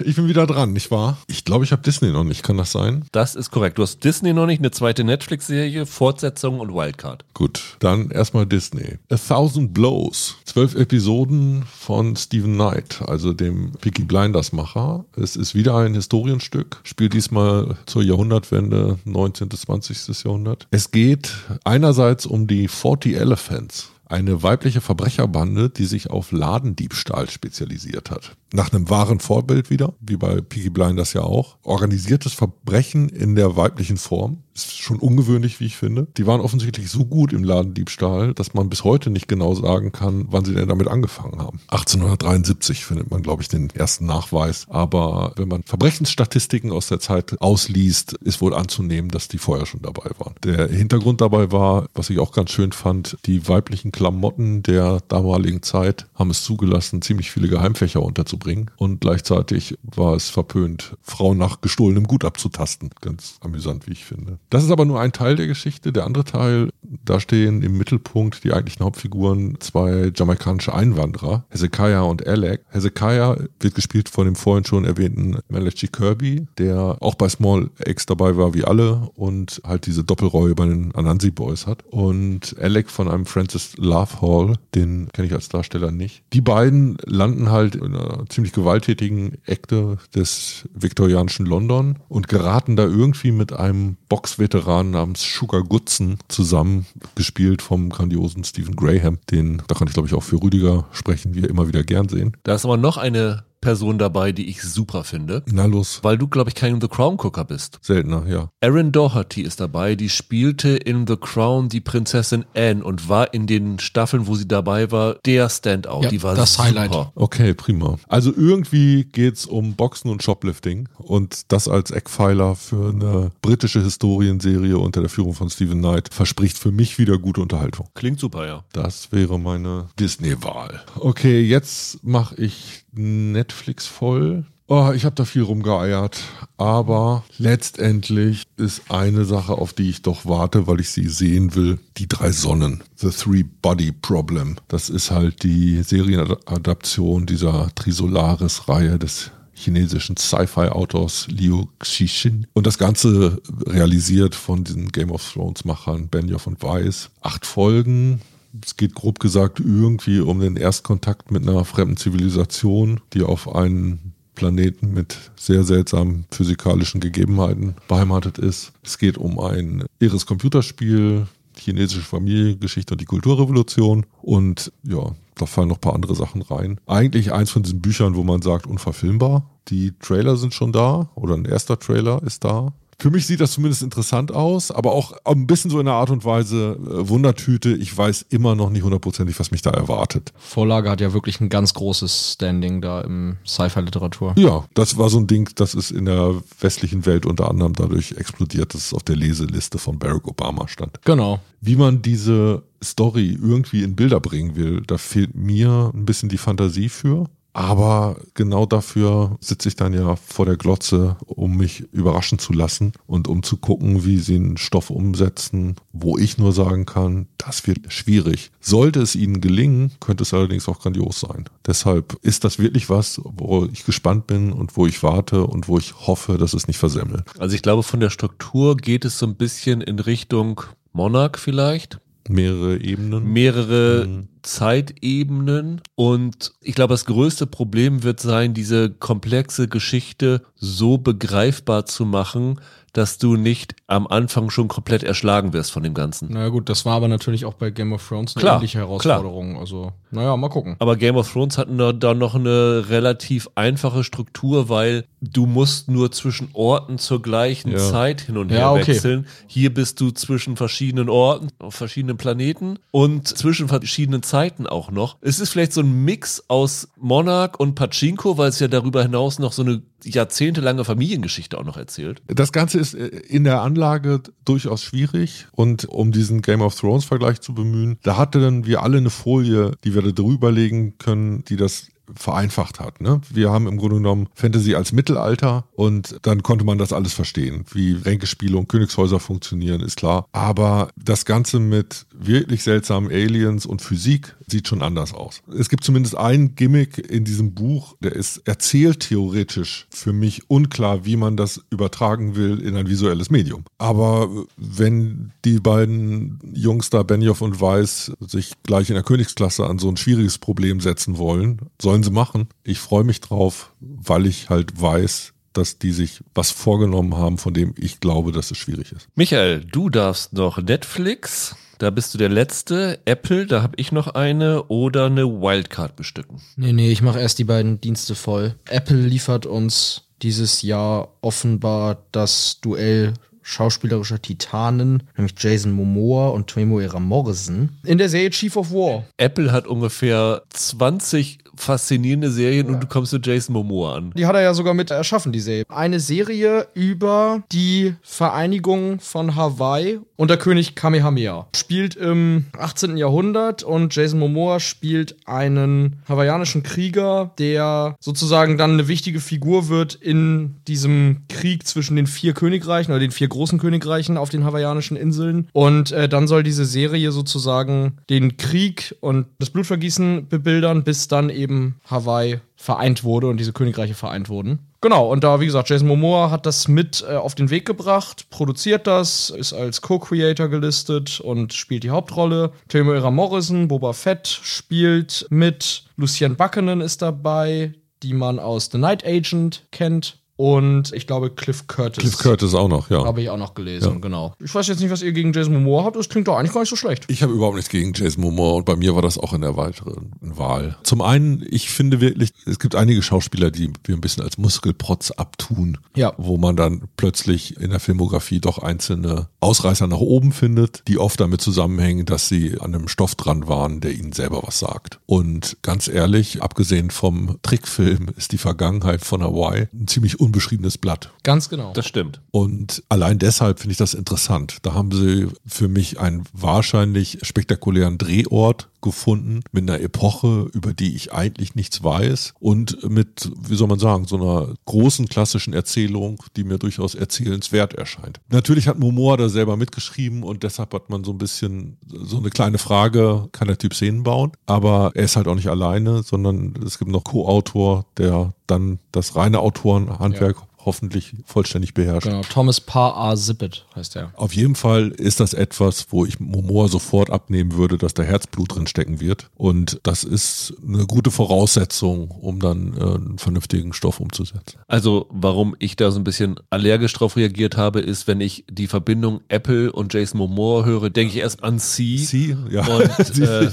[0.01, 1.19] Ich bin wieder dran, nicht wahr?
[1.27, 2.43] Ich glaube, ich habe Disney noch nicht.
[2.43, 3.05] Kann das sein?
[3.13, 3.79] Das ist korrekt.
[3.79, 7.25] Du hast Disney noch nicht, eine zweite Netflix-Serie, Fortsetzung und Wildcard.
[7.35, 8.99] Gut, dann erstmal Disney.
[9.11, 10.37] A Thousand Blows.
[10.45, 15.05] Zwölf Episoden von Stephen Knight, also dem Peaky Blinders Macher.
[15.17, 19.49] Es ist wieder ein Historienstück, spielt diesmal zur Jahrhundertwende, 19.
[19.49, 20.25] bis 20.
[20.25, 20.67] Jahrhundert.
[20.71, 21.33] Es geht
[21.65, 23.91] einerseits um die 40 Elephants.
[24.09, 28.37] Eine weibliche Verbrecherbande, die sich auf Ladendiebstahl spezialisiert hat.
[28.55, 31.59] Nach einem wahren Vorbild wieder, wie bei Peaky Blinders ja auch.
[31.63, 34.43] Organisiertes Verbrechen in der weiblichen Form.
[34.59, 36.09] Ist schon ungewöhnlich, wie ich finde.
[36.17, 40.27] Die waren offensichtlich so gut im Ladendiebstahl, dass man bis heute nicht genau sagen kann,
[40.31, 41.61] wann sie denn damit angefangen haben.
[41.69, 44.67] 1873 findet man, glaube ich, den ersten Nachweis.
[44.69, 49.83] Aber wenn man Verbrechensstatistiken aus der Zeit ausliest, ist wohl anzunehmen, dass die vorher schon
[49.83, 50.35] dabei waren.
[50.43, 55.63] Der Hintergrund dabei war, was ich auch ganz schön fand, die weiblichen Klamotten der damaligen
[55.63, 58.73] Zeit haben es zugelassen, ziemlich viele Geheimfächer unterzubringen.
[58.77, 62.91] Und gleichzeitig war es verpönt, Frauen nach gestohlenem Gut abzutasten.
[63.01, 64.39] Ganz amüsant, wie ich finde.
[64.51, 65.93] Das ist aber nur ein Teil der Geschichte.
[65.93, 66.71] Der andere Teil,
[67.05, 72.65] da stehen im Mittelpunkt die eigentlichen Hauptfiguren zwei jamaikanische Einwanderer, Hezekiah und Alec.
[72.71, 78.07] Hezekiah wird gespielt von dem vorhin schon erwähnten Malachi Kirby, der auch bei Small X
[78.07, 81.85] dabei war wie alle und halt diese Doppelrolle bei den Anansi Boys hat.
[81.91, 86.23] Und Alec von einem Francis Love Hall, den kenne ich als Darsteller nicht.
[86.33, 92.85] Die beiden landen halt in einer ziemlich gewalttätigen Ekte des viktorianischen London und geraten da
[92.85, 93.97] irgendwie mit einem
[94.39, 96.87] Boxveteran namens Sugar Goodson zusammen,
[97.17, 99.19] gespielt vom grandiosen Stephen Graham.
[99.33, 102.37] Den, da kann ich glaube ich auch für Rüdiger sprechen, wir immer wieder gern sehen.
[102.45, 105.43] Da ist aber noch eine Person dabei, die ich super finde.
[105.51, 107.79] Na los, Weil du, glaube ich, kein The Crown Gucker bist.
[107.83, 108.51] seltener, ja.
[108.61, 113.47] Erin Doherty ist dabei, die spielte in The Crown die Prinzessin Anne und war in
[113.47, 116.03] den Staffeln, wo sie dabei war, der Standout.
[116.03, 116.69] Ja, die war das super.
[116.69, 117.09] Highlight.
[117.15, 117.99] Okay, prima.
[118.09, 124.79] Also irgendwie geht's um Boxen und Shoplifting und das als Eckpfeiler für eine britische Historienserie
[124.79, 127.89] unter der Führung von Stephen Knight verspricht für mich wieder gute Unterhaltung.
[127.95, 128.65] Klingt super, ja.
[128.73, 130.83] Das wäre meine Disney-Wahl.
[130.99, 134.45] Okay, jetzt mache ich Netflix voll.
[134.71, 136.21] Oh, ich habe da viel rumgeeiert,
[136.59, 141.79] aber letztendlich ist eine Sache, auf die ich doch warte, weil ich sie sehen will,
[141.97, 142.83] die drei Sonnen.
[142.97, 144.57] The Three Body Problem.
[144.69, 152.47] Das ist halt die Serienadaption dieser Trisolaris-Reihe des chinesischen Sci-Fi-Autors Liu Xixin.
[152.53, 157.09] Und das Ganze realisiert von diesen Game of Thrones-Machern Benioff und Weiss.
[157.23, 158.21] Acht Folgen,
[158.65, 164.15] es geht grob gesagt irgendwie um den Erstkontakt mit einer fremden Zivilisation, die auf einen
[164.35, 168.73] Planeten mit sehr seltsamen physikalischen Gegebenheiten beheimatet ist.
[168.83, 171.27] Es geht um ein irres Computerspiel,
[171.57, 176.79] chinesische Familiengeschichte und die Kulturrevolution und ja, da fallen noch ein paar andere Sachen rein.
[176.87, 179.49] Eigentlich eins von diesen Büchern, wo man sagt, unverfilmbar.
[179.69, 182.73] Die Trailer sind schon da oder ein erster Trailer ist da.
[183.01, 186.11] Für mich sieht das zumindest interessant aus, aber auch ein bisschen so in der Art
[186.11, 187.71] und Weise äh, Wundertüte.
[187.71, 190.33] Ich weiß immer noch nicht hundertprozentig, was mich da erwartet.
[190.37, 194.35] Vorlage hat ja wirklich ein ganz großes Standing da im Sci-Fi-Literatur.
[194.37, 198.13] Ja, das war so ein Ding, das ist in der westlichen Welt unter anderem dadurch
[198.17, 201.01] explodiert, dass es auf der Leseliste von Barack Obama stand.
[201.05, 201.39] Genau.
[201.61, 206.39] Wie man diese Story irgendwie in Bilder bringen will, da fehlt mir ein bisschen die
[206.39, 207.27] Fantasie für.
[207.59, 212.93] Aber genau dafür sitze ich dann ja vor der Glotze, um mich überraschen zu lassen
[213.09, 217.67] und um zu gucken, wie sie einen Stoff umsetzen, wo ich nur sagen kann, das
[217.67, 218.53] wird schwierig.
[218.61, 221.47] Sollte es ihnen gelingen, könnte es allerdings auch grandios sein.
[221.67, 225.79] Deshalb ist das wirklich was, wo ich gespannt bin und wo ich warte und wo
[225.79, 227.25] ich hoffe, dass es nicht versemmelt.
[227.41, 230.61] Also ich glaube, von der Struktur geht es so ein bisschen in Richtung
[230.93, 231.99] Monarch vielleicht.
[232.29, 233.25] Mehrere Ebenen.
[233.33, 234.29] Mehrere Mhm.
[234.43, 235.81] Zeitebenen.
[235.95, 242.61] Und ich glaube, das größte Problem wird sein, diese komplexe Geschichte so begreifbar zu machen,
[242.99, 246.33] dass du nicht am Anfang schon komplett erschlagen wirst von dem Ganzen.
[246.33, 249.57] Naja gut, das war aber natürlich auch bei Game of Thrones eine Klar, ähnliche Herausforderung.
[249.57, 250.75] Also, naja, mal gucken.
[250.81, 256.11] Aber Game of Thrones hat da noch eine relativ einfache Struktur, weil du musst nur
[256.11, 257.79] zwischen Orten zur gleichen Ja.
[257.79, 258.89] Zeit hin und her Ja, okay.
[258.89, 259.27] wechseln.
[259.47, 265.19] Hier bist du zwischen verschiedenen Orten, auf verschiedenen Planeten und zwischen verschiedenen Zeiten auch noch.
[265.21, 269.39] Es ist vielleicht so ein Mix aus Monarch und Pachinko, weil es ja darüber hinaus
[269.39, 272.23] noch so eine jahrzehntelange Familiengeschichte auch noch erzählt.
[272.27, 277.05] Das Ganze ist äh, in der Anlage durchaus schwierig und um diesen Game of Thrones
[277.05, 281.45] Vergleich zu bemühen, da hatten wir alle eine Folie, die wir da drüber legen können,
[281.45, 283.01] die das vereinfacht hat.
[283.01, 283.21] Ne?
[283.31, 287.65] Wir haben im Grunde genommen Fantasy als Mittelalter und dann konnte man das alles verstehen.
[287.73, 290.27] Wie Ränkespiele und Königshäuser funktionieren, ist klar.
[290.33, 295.43] Aber das Ganze mit wirklich seltsamen Aliens und Physik sieht schon anders aus.
[295.57, 301.05] Es gibt zumindest ein Gimmick in diesem Buch, der ist erzählt theoretisch für mich unklar,
[301.05, 303.65] wie man das übertragen will in ein visuelles Medium.
[303.79, 309.79] Aber wenn die beiden Jungs da, Benioff und Weiss, sich gleich in der Königsklasse an
[309.79, 312.49] so ein schwieriges Problem setzen wollen, sollen sie machen.
[312.65, 317.55] Ich freue mich drauf, weil ich halt weiß, dass die sich was vorgenommen haben, von
[317.55, 319.09] dem ich glaube, dass es schwierig ist.
[319.15, 322.99] Michael, du darfst noch Netflix, da bist du der Letzte.
[323.05, 326.41] Apple, da habe ich noch eine oder eine Wildcard bestücken.
[326.57, 328.55] Nee, nee, ich mache erst die beiden Dienste voll.
[328.69, 333.15] Apple liefert uns dieses Jahr offenbar das Duell
[333.49, 339.05] schauspielerischer Titanen, nämlich Jason Momoa und Temuera Morrison, in der Serie Chief of War.
[339.17, 344.13] Apple hat ungefähr 20 faszinierende Serien und du kommst mit Jason Momoa an.
[344.17, 345.65] Die hat er ja sogar mit erschaffen, die Serie.
[345.69, 351.49] Eine Serie über die Vereinigung von Hawaii und der König Kamehameha.
[351.55, 352.97] Spielt im 18.
[352.97, 359.95] Jahrhundert und Jason Momoa spielt einen hawaiianischen Krieger, der sozusagen dann eine wichtige Figur wird
[359.95, 364.97] in diesem Krieg zwischen den vier Königreichen oder den vier großen Königreichen auf den hawaiianischen
[364.97, 365.49] Inseln.
[365.53, 371.31] Und äh, dann soll diese Serie sozusagen den Krieg und das Blutvergießen bebildern, bis dann
[371.31, 374.59] eben eben Hawaii vereint wurde und diese Königreiche vereint wurden.
[374.81, 378.31] Genau, und da, wie gesagt, Jason Momoa hat das mit äh, auf den Weg gebracht,
[378.31, 382.53] produziert das, ist als Co-Creator gelistet und spielt die Hauptrolle.
[382.69, 385.85] Temuera Morrison, Boba Fett spielt mit.
[385.97, 390.18] Lucien Buckenen ist dabei, die man aus The Night Agent kennt.
[390.39, 392.05] Und ich glaube, Cliff Curtis.
[392.05, 393.05] Cliff Curtis auch noch, ja.
[393.05, 393.99] Habe ich auch noch gelesen, ja.
[393.99, 394.35] genau.
[394.39, 395.97] Ich weiß jetzt nicht, was ihr gegen Jason Momoa habt.
[395.97, 397.07] Das klingt doch eigentlich gar nicht so schlecht.
[397.09, 399.57] Ich habe überhaupt nichts gegen Jason Momoa und bei mir war das auch in der
[399.57, 400.79] weiteren Wahl.
[400.85, 405.11] Zum einen, ich finde wirklich, es gibt einige Schauspieler, die wir ein bisschen als Muskelprotz
[405.11, 405.79] abtun.
[405.97, 406.13] Ja.
[406.19, 411.19] Wo man dann plötzlich in der Filmografie doch einzelne Ausreißer nach oben findet, die oft
[411.19, 415.01] damit zusammenhängen, dass sie an einem Stoff dran waren, der ihnen selber was sagt.
[415.07, 421.11] Und ganz ehrlich, abgesehen vom Trickfilm ist die Vergangenheit von Hawaii ein ziemlich unbeschriebenes Blatt.
[421.23, 421.73] Ganz genau.
[421.73, 422.21] Das stimmt.
[422.31, 424.59] Und allein deshalb finde ich das interessant.
[424.63, 430.95] Da haben sie für mich einen wahrscheinlich spektakulären Drehort gefunden mit einer Epoche, über die
[430.95, 436.23] ich eigentlich nichts weiß und mit, wie soll man sagen, so einer großen klassischen Erzählung,
[436.37, 438.21] die mir durchaus erzählenswert erscheint.
[438.29, 442.31] Natürlich hat Momoa da selber mitgeschrieben und deshalb hat man so ein bisschen so eine
[442.31, 444.33] kleine Frage, kann der Typ Szenen bauen?
[444.47, 449.17] Aber er ist halt auch nicht alleine, sondern es gibt noch Co-Autor, der dann das
[449.17, 452.07] reine Autorenhandwerk ja hoffentlich vollständig beherrscht.
[452.07, 453.17] Genau, Thomas Parr A.
[453.17, 454.13] Zippet heißt er.
[454.15, 458.55] Auf jeden Fall ist das etwas, wo ich Momoa sofort abnehmen würde, dass da Herzblut
[458.55, 459.31] drin stecken wird.
[459.37, 464.59] Und das ist eine gute Voraussetzung, um dann äh, einen vernünftigen Stoff umzusetzen.
[464.67, 468.67] Also, warum ich da so ein bisschen allergisch drauf reagiert habe, ist, wenn ich die
[468.67, 471.97] Verbindung Apple und Jason Momoa höre, denke ich erst an C.
[471.97, 472.67] C, ja.
[472.67, 473.49] Und äh,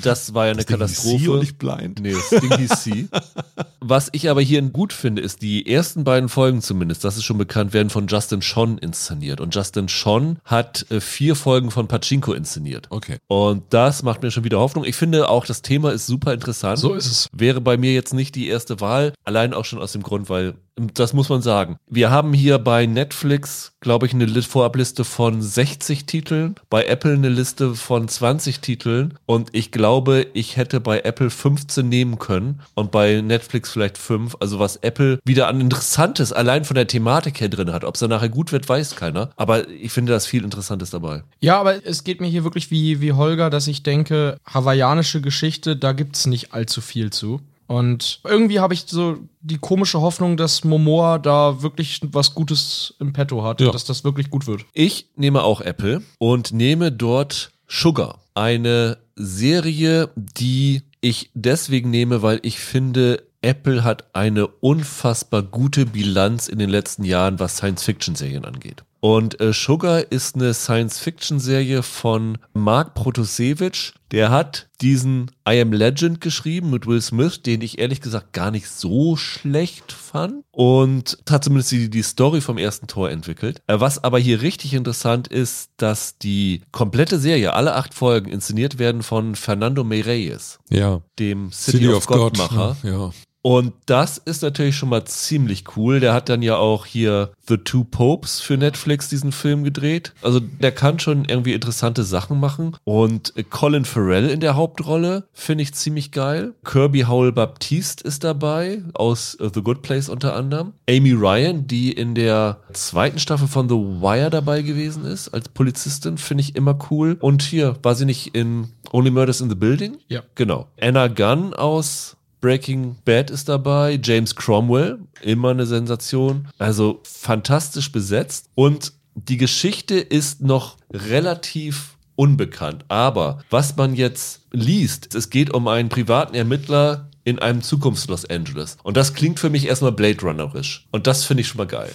[0.00, 1.24] das war ja eine das Katastrophe.
[1.24, 2.00] C und nicht blind.
[2.00, 3.08] Nee, das Ding hieß C.
[3.80, 7.36] Was ich aber hier gut finde, ist die ersten beiden Folgen zumindest, das ist schon
[7.36, 9.40] bekannt, werden von Justin Schon inszeniert.
[9.40, 12.86] Und Justin Schon hat äh, vier Folgen von Pachinko inszeniert.
[12.90, 13.16] Okay.
[13.26, 14.84] Und das macht mir schon wieder Hoffnung.
[14.84, 16.78] Ich finde auch, das Thema ist super interessant.
[16.78, 17.28] So ist es.
[17.32, 19.14] Wäre bei mir jetzt nicht die erste Wahl.
[19.24, 20.54] Allein auch schon aus dem Grund, weil
[20.94, 21.78] das muss man sagen.
[21.88, 27.28] Wir haben hier bei Netflix, glaube ich, eine Vorabliste von 60 Titeln, bei Apple eine
[27.28, 32.90] Liste von 20 Titeln und ich glaube, ich hätte bei Apple 15 nehmen können und
[32.90, 34.36] bei Netflix vielleicht 5.
[34.40, 37.84] Also was Apple wieder an Interessantes allein von der Thematik her drin hat.
[37.84, 39.30] Ob es dann nachher gut wird, weiß keiner.
[39.36, 41.22] Aber ich finde das viel Interessantes dabei.
[41.40, 45.76] Ja, aber es geht mir hier wirklich wie, wie Holger, dass ich denke, hawaiianische Geschichte,
[45.76, 47.40] da gibt es nicht allzu viel zu.
[47.68, 53.12] Und irgendwie habe ich so die komische Hoffnung, dass Momoa da wirklich was Gutes im
[53.12, 53.70] Petto hat, ja.
[53.70, 54.64] dass das wirklich gut wird.
[54.72, 58.20] Ich nehme auch Apple und nehme dort Sugar.
[58.32, 66.48] Eine Serie, die ich deswegen nehme, weil ich finde, Apple hat eine unfassbar gute Bilanz
[66.48, 68.82] in den letzten Jahren, was Science-Fiction-Serien angeht.
[69.00, 73.92] Und äh, Sugar ist eine Science-Fiction-Serie von Mark Protasevich.
[74.10, 78.50] Der hat diesen I Am Legend geschrieben mit Will Smith, den ich ehrlich gesagt gar
[78.50, 80.42] nicht so schlecht fand.
[80.50, 83.60] Und hat zumindest die, die Story vom ersten Tor entwickelt.
[83.66, 88.78] Äh, was aber hier richtig interessant ist, dass die komplette Serie, alle acht Folgen, inszeniert
[88.78, 91.02] werden von Fernando Meirelles, Ja.
[91.18, 92.76] dem City, of, God-Macher.
[92.82, 93.10] Ja.
[93.48, 96.00] Und das ist natürlich schon mal ziemlich cool.
[96.00, 100.12] Der hat dann ja auch hier The Two Popes für Netflix diesen Film gedreht.
[100.20, 102.76] Also der kann schon irgendwie interessante Sachen machen.
[102.84, 106.52] Und Colin Farrell in der Hauptrolle finde ich ziemlich geil.
[106.62, 110.74] Kirby Howell Baptiste ist dabei, aus The Good Place unter anderem.
[110.86, 116.18] Amy Ryan, die in der zweiten Staffel von The Wire dabei gewesen ist, als Polizistin,
[116.18, 117.16] finde ich immer cool.
[117.18, 119.96] Und hier, war sie nicht in Only Murders in the Building?
[120.08, 120.22] Ja.
[120.34, 120.68] Genau.
[120.78, 126.48] Anna Gunn aus Breaking Bad ist dabei, James Cromwell, immer eine Sensation.
[126.58, 128.50] Also fantastisch besetzt.
[128.54, 132.84] Und die Geschichte ist noch relativ unbekannt.
[132.88, 138.78] Aber was man jetzt liest, es geht um einen privaten Ermittler in einem Zukunfts-Los Angeles.
[138.82, 140.86] Und das klingt für mich erstmal Blade Runnerisch.
[140.92, 141.92] Und das finde ich schon mal geil.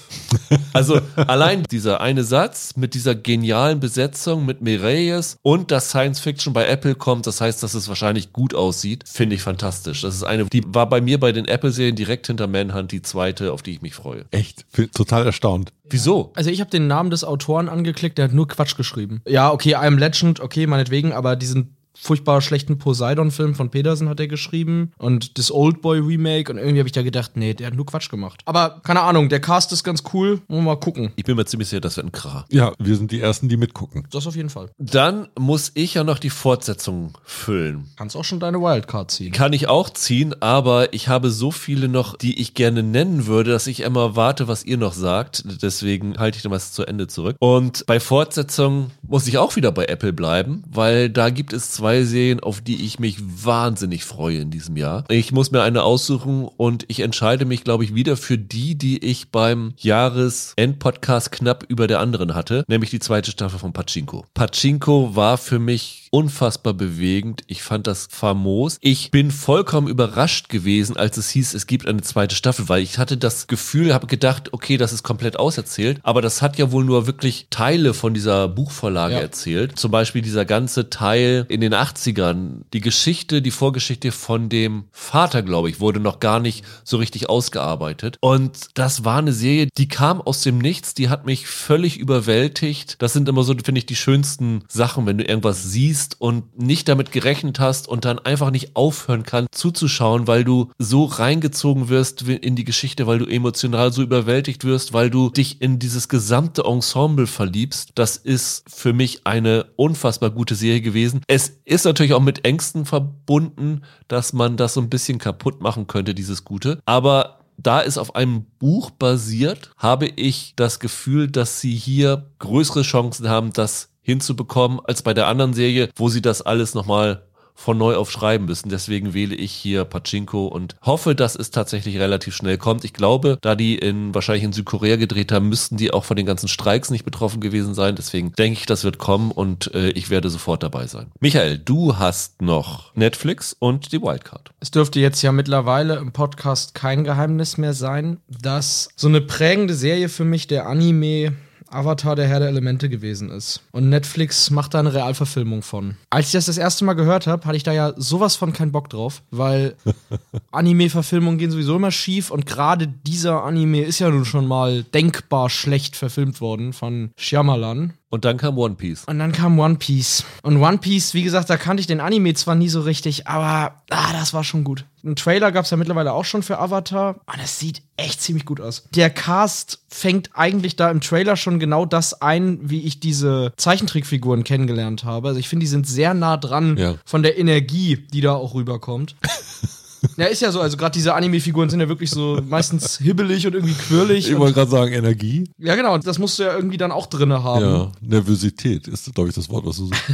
[0.73, 6.51] Also allein dieser eine Satz mit dieser genialen Besetzung mit Mireilles und dass Science Fiction
[6.51, 10.01] bei Apple kommt, das heißt, dass es wahrscheinlich gut aussieht, finde ich fantastisch.
[10.01, 13.53] Das ist eine, die war bei mir bei den Apple-Serien direkt hinter Manhunt die zweite,
[13.53, 14.25] auf die ich mich freue.
[14.31, 14.65] Echt.
[14.95, 15.71] Total erstaunt.
[15.87, 16.31] Wieso?
[16.33, 19.21] Also ich habe den Namen des Autoren angeklickt, der hat nur Quatsch geschrieben.
[19.27, 24.27] Ja, okay, I'm Legend, okay, meinetwegen, aber diesen furchtbar schlechten Poseidon-Film von Pedersen hat er
[24.27, 28.09] geschrieben und das Oldboy-Remake und irgendwie habe ich da gedacht, nee, der hat nur Quatsch
[28.09, 28.41] gemacht.
[28.45, 31.11] Aber keine Ahnung, der Cast ist ganz cool, wollen wir mal gucken.
[31.15, 32.45] Ich bin mir ziemlich sicher, das wird ein Kra.
[32.49, 34.07] Ja, wir sind die Ersten, die mitgucken.
[34.11, 34.69] Das auf jeden Fall.
[34.77, 37.91] Dann muss ich ja noch die Fortsetzung füllen.
[37.95, 39.31] Kannst auch schon deine Wildcard ziehen.
[39.31, 43.51] Kann ich auch ziehen, aber ich habe so viele noch, die ich gerne nennen würde,
[43.51, 45.43] dass ich immer warte, was ihr noch sagt.
[45.61, 47.35] Deswegen halte ich dann was zu Ende zurück.
[47.39, 51.82] Und bei Fortsetzung muss ich auch wieder bei Apple bleiben, weil da gibt es zwei
[51.83, 55.03] Serien, auf die ich mich wahnsinnig freue in diesem Jahr.
[55.09, 59.03] Ich muss mir eine aussuchen und ich entscheide mich, glaube ich, wieder für die, die
[59.03, 64.25] ich beim Jahresendpodcast knapp über der anderen hatte, nämlich die zweite Staffel von Pachinko.
[64.33, 67.41] Pachinko war für mich unfassbar bewegend.
[67.47, 68.77] Ich fand das famos.
[68.81, 72.99] Ich bin vollkommen überrascht gewesen, als es hieß, es gibt eine zweite Staffel, weil ich
[72.99, 75.99] hatte das Gefühl, habe gedacht, okay, das ist komplett auserzählt.
[76.03, 79.21] Aber das hat ja wohl nur wirklich Teile von dieser Buchvorlage Ja.
[79.21, 79.79] erzählt.
[79.79, 82.61] Zum Beispiel dieser ganze Teil in den 80ern.
[82.73, 87.27] Die Geschichte, die Vorgeschichte von dem Vater, glaube ich, wurde noch gar nicht so richtig
[87.27, 88.17] ausgearbeitet.
[88.21, 93.01] Und das war eine Serie, die kam aus dem Nichts, die hat mich völlig überwältigt.
[93.01, 96.87] Das sind immer so, finde ich, die schönsten Sachen, wenn du irgendwas siehst und nicht
[96.87, 102.23] damit gerechnet hast und dann einfach nicht aufhören kannst zuzuschauen, weil du so reingezogen wirst
[102.23, 106.63] in die Geschichte, weil du emotional so überwältigt wirst, weil du dich in dieses gesamte
[106.63, 107.91] Ensemble verliebst.
[107.95, 111.21] Das ist für mich eine unfassbar gute Serie gewesen.
[111.27, 115.87] Es ist natürlich auch mit Ängsten verbunden, dass man das so ein bisschen kaputt machen
[115.87, 116.79] könnte, dieses Gute.
[116.85, 122.81] Aber da es auf einem Buch basiert, habe ich das Gefühl, dass sie hier größere
[122.81, 127.23] Chancen haben, das hinzubekommen, als bei der anderen Serie, wo sie das alles nochmal
[127.55, 128.69] von neu auf schreiben müssen.
[128.69, 132.83] Deswegen wähle ich hier Pachinko und hoffe, dass es tatsächlich relativ schnell kommt.
[132.83, 136.25] Ich glaube, da die in wahrscheinlich in Südkorea gedreht haben, müssten die auch von den
[136.25, 137.95] ganzen Streiks nicht betroffen gewesen sein.
[137.95, 141.11] Deswegen denke ich, das wird kommen und äh, ich werde sofort dabei sein.
[141.19, 144.51] Michael, du hast noch Netflix und die Wildcard.
[144.59, 149.73] Es dürfte jetzt ja mittlerweile im Podcast kein Geheimnis mehr sein, dass so eine prägende
[149.73, 151.33] Serie für mich der Anime
[151.73, 153.61] Avatar der Herr der Elemente gewesen ist.
[153.71, 155.95] Und Netflix macht da eine Realverfilmung von.
[156.09, 158.71] Als ich das das erste Mal gehört habe, hatte ich da ja sowas von keinen
[158.71, 159.75] Bock drauf, weil
[160.51, 165.49] Anime-Verfilmungen gehen sowieso immer schief und gerade dieser Anime ist ja nun schon mal denkbar
[165.49, 167.93] schlecht verfilmt worden von Shyamalan.
[168.13, 169.05] Und dann kam One Piece.
[169.05, 170.23] Und dann kam One Piece.
[170.43, 173.81] Und One Piece, wie gesagt, da kannte ich den Anime zwar nie so richtig, aber
[173.89, 174.85] ah, das war schon gut.
[175.03, 177.15] Einen Trailer gab es ja mittlerweile auch schon für Avatar.
[177.25, 178.83] Und es sieht echt ziemlich gut aus.
[178.93, 184.43] Der Cast fängt eigentlich da im Trailer schon genau das ein, wie ich diese Zeichentrickfiguren
[184.43, 185.29] kennengelernt habe.
[185.29, 186.93] Also ich finde, die sind sehr nah dran Ja.
[187.05, 189.15] von der Energie, die da auch rüberkommt.
[190.17, 190.59] Ja, ist ja so.
[190.61, 194.29] Also gerade diese Anime-Figuren sind ja wirklich so meistens hibbelig und irgendwie quirlig.
[194.29, 195.49] Ich wollte gerade sagen, Energie.
[195.57, 195.93] ja, genau.
[195.93, 197.63] Und das musst du ja irgendwie dann auch drinne haben.
[197.65, 200.01] Ja, Nervosität ist, glaube ich, das Wort, was du suchst.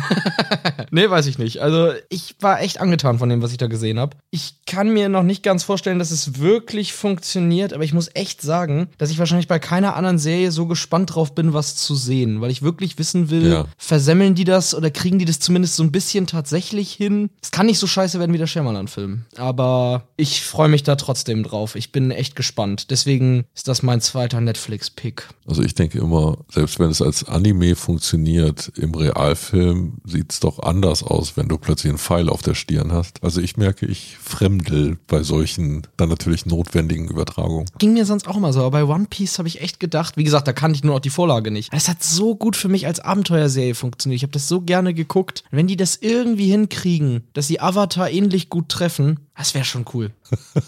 [0.92, 1.60] Nee, weiß ich nicht.
[1.62, 4.18] Also, ich war echt angetan von dem, was ich da gesehen habe.
[4.32, 8.42] Ich kann mir noch nicht ganz vorstellen, dass es wirklich funktioniert, aber ich muss echt
[8.42, 12.42] sagen, dass ich wahrscheinlich bei keiner anderen Serie so gespannt drauf bin, was zu sehen,
[12.42, 13.66] weil ich wirklich wissen will, Ja.
[13.78, 17.30] versemmeln die das oder kriegen die das zumindest so ein bisschen tatsächlich hin?
[17.42, 20.96] Es kann nicht so scheiße werden wie der Shyamalan-Film, aber aber ich freue mich da
[20.96, 21.76] trotzdem drauf.
[21.76, 22.92] Ich bin echt gespannt.
[22.92, 25.30] Deswegen ist das mein zweiter Netflix-Pick.
[25.48, 30.60] Also ich denke immer, selbst wenn es als Anime funktioniert, im Realfilm sieht es doch
[30.60, 33.24] anders aus, wenn du plötzlich einen Pfeil auf der Stirn hast.
[33.24, 37.68] Also ich merke, ich fremdel bei solchen dann natürlich notwendigen Übertragungen.
[37.78, 40.26] Ging mir sonst auch immer so, aber bei One Piece habe ich echt gedacht, wie
[40.26, 41.70] gesagt, da kannte ich nur noch die Vorlage nicht.
[41.72, 44.18] Es hat so gut für mich als Abenteuerserie funktioniert.
[44.18, 45.44] Ich habe das so gerne geguckt.
[45.52, 50.12] Wenn die das irgendwie hinkriegen, dass sie Avatar ähnlich gut treffen, das wäre schon cool.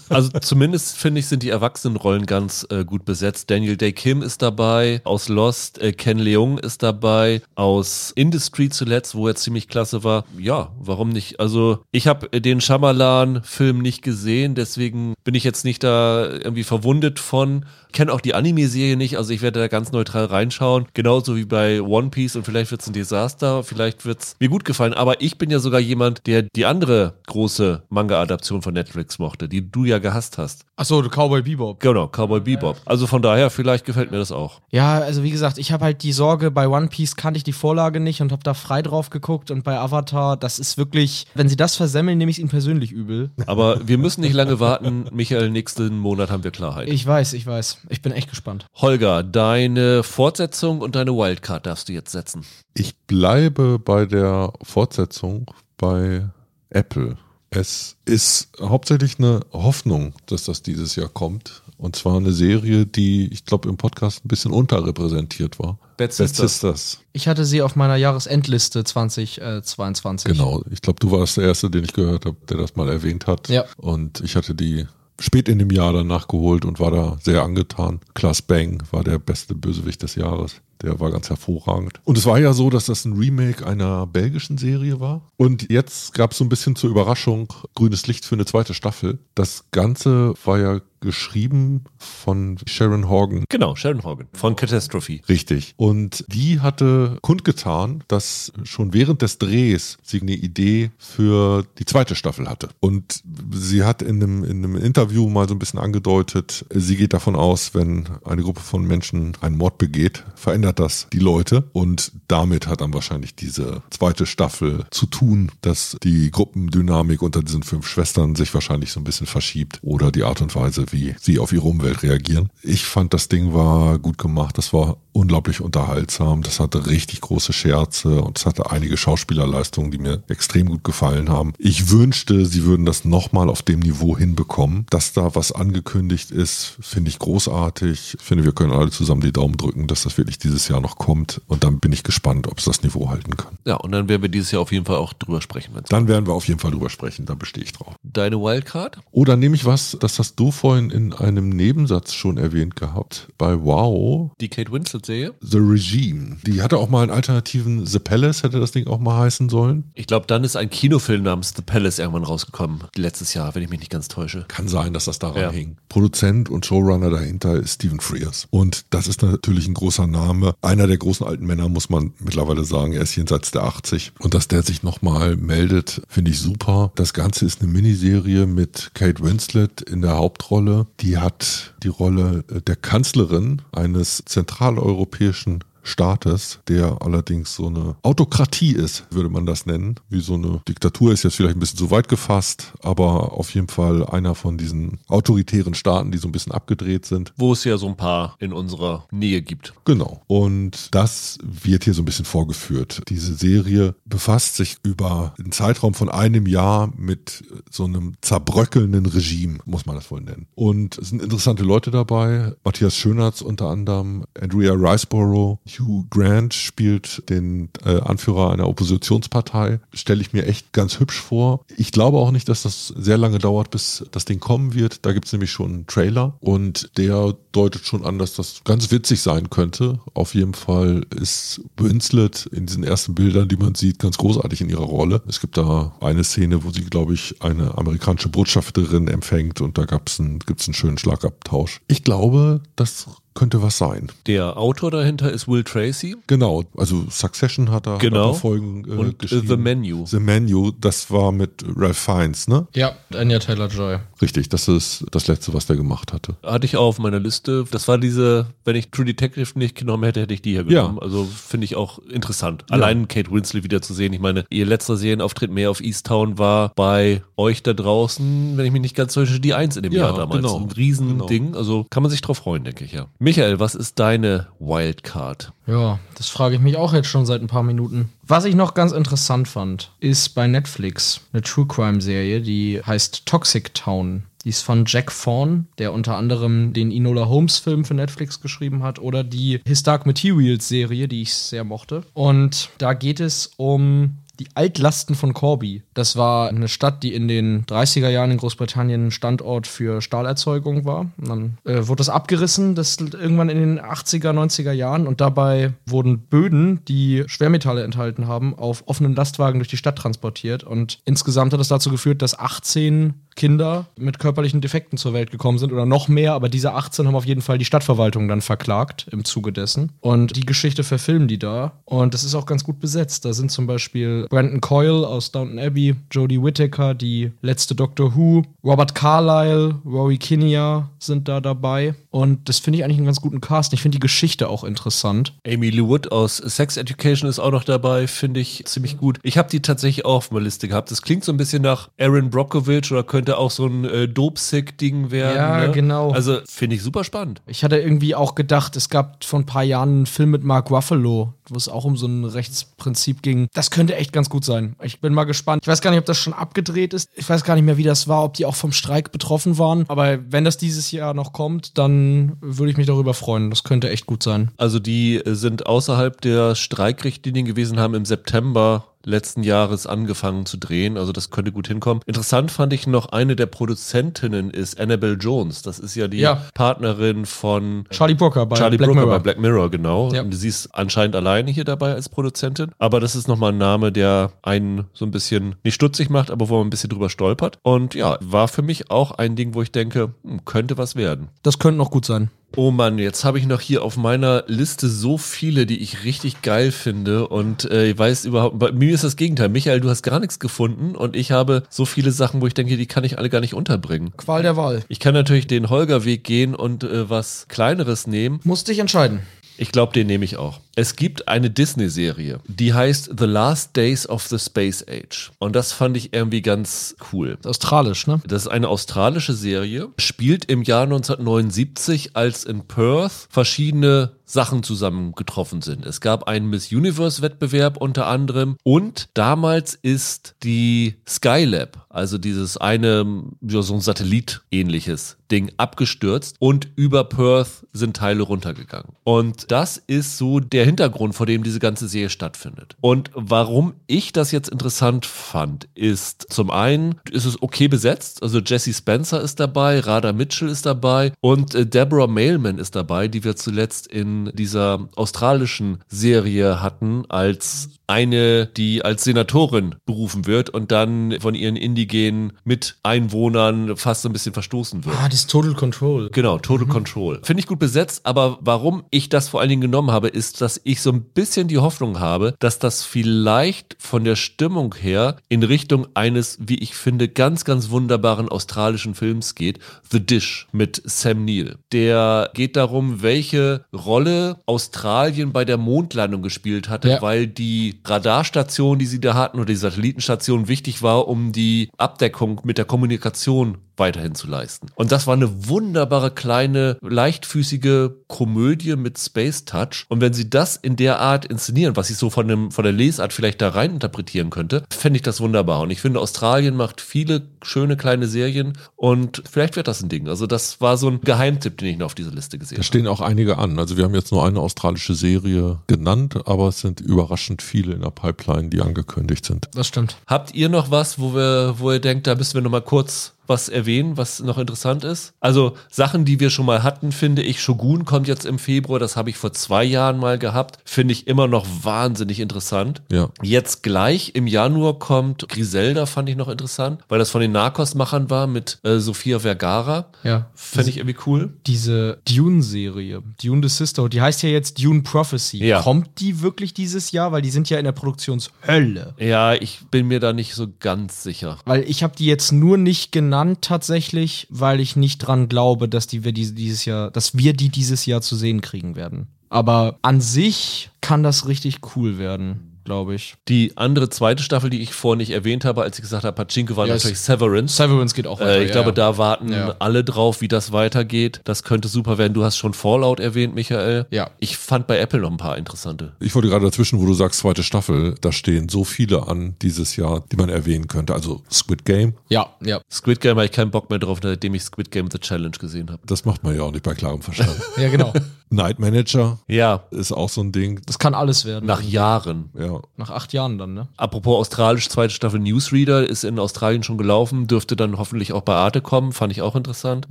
[0.09, 3.49] Also zumindest finde ich, sind die Erwachsenenrollen ganz äh, gut besetzt.
[3.49, 9.15] Daniel Day Kim ist dabei, aus Lost, äh, Ken Leung ist dabei, aus Industry zuletzt,
[9.15, 10.25] wo er ziemlich klasse war.
[10.37, 11.39] Ja, warum nicht?
[11.39, 17.19] Also ich habe den Shyamalan-Film nicht gesehen, deswegen bin ich jetzt nicht da irgendwie verwundet
[17.19, 17.65] von.
[17.93, 20.87] Kenne auch die Anime-Serie nicht, also ich werde da ganz neutral reinschauen.
[20.93, 24.49] Genauso wie bei One Piece und vielleicht wird es ein Desaster, vielleicht wird es mir
[24.49, 24.93] gut gefallen.
[24.93, 29.69] Aber ich bin ja sogar jemand, der die andere große Manga-Adaption von Netflix mochte, die
[29.69, 30.65] du ja gehasst hast.
[30.75, 31.79] Achso, Cowboy Bebop.
[31.79, 32.77] Genau, Cowboy Bebop.
[32.85, 34.61] Also von daher, vielleicht gefällt mir das auch.
[34.71, 37.53] Ja, also wie gesagt, ich habe halt die Sorge, bei One Piece kannte ich die
[37.53, 41.49] Vorlage nicht und habe da frei drauf geguckt und bei Avatar, das ist wirklich, wenn
[41.49, 43.31] sie das versemmeln, nehme ich es ihnen persönlich übel.
[43.45, 45.05] Aber wir müssen nicht lange warten.
[45.11, 46.87] Michael, nächsten Monat haben wir Klarheit.
[46.87, 47.79] Ich weiß, ich weiß.
[47.89, 48.65] Ich bin echt gespannt.
[48.75, 52.45] Holger, deine Fortsetzung und deine Wildcard darfst du jetzt setzen.
[52.73, 56.29] Ich bleibe bei der Fortsetzung bei
[56.69, 57.17] Apple.
[57.53, 61.61] Es ist hauptsächlich eine Hoffnung, dass das dieses Jahr kommt.
[61.77, 65.77] Und zwar eine Serie, die, ich glaube, im Podcast ein bisschen unterrepräsentiert war.
[65.97, 66.99] Bad Sisters.
[67.11, 70.31] Ich hatte sie auf meiner Jahresendliste 2022.
[70.31, 70.63] Genau.
[70.71, 73.49] Ich glaube, du warst der Erste, den ich gehört habe, der das mal erwähnt hat.
[73.49, 73.65] Ja.
[73.77, 74.87] Und ich hatte die
[75.19, 77.99] spät in dem Jahr dann nachgeholt und war da sehr angetan.
[78.13, 80.61] Klaas Bang war der beste Bösewicht des Jahres.
[80.81, 81.99] Der war ganz hervorragend.
[82.03, 85.31] Und es war ja so, dass das ein Remake einer belgischen Serie war.
[85.37, 89.19] Und jetzt gab es so ein bisschen zur Überraschung grünes Licht für eine zweite Staffel.
[89.35, 93.45] Das Ganze war ja geschrieben von Sharon Horgan.
[93.49, 95.19] Genau, Sharon Horgan von Catastrophe.
[95.27, 95.73] Richtig.
[95.77, 102.15] Und die hatte kundgetan, dass schon während des Drehs sie eine Idee für die zweite
[102.15, 102.69] Staffel hatte.
[102.79, 107.13] Und sie hat in einem, in einem Interview mal so ein bisschen angedeutet, sie geht
[107.13, 111.69] davon aus, wenn eine Gruppe von Menschen einen Mord begeht, verändert das die Leute.
[111.73, 117.63] Und damit hat dann wahrscheinlich diese zweite Staffel zu tun, dass die Gruppendynamik unter diesen
[117.63, 121.39] fünf Schwestern sich wahrscheinlich so ein bisschen verschiebt oder die Art und Weise, wie sie
[121.39, 122.49] auf ihre Umwelt reagieren.
[122.61, 124.57] Ich fand, das Ding war gut gemacht.
[124.57, 126.41] Das war unglaublich unterhaltsam.
[126.41, 131.29] Das hatte richtig große Scherze und es hatte einige Schauspielerleistungen, die mir extrem gut gefallen
[131.29, 131.53] haben.
[131.57, 134.85] Ich wünschte, sie würden das nochmal auf dem Niveau hinbekommen.
[134.89, 138.15] Dass da was angekündigt ist, finde ich großartig.
[138.19, 140.97] Ich finde, wir können alle zusammen die Daumen drücken, dass das wirklich dieses Jahr noch
[140.97, 141.41] kommt.
[141.47, 143.57] Und dann bin ich gespannt, ob es das Niveau halten kann.
[143.65, 145.73] Ja, und dann werden wir dieses Jahr auf jeden Fall auch drüber sprechen.
[145.89, 147.25] Dann werden wir auf jeden Fall drüber sprechen.
[147.25, 147.95] Da bestehe ich drauf.
[148.03, 148.97] Deine Wildcard?
[149.11, 153.27] Oder nehme ich was, das hast du vorhin in einem Nebensatz schon erwähnt gehabt.
[153.37, 155.33] Bei Wow, Die Kate Winslet-Serie?
[155.41, 156.37] The Regime.
[156.45, 159.91] Die hatte auch mal einen alternativen The Palace, hätte das Ding auch mal heißen sollen.
[159.93, 162.83] Ich glaube, dann ist ein Kinofilm namens The Palace irgendwann rausgekommen.
[162.95, 164.45] Letztes Jahr, wenn ich mich nicht ganz täusche.
[164.47, 165.51] Kann sein, dass das daran Ja.
[165.51, 165.77] hing.
[165.89, 168.47] Produzent und Showrunner dahinter ist Stephen Frears.
[168.49, 170.50] Und das ist natürlich ein großer Name.
[170.61, 172.93] Einer der großen alten Männer, muss man mittlerweile sagen.
[172.93, 174.13] Er ist jenseits der 80.
[174.19, 176.91] Und dass der sich nochmal meldet, finde ich super.
[176.95, 180.87] Das Ganze ist eine Miniserie mit Kate Winslet in der Hauptrolle.
[180.99, 189.05] Die hat die Rolle der Kanzlerin eines zentraleuropäischen Staates, der allerdings so eine Autokratie ist,
[189.11, 189.95] würde man das nennen.
[190.09, 193.67] Wie so eine Diktatur ist jetzt vielleicht ein bisschen zu weit gefasst, aber auf jeden
[193.67, 197.33] Fall einer von diesen autoritären Staaten, die so ein bisschen abgedreht sind.
[197.37, 199.73] Wo es ja so ein paar in unserer Nähe gibt.
[199.85, 200.21] Genau.
[200.27, 203.01] Und das wird hier so ein bisschen vorgeführt.
[203.09, 209.59] Diese Serie befasst sich über einen Zeitraum von einem Jahr mit so einem zerbröckelnden Regime,
[209.65, 210.47] muss man das wohl nennen.
[210.55, 212.53] Und es sind interessante Leute dabei.
[212.63, 219.79] Matthias Schönertz unter anderem, Andrea Riceborough, Hugh Grant spielt den äh, Anführer einer Oppositionspartei.
[219.93, 221.65] Stelle ich mir echt ganz hübsch vor.
[221.77, 225.05] Ich glaube auch nicht, dass das sehr lange dauert, bis das Ding kommen wird.
[225.05, 228.91] Da gibt es nämlich schon einen Trailer und der deutet schon an, dass das ganz
[228.91, 229.99] witzig sein könnte.
[230.13, 234.69] Auf jeden Fall ist Winslet in diesen ersten Bildern, die man sieht, ganz großartig in
[234.69, 235.21] ihrer Rolle.
[235.27, 239.85] Es gibt da eine Szene, wo sie, glaube ich, eine amerikanische Botschafterin empfängt und da
[239.85, 241.81] gab's einen, gibt's einen schönen Schlagabtausch.
[241.87, 244.07] Ich glaube, das könnte was sein.
[244.27, 246.15] Der Autor dahinter ist Will Tracy.
[246.27, 248.29] Genau, also Succession hat er, Genau.
[248.29, 249.47] hat er Folgen äh, Und, äh, geschrieben.
[249.47, 250.05] The Menu.
[250.05, 252.67] The Menu, das war mit Ralph Fiennes, ne?
[252.75, 253.99] Ja, Anya Taylor-Joy.
[254.21, 256.35] Richtig, das ist das letzte, was der gemacht hatte.
[256.43, 257.65] Hatte ich auch auf meiner Liste.
[257.71, 260.97] Das war diese, wenn ich True Detective nicht genommen hätte, hätte ich die hier genommen.
[260.97, 261.01] Ja.
[261.01, 262.65] Also finde ich auch interessant.
[262.69, 264.13] Allein Kate Winslet wieder zu sehen.
[264.13, 268.71] Ich meine, ihr letzter Serienauftritt mehr auf Easttown war bei euch da draußen, wenn ich
[268.71, 270.41] mich nicht ganz täusche, die Eins in dem Ja, Jahr damals.
[270.41, 270.57] genau.
[270.57, 271.55] Ein Riesending.
[271.55, 273.07] Also kann man sich drauf freuen, denke ich, ja.
[273.23, 275.53] Michael, was ist deine Wildcard?
[275.67, 278.09] Ja, das frage ich mich auch jetzt schon seit ein paar Minuten.
[278.23, 283.27] Was ich noch ganz interessant fand, ist bei Netflix eine True Crime Serie, die heißt
[283.27, 284.23] Toxic Town.
[284.43, 288.81] Die ist von Jack Fawn, der unter anderem den Enola Holmes Film für Netflix geschrieben
[288.81, 292.01] hat oder die His Dark Materials Serie, die ich sehr mochte.
[292.15, 295.83] Und da geht es um die Altlasten von Corby.
[295.93, 301.11] Das war eine Stadt, die in den 30er Jahren in Großbritannien Standort für Stahlerzeugung war.
[301.17, 305.05] Und dann äh, wurde das abgerissen, das irgendwann in den 80er, 90er Jahren.
[305.05, 310.63] Und dabei wurden Böden, die Schwermetalle enthalten haben, auf offenen Lastwagen durch die Stadt transportiert.
[310.63, 315.57] Und insgesamt hat das dazu geführt, dass 18 Kinder mit körperlichen Defekten zur Welt gekommen
[315.57, 319.07] sind oder noch mehr, aber diese 18 haben auf jeden Fall die Stadtverwaltung dann verklagt
[319.11, 319.91] im Zuge dessen.
[320.01, 321.73] Und die Geschichte verfilmen die da.
[321.85, 323.25] Und das ist auch ganz gut besetzt.
[323.25, 328.43] Da sind zum Beispiel Brandon Coyle aus Downton Abbey, Jodie Whittaker, die letzte Doctor Who,
[328.63, 331.95] Robert Carlyle, Rory Kinnear sind da dabei.
[332.09, 333.73] Und das finde ich eigentlich einen ganz guten Cast.
[333.73, 335.33] Ich finde die Geschichte auch interessant.
[335.47, 339.19] Amy Lou Wood aus Sex Education ist auch noch dabei, finde ich ziemlich gut.
[339.23, 340.91] Ich habe die tatsächlich auch auf meiner Liste gehabt.
[340.91, 345.11] Das klingt so ein bisschen nach Aaron Brockovich oder könnte auch so ein äh, Dope-Sick-Ding
[345.11, 345.35] werden.
[345.35, 345.71] Ja, ne?
[345.71, 346.11] genau.
[346.11, 347.43] Also finde ich super spannend.
[347.45, 350.71] Ich hatte irgendwie auch gedacht, es gab vor ein paar Jahren einen Film mit Mark
[350.71, 353.47] Ruffalo, wo es auch um so ein Rechtsprinzip ging.
[353.53, 354.75] Das könnte echt ganz gut sein.
[354.81, 355.61] Ich bin mal gespannt.
[355.61, 357.09] Ich weiß gar nicht, ob das schon abgedreht ist.
[357.13, 359.85] Ich weiß gar nicht mehr, wie das war, ob die auch vom Streik betroffen waren.
[359.87, 363.51] Aber wenn das dieses Jahr noch kommt, dann würde ich mich darüber freuen.
[363.51, 364.49] Das könnte echt gut sein.
[364.57, 370.57] Also die äh, sind außerhalb der Streikrichtlinien gewesen, haben im September letzten Jahres angefangen zu
[370.57, 370.97] drehen.
[370.97, 372.01] Also das könnte gut hinkommen.
[372.05, 375.61] Interessant fand ich noch, eine der Produzentinnen ist Annabelle Jones.
[375.61, 376.41] Das ist ja die Ja.
[376.53, 379.17] Partnerin von Charlie Brooker bei Charlie Black Brooker Mirror.
[379.17, 380.11] bei Black Mirror, genau.
[380.13, 380.23] Ja.
[380.29, 382.71] Sie ist anscheinend alleine hier dabei als Produzentin.
[382.79, 386.49] Aber das ist nochmal ein Name, der einen so ein bisschen nicht stutzig macht, aber
[386.49, 387.57] wo man ein bisschen drüber stolpert.
[387.63, 391.29] Und ja, war für mich auch ein Ding, wo ich denke, hm, könnte was werden.
[391.43, 392.29] Das könnte noch gut sein.
[392.57, 396.41] Oh Mann, jetzt habe ich noch hier auf meiner Liste so viele, die ich richtig
[396.41, 399.47] geil finde und äh, ich weiß überhaupt, bei mir ist das Gegenteil.
[399.47, 402.75] Michael, du hast gar nichts gefunden und ich habe so viele Sachen, wo ich denke,
[402.75, 404.11] die kann ich alle gar nicht unterbringen.
[404.17, 404.83] Qual der Wahl.
[404.89, 408.41] Ich kann natürlich den Holger-Weg gehen und äh, was Kleineres nehmen.
[408.43, 409.21] Musste ich entscheiden.
[409.57, 410.59] Ich glaube, den nehme ich auch.
[410.75, 415.31] Es gibt eine Disney-Serie, die heißt The Last Days of the Space Age.
[415.37, 417.37] Und das fand ich irgendwie ganz cool.
[417.43, 418.21] Australisch, ne?
[418.25, 425.61] Das ist eine australische Serie, spielt im Jahr 1979, als in Perth verschiedene Sachen zusammengetroffen
[425.61, 425.85] sind.
[425.85, 433.23] Es gab einen Miss Universe-Wettbewerb unter anderem und damals ist die Skylab, also dieses eine,
[433.41, 438.93] ja, so ein Satellit-ähnliches Ding abgestürzt und über Perth sind Teile runtergegangen.
[439.03, 442.75] Und das ist so der Hintergrund, vor dem diese ganze Serie stattfindet.
[442.81, 448.39] Und warum ich das jetzt interessant fand, ist zum einen ist es okay besetzt, also
[448.39, 453.23] Jesse Spencer ist dabei, Radha Mitchell ist dabei und äh, Deborah Mailman ist dabei, die
[453.23, 460.71] wir zuletzt in dieser australischen Serie hatten als eine, die als Senatorin berufen wird und
[460.71, 464.95] dann von ihren indigenen Miteinwohnern fast so ein bisschen verstoßen wird.
[464.97, 466.09] Ah, das ist Total Control.
[466.11, 467.19] Genau, Total Control.
[467.23, 470.50] Finde ich gut besetzt, aber warum ich das vor allen Dingen genommen habe, ist, dass
[470.63, 475.43] ich so ein bisschen die Hoffnung habe, dass das vielleicht von der Stimmung her in
[475.43, 479.59] Richtung eines, wie ich finde, ganz, ganz wunderbaren australischen Films geht.
[479.91, 481.55] The Dish mit Sam Neill.
[481.71, 487.01] Der geht darum, welche Rolle Australien bei der Mondlandung gespielt hatte, Ja.
[487.01, 492.41] weil die Radarstation, die sie da hatten, oder die Satellitenstation wichtig war, um die Abdeckung
[492.43, 494.67] mit der Kommunikation weiterhin zu leisten.
[494.75, 499.85] Und das war eine wunderbare kleine, leichtfüßige Komödie mit Space Touch.
[499.89, 502.73] Und wenn sie das in der Art inszenieren, was ich so von, dem, von der
[502.73, 505.61] Lesart vielleicht da rein interpretieren könnte, fände ich das wunderbar.
[505.61, 510.07] Und ich finde, Australien macht viele schöne kleine Serien und vielleicht wird das ein Ding.
[510.07, 512.65] Also das war so ein Geheimtipp, den ich noch auf dieser Liste gesehen Da habe.
[512.65, 513.57] stehen auch einige an.
[513.59, 517.81] Also wir haben jetzt nur eine australische Serie genannt, aber es sind überraschend viele in
[517.81, 519.47] der Pipeline, die angekündigt sind.
[519.53, 519.97] Das stimmt.
[520.07, 523.13] Habt ihr noch was, wo wir, wo ihr denkt, da müssen wir noch mal kurz
[523.31, 525.13] was erwähnen, was noch interessant ist?
[525.21, 527.41] Also Sachen, die wir schon mal hatten, finde ich.
[527.41, 530.59] Shogun kommt jetzt im Februar, das habe ich vor zwei Jahren mal gehabt.
[530.65, 532.81] Finde ich immer noch wahnsinnig interessant.
[532.91, 533.09] Ja.
[533.21, 538.09] Jetzt gleich im Januar kommt Griselda, fand ich noch interessant, weil das von den Narcos-Machern
[538.09, 539.87] war mit äh, Sofia Vergara.
[540.03, 540.29] Ja.
[540.35, 541.33] Fände ich irgendwie cool.
[541.47, 545.37] Diese Dune-Serie, Dune the Sister, die heißt ja jetzt Dune Prophecy.
[545.45, 545.61] Ja.
[545.61, 547.13] Kommt die wirklich dieses Jahr?
[547.13, 548.95] Weil die sind ja in der Produktionshölle.
[548.99, 551.37] Ja, ich bin mir da nicht so ganz sicher.
[551.45, 552.91] Weil ich habe die jetzt nur nicht
[553.21, 557.33] genannt tatsächlich, weil ich nicht dran glaube, dass die wir diese, dieses Jahr, dass wir
[557.33, 559.07] die dieses Jahr zu sehen kriegen werden.
[559.29, 563.15] Aber an sich kann das richtig cool werden, glaube ich.
[563.27, 566.55] Die andere zweite Staffel, die ich vorhin nicht erwähnt habe, als ich gesagt habe, Pachinko,
[566.55, 567.55] war Ja, natürlich Severance.
[567.55, 568.37] Severance geht auch weiter.
[568.37, 568.75] Äh, ich ja, glaube, ja.
[568.75, 569.55] da warten Ja.
[569.59, 571.21] alle drauf, wie das weitergeht.
[571.23, 572.13] Das könnte super werden.
[572.13, 573.85] Du hast schon Fallout erwähnt, Michael.
[573.91, 574.11] Ja.
[574.19, 575.93] Ich fand bei Apple noch ein paar interessante.
[575.99, 579.75] Ich wollte gerade dazwischen, wo du sagst, zweite Staffel, da stehen so viele an dieses
[579.75, 580.93] Jahr, die man erwähnen könnte.
[580.93, 582.61] Also Squid Game, Ja, ja.
[582.71, 585.69] Squid Game habe ich keinen Bock mehr drauf, nachdem ich Squid Game The Challenge gesehen
[585.71, 585.81] habe.
[585.85, 587.31] das macht man ja auch nicht bei klarem Verstand.
[587.57, 587.93] Ja, genau.
[588.29, 590.61] Night Manager Ja, ist auch so ein Ding.
[590.65, 591.45] Das kann alles werden.
[591.45, 592.29] nach Jahren.
[592.37, 593.67] Ja, Nach acht Jahren dann, ne?
[593.77, 598.33] Apropos australisch, zweite Staffel Newsreader ist in Australien schon gelaufen, dürfte dann hoffentlich auch bei
[598.33, 599.87] Arte kommen, fand ich auch interessant.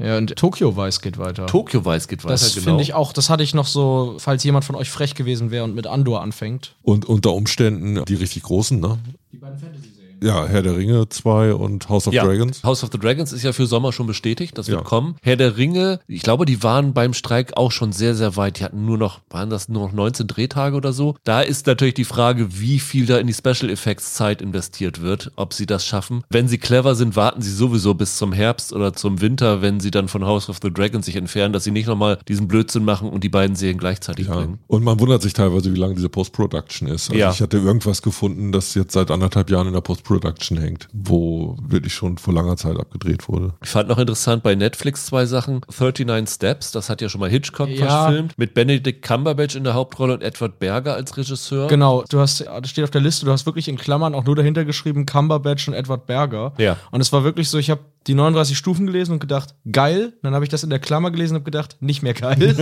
[0.00, 1.46] Ja, und Tokyo Weiß geht weiter.
[1.46, 2.64] Tokyo Weiß geht weiter, das genau.
[2.64, 5.64] finde ich auch, das hatte ich noch so, falls jemand von euch frech gewesen wäre
[5.64, 6.74] und mit Andor anfängt.
[6.82, 8.98] und unter Umständen die richtig großen, ne?
[9.32, 9.87] Die beiden Fantasy-Serien.
[10.22, 12.62] Ja, Herr der Ringe 2 und House of ja, Dragons.
[12.64, 14.84] House of the Dragons ist ja für Sommer schon bestätigt, das wird Ja.
[14.84, 15.16] kommen.
[15.22, 18.58] Herr der Ringe, ich glaube, die waren beim Streik auch schon sehr, sehr weit.
[18.58, 21.14] Die hatten nur noch, waren das nur noch 19 Drehtage oder so?
[21.24, 25.30] Da ist natürlich die Frage, wie viel da in die Special Effects Zeit investiert wird,
[25.36, 26.22] ob sie das schaffen.
[26.30, 29.90] Wenn sie clever sind, warten sie sowieso bis zum Herbst oder zum Winter, wenn sie
[29.90, 33.08] dann von House of the Dragons sich entfernen, dass sie nicht nochmal diesen Blödsinn machen
[33.10, 34.34] und die beiden Serien gleichzeitig Ja.
[34.36, 34.58] bringen.
[34.66, 37.10] Und man wundert sich teilweise, wie lange diese Post-Production ist.
[37.10, 37.30] Also Ja.
[37.30, 41.92] ich hatte irgendwas gefunden, das jetzt seit anderthalb Jahren in der Post-Production hängt, wo wirklich
[41.94, 43.52] schon vor langer Zeit abgedreht wurde.
[43.62, 45.60] Ich fand noch interessant bei Netflix zwei Sachen.
[45.68, 48.04] 39 Steps, das hat ja schon mal Hitchcock Ja.
[48.04, 51.68] verfilmt, mit Benedict Cumberbatch in der Hauptrolle und Edward Berger als Regisseur.
[51.68, 54.36] Genau, du hast, das steht auf der Liste, du hast wirklich in Klammern auch nur
[54.36, 56.54] dahinter geschrieben, Cumberbatch und Edward Berger.
[56.58, 56.78] Ja.
[56.90, 60.14] Und es war wirklich so, ich habe die 39 Stufen gelesen und gedacht, geil.
[60.22, 62.56] Dann habe ich das in der Klammer gelesen und habe gedacht, nicht mehr geil.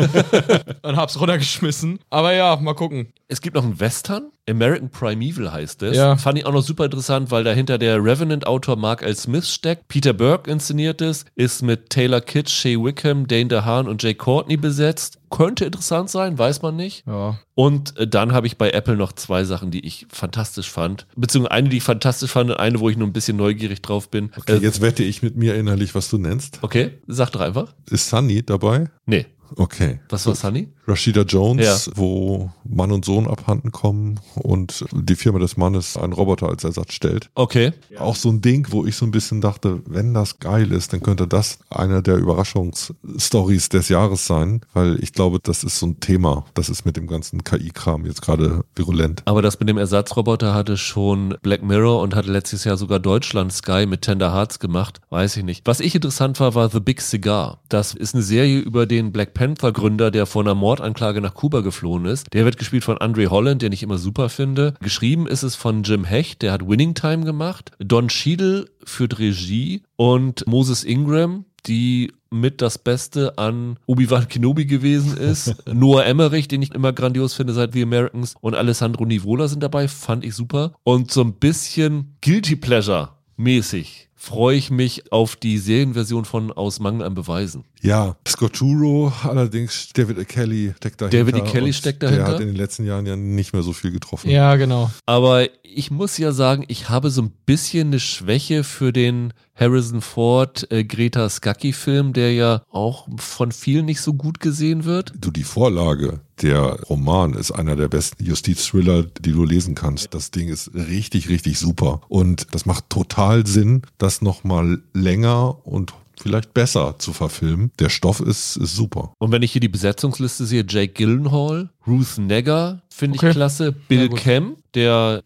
[0.82, 2.01] und hab's runtergeschmissen.
[2.10, 3.12] Aber ja, mal gucken.
[3.28, 5.97] Es gibt noch einen Western, American Primeval heißt es.
[5.97, 6.16] Ja.
[6.16, 9.16] Fand ich auch noch super interessant, weil dahinter der Revenant-Autor Mark L.
[9.16, 9.89] Smith steckt.
[9.89, 14.56] Peter Burke inszeniert es, ist mit Taylor Kitsch, Shea Wickham, Dane DeHaan und Jay Courtney
[14.56, 15.18] besetzt.
[15.31, 17.05] Könnte interessant sein, weiß man nicht.
[17.06, 17.39] Ja.
[17.55, 21.06] Und äh, dann habe ich bei Apple noch zwei Sachen, die ich fantastisch fand.
[21.16, 24.09] Beziehungsweise eine, die ich fantastisch fand und eine, wo ich nur ein bisschen neugierig drauf
[24.10, 24.31] bin.
[24.36, 26.60] Okay, Äh, jetzt wette ich mit mir innerlich, was du nennst.
[26.62, 27.74] okay, sag doch einfach.
[27.90, 28.89] Ist Sunny dabei?
[29.06, 29.27] Nee.
[29.56, 30.01] Okay.
[30.09, 30.68] Was war Sunny?
[30.86, 31.92] Rashida Jones, Ja.
[31.96, 36.92] wo Mann und Sohn abhanden kommen und die Firma des Mannes einen Roboter als Ersatz
[36.92, 37.28] stellt.
[37.34, 37.72] Okay.
[37.98, 41.02] Auch so ein Ding, wo ich so ein bisschen dachte, wenn das geil ist, dann
[41.02, 46.00] könnte das eine der Überraschungsstories des Jahres sein, weil ich glaube, das ist so ein
[46.00, 46.44] Thema.
[46.54, 49.22] Das ist mit dem ganzen KI-Kram jetzt gerade virulent.
[49.24, 53.52] Aber das mit dem Ersatzroboter hatte schon Black Mirror und hatte letztes Jahr sogar Deutschland
[53.52, 55.00] Sky mit Tender Hearts gemacht.
[55.10, 55.62] Weiß ich nicht.
[55.66, 57.60] Was ich interessant war, war The Big Cigar.
[57.68, 61.62] Das ist eine Serie über den Black Panther Gründer, der vor einer Mordanklage nach Kuba
[61.62, 62.27] geflohen ist.
[62.35, 64.74] Der wird gespielt von Andre Holland, den ich immer super finde.
[64.81, 67.70] Geschrieben ist es von Jim Hecht, der hat Winning Time gemacht.
[67.78, 75.16] Don Cheadle führt Regie und Moses Ingram, die mit das Beste an Obi-Wan Kenobi gewesen
[75.16, 75.57] ist.
[75.73, 79.89] Noah Emmerich, den ich immer grandios finde seit The Americans und Alessandro Nivola sind dabei,
[79.89, 80.74] fand ich super.
[80.85, 86.81] Und so ein bisschen Guilty Pleasure mäßig freue ich mich auf die Serienversion von Aus
[86.81, 87.65] Mangel an Beweisen.
[87.86, 90.24] Ja, Scoturo, allerdings David E.
[90.24, 91.18] Kelly steckt dahinter.
[91.18, 91.40] David E.
[91.42, 92.24] Kelly steckt dahinter?
[92.24, 94.28] Der hat in den letzten Jahren ja nicht mehr so viel getroffen.
[94.28, 94.90] Ja, genau.
[95.06, 100.00] Aber ich muss ja sagen, ich habe so ein bisschen eine Schwäche für den Harrison
[100.00, 105.12] Ford äh, Greta Scacchi Film, der ja auch von vielen nicht so gut gesehen wird.
[105.20, 110.12] Du, die Vorlage, der Roman ist einer der besten Justizthriller, die du lesen kannst.
[110.12, 112.00] Das Ding ist richtig, richtig super.
[112.08, 117.70] Und das macht total Sinn, das nochmal länger und vielleicht besser zu verfilmen.
[117.78, 119.12] Der Stoff ist, ist super.
[119.18, 123.28] Und wenn ich hier die Besetzungsliste sehe, Jake Gyllenhaal, Ruth Negger, finde Okay.
[123.28, 124.18] ich klasse, Bill Sehr gut.
[124.18, 125.20] Kem, der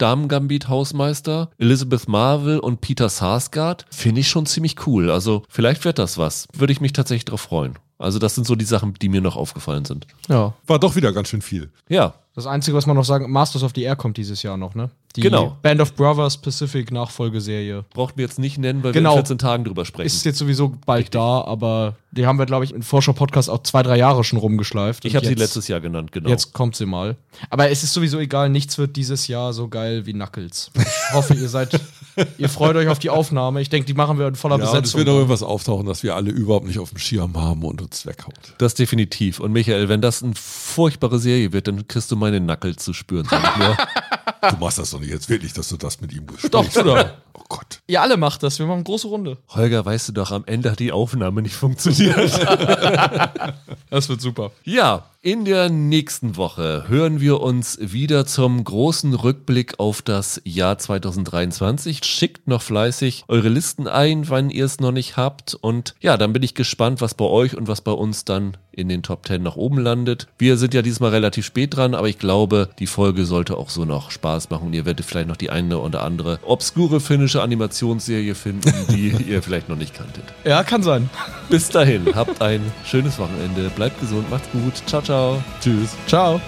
[0.60, 5.10] Damen-Gambit-Hausmeister, Elizabeth Marvel und Peter Sarsgaard, finde ich schon ziemlich cool.
[5.10, 6.46] Also vielleicht wird das was.
[6.54, 7.74] Würde ich mich tatsächlich drauf freuen.
[7.98, 10.06] Also das sind so die Sachen, die mir noch aufgefallen sind.
[10.28, 10.54] Ja.
[10.66, 11.70] War doch wieder ganz schön viel.
[11.88, 14.74] Ja, Das Einzige, was man noch sagen, Masters of the Air kommt dieses Jahr noch,
[14.74, 14.90] ne?
[15.16, 15.56] Die Genau.
[15.62, 17.84] Band of Brothers Pacific Nachfolgeserie.
[17.92, 19.10] brauchten wir jetzt nicht nennen, weil Genau.
[19.10, 20.06] wir in 14 Tagen drüber sprechen.
[20.06, 23.82] Ist jetzt sowieso bald da, aber die haben wir, glaube ich, im Vorschau-Podcast auch zwei,
[23.82, 25.04] drei Jahre schon rumgeschleift.
[25.04, 26.28] ich habe sie letztes Jahr genannt, genau.
[26.28, 27.16] Jetzt kommt sie mal.
[27.50, 30.70] Aber es ist sowieso egal, nichts wird dieses Jahr so geil wie Knuckles.
[30.76, 31.80] Ich hoffe, ihr seid
[32.38, 33.60] Ihr freut euch auf die Aufnahme.
[33.62, 34.98] Ich denke, die machen wir in voller Ja, und es Besetzung.
[34.98, 38.04] wird noch irgendwas auftauchen, das wir alle überhaupt nicht auf dem Schirm haben und uns
[38.04, 38.34] weghaut.
[38.58, 39.40] Das definitiv.
[39.40, 43.26] Und Michael, wenn das eine furchtbare Serie wird, dann kriegst du meine Nackel zu spüren.
[43.30, 43.76] Sag ich nur.
[44.50, 46.54] Du machst das doch nicht jetzt wirklich, dass du das mit ihm besprichst.
[46.54, 47.06] Doch, doch.
[47.34, 47.80] Oh Gott.
[47.86, 48.58] Ihr alle macht das.
[48.58, 49.38] Wir machen eine große Runde.
[49.48, 52.18] Holger, weißt du doch, am Ende hat die Aufnahme nicht funktioniert.
[53.90, 54.52] Das wird super.
[54.62, 60.78] Ja, in der nächsten Woche hören wir uns wieder zum großen Rückblick auf das Jahr
[60.78, 62.04] 2023.
[62.04, 65.54] Schickt noch fleißig eure Listen ein, wenn ihr es noch nicht habt.
[65.54, 68.88] Und ja, dann bin ich gespannt, was bei euch und was bei uns dann in
[68.88, 70.28] den Top 10 nach oben landet.
[70.38, 73.84] Wir sind ja diesmal relativ spät dran, aber ich glaube, die Folge sollte auch so
[73.84, 74.66] noch Spaß machen.
[74.66, 79.42] Und ihr werdet vielleicht noch die eine oder andere obskure finnische Animationsserie finden, die ihr
[79.42, 80.24] vielleicht noch nicht kanntet.
[80.44, 81.08] Ja, kann sein.
[81.48, 85.42] Bis dahin, habt ein schönes Wochenende, bleibt gesund, macht's gut, ciao, ciao.
[85.60, 85.96] Tschüss.
[86.06, 86.40] Ciao.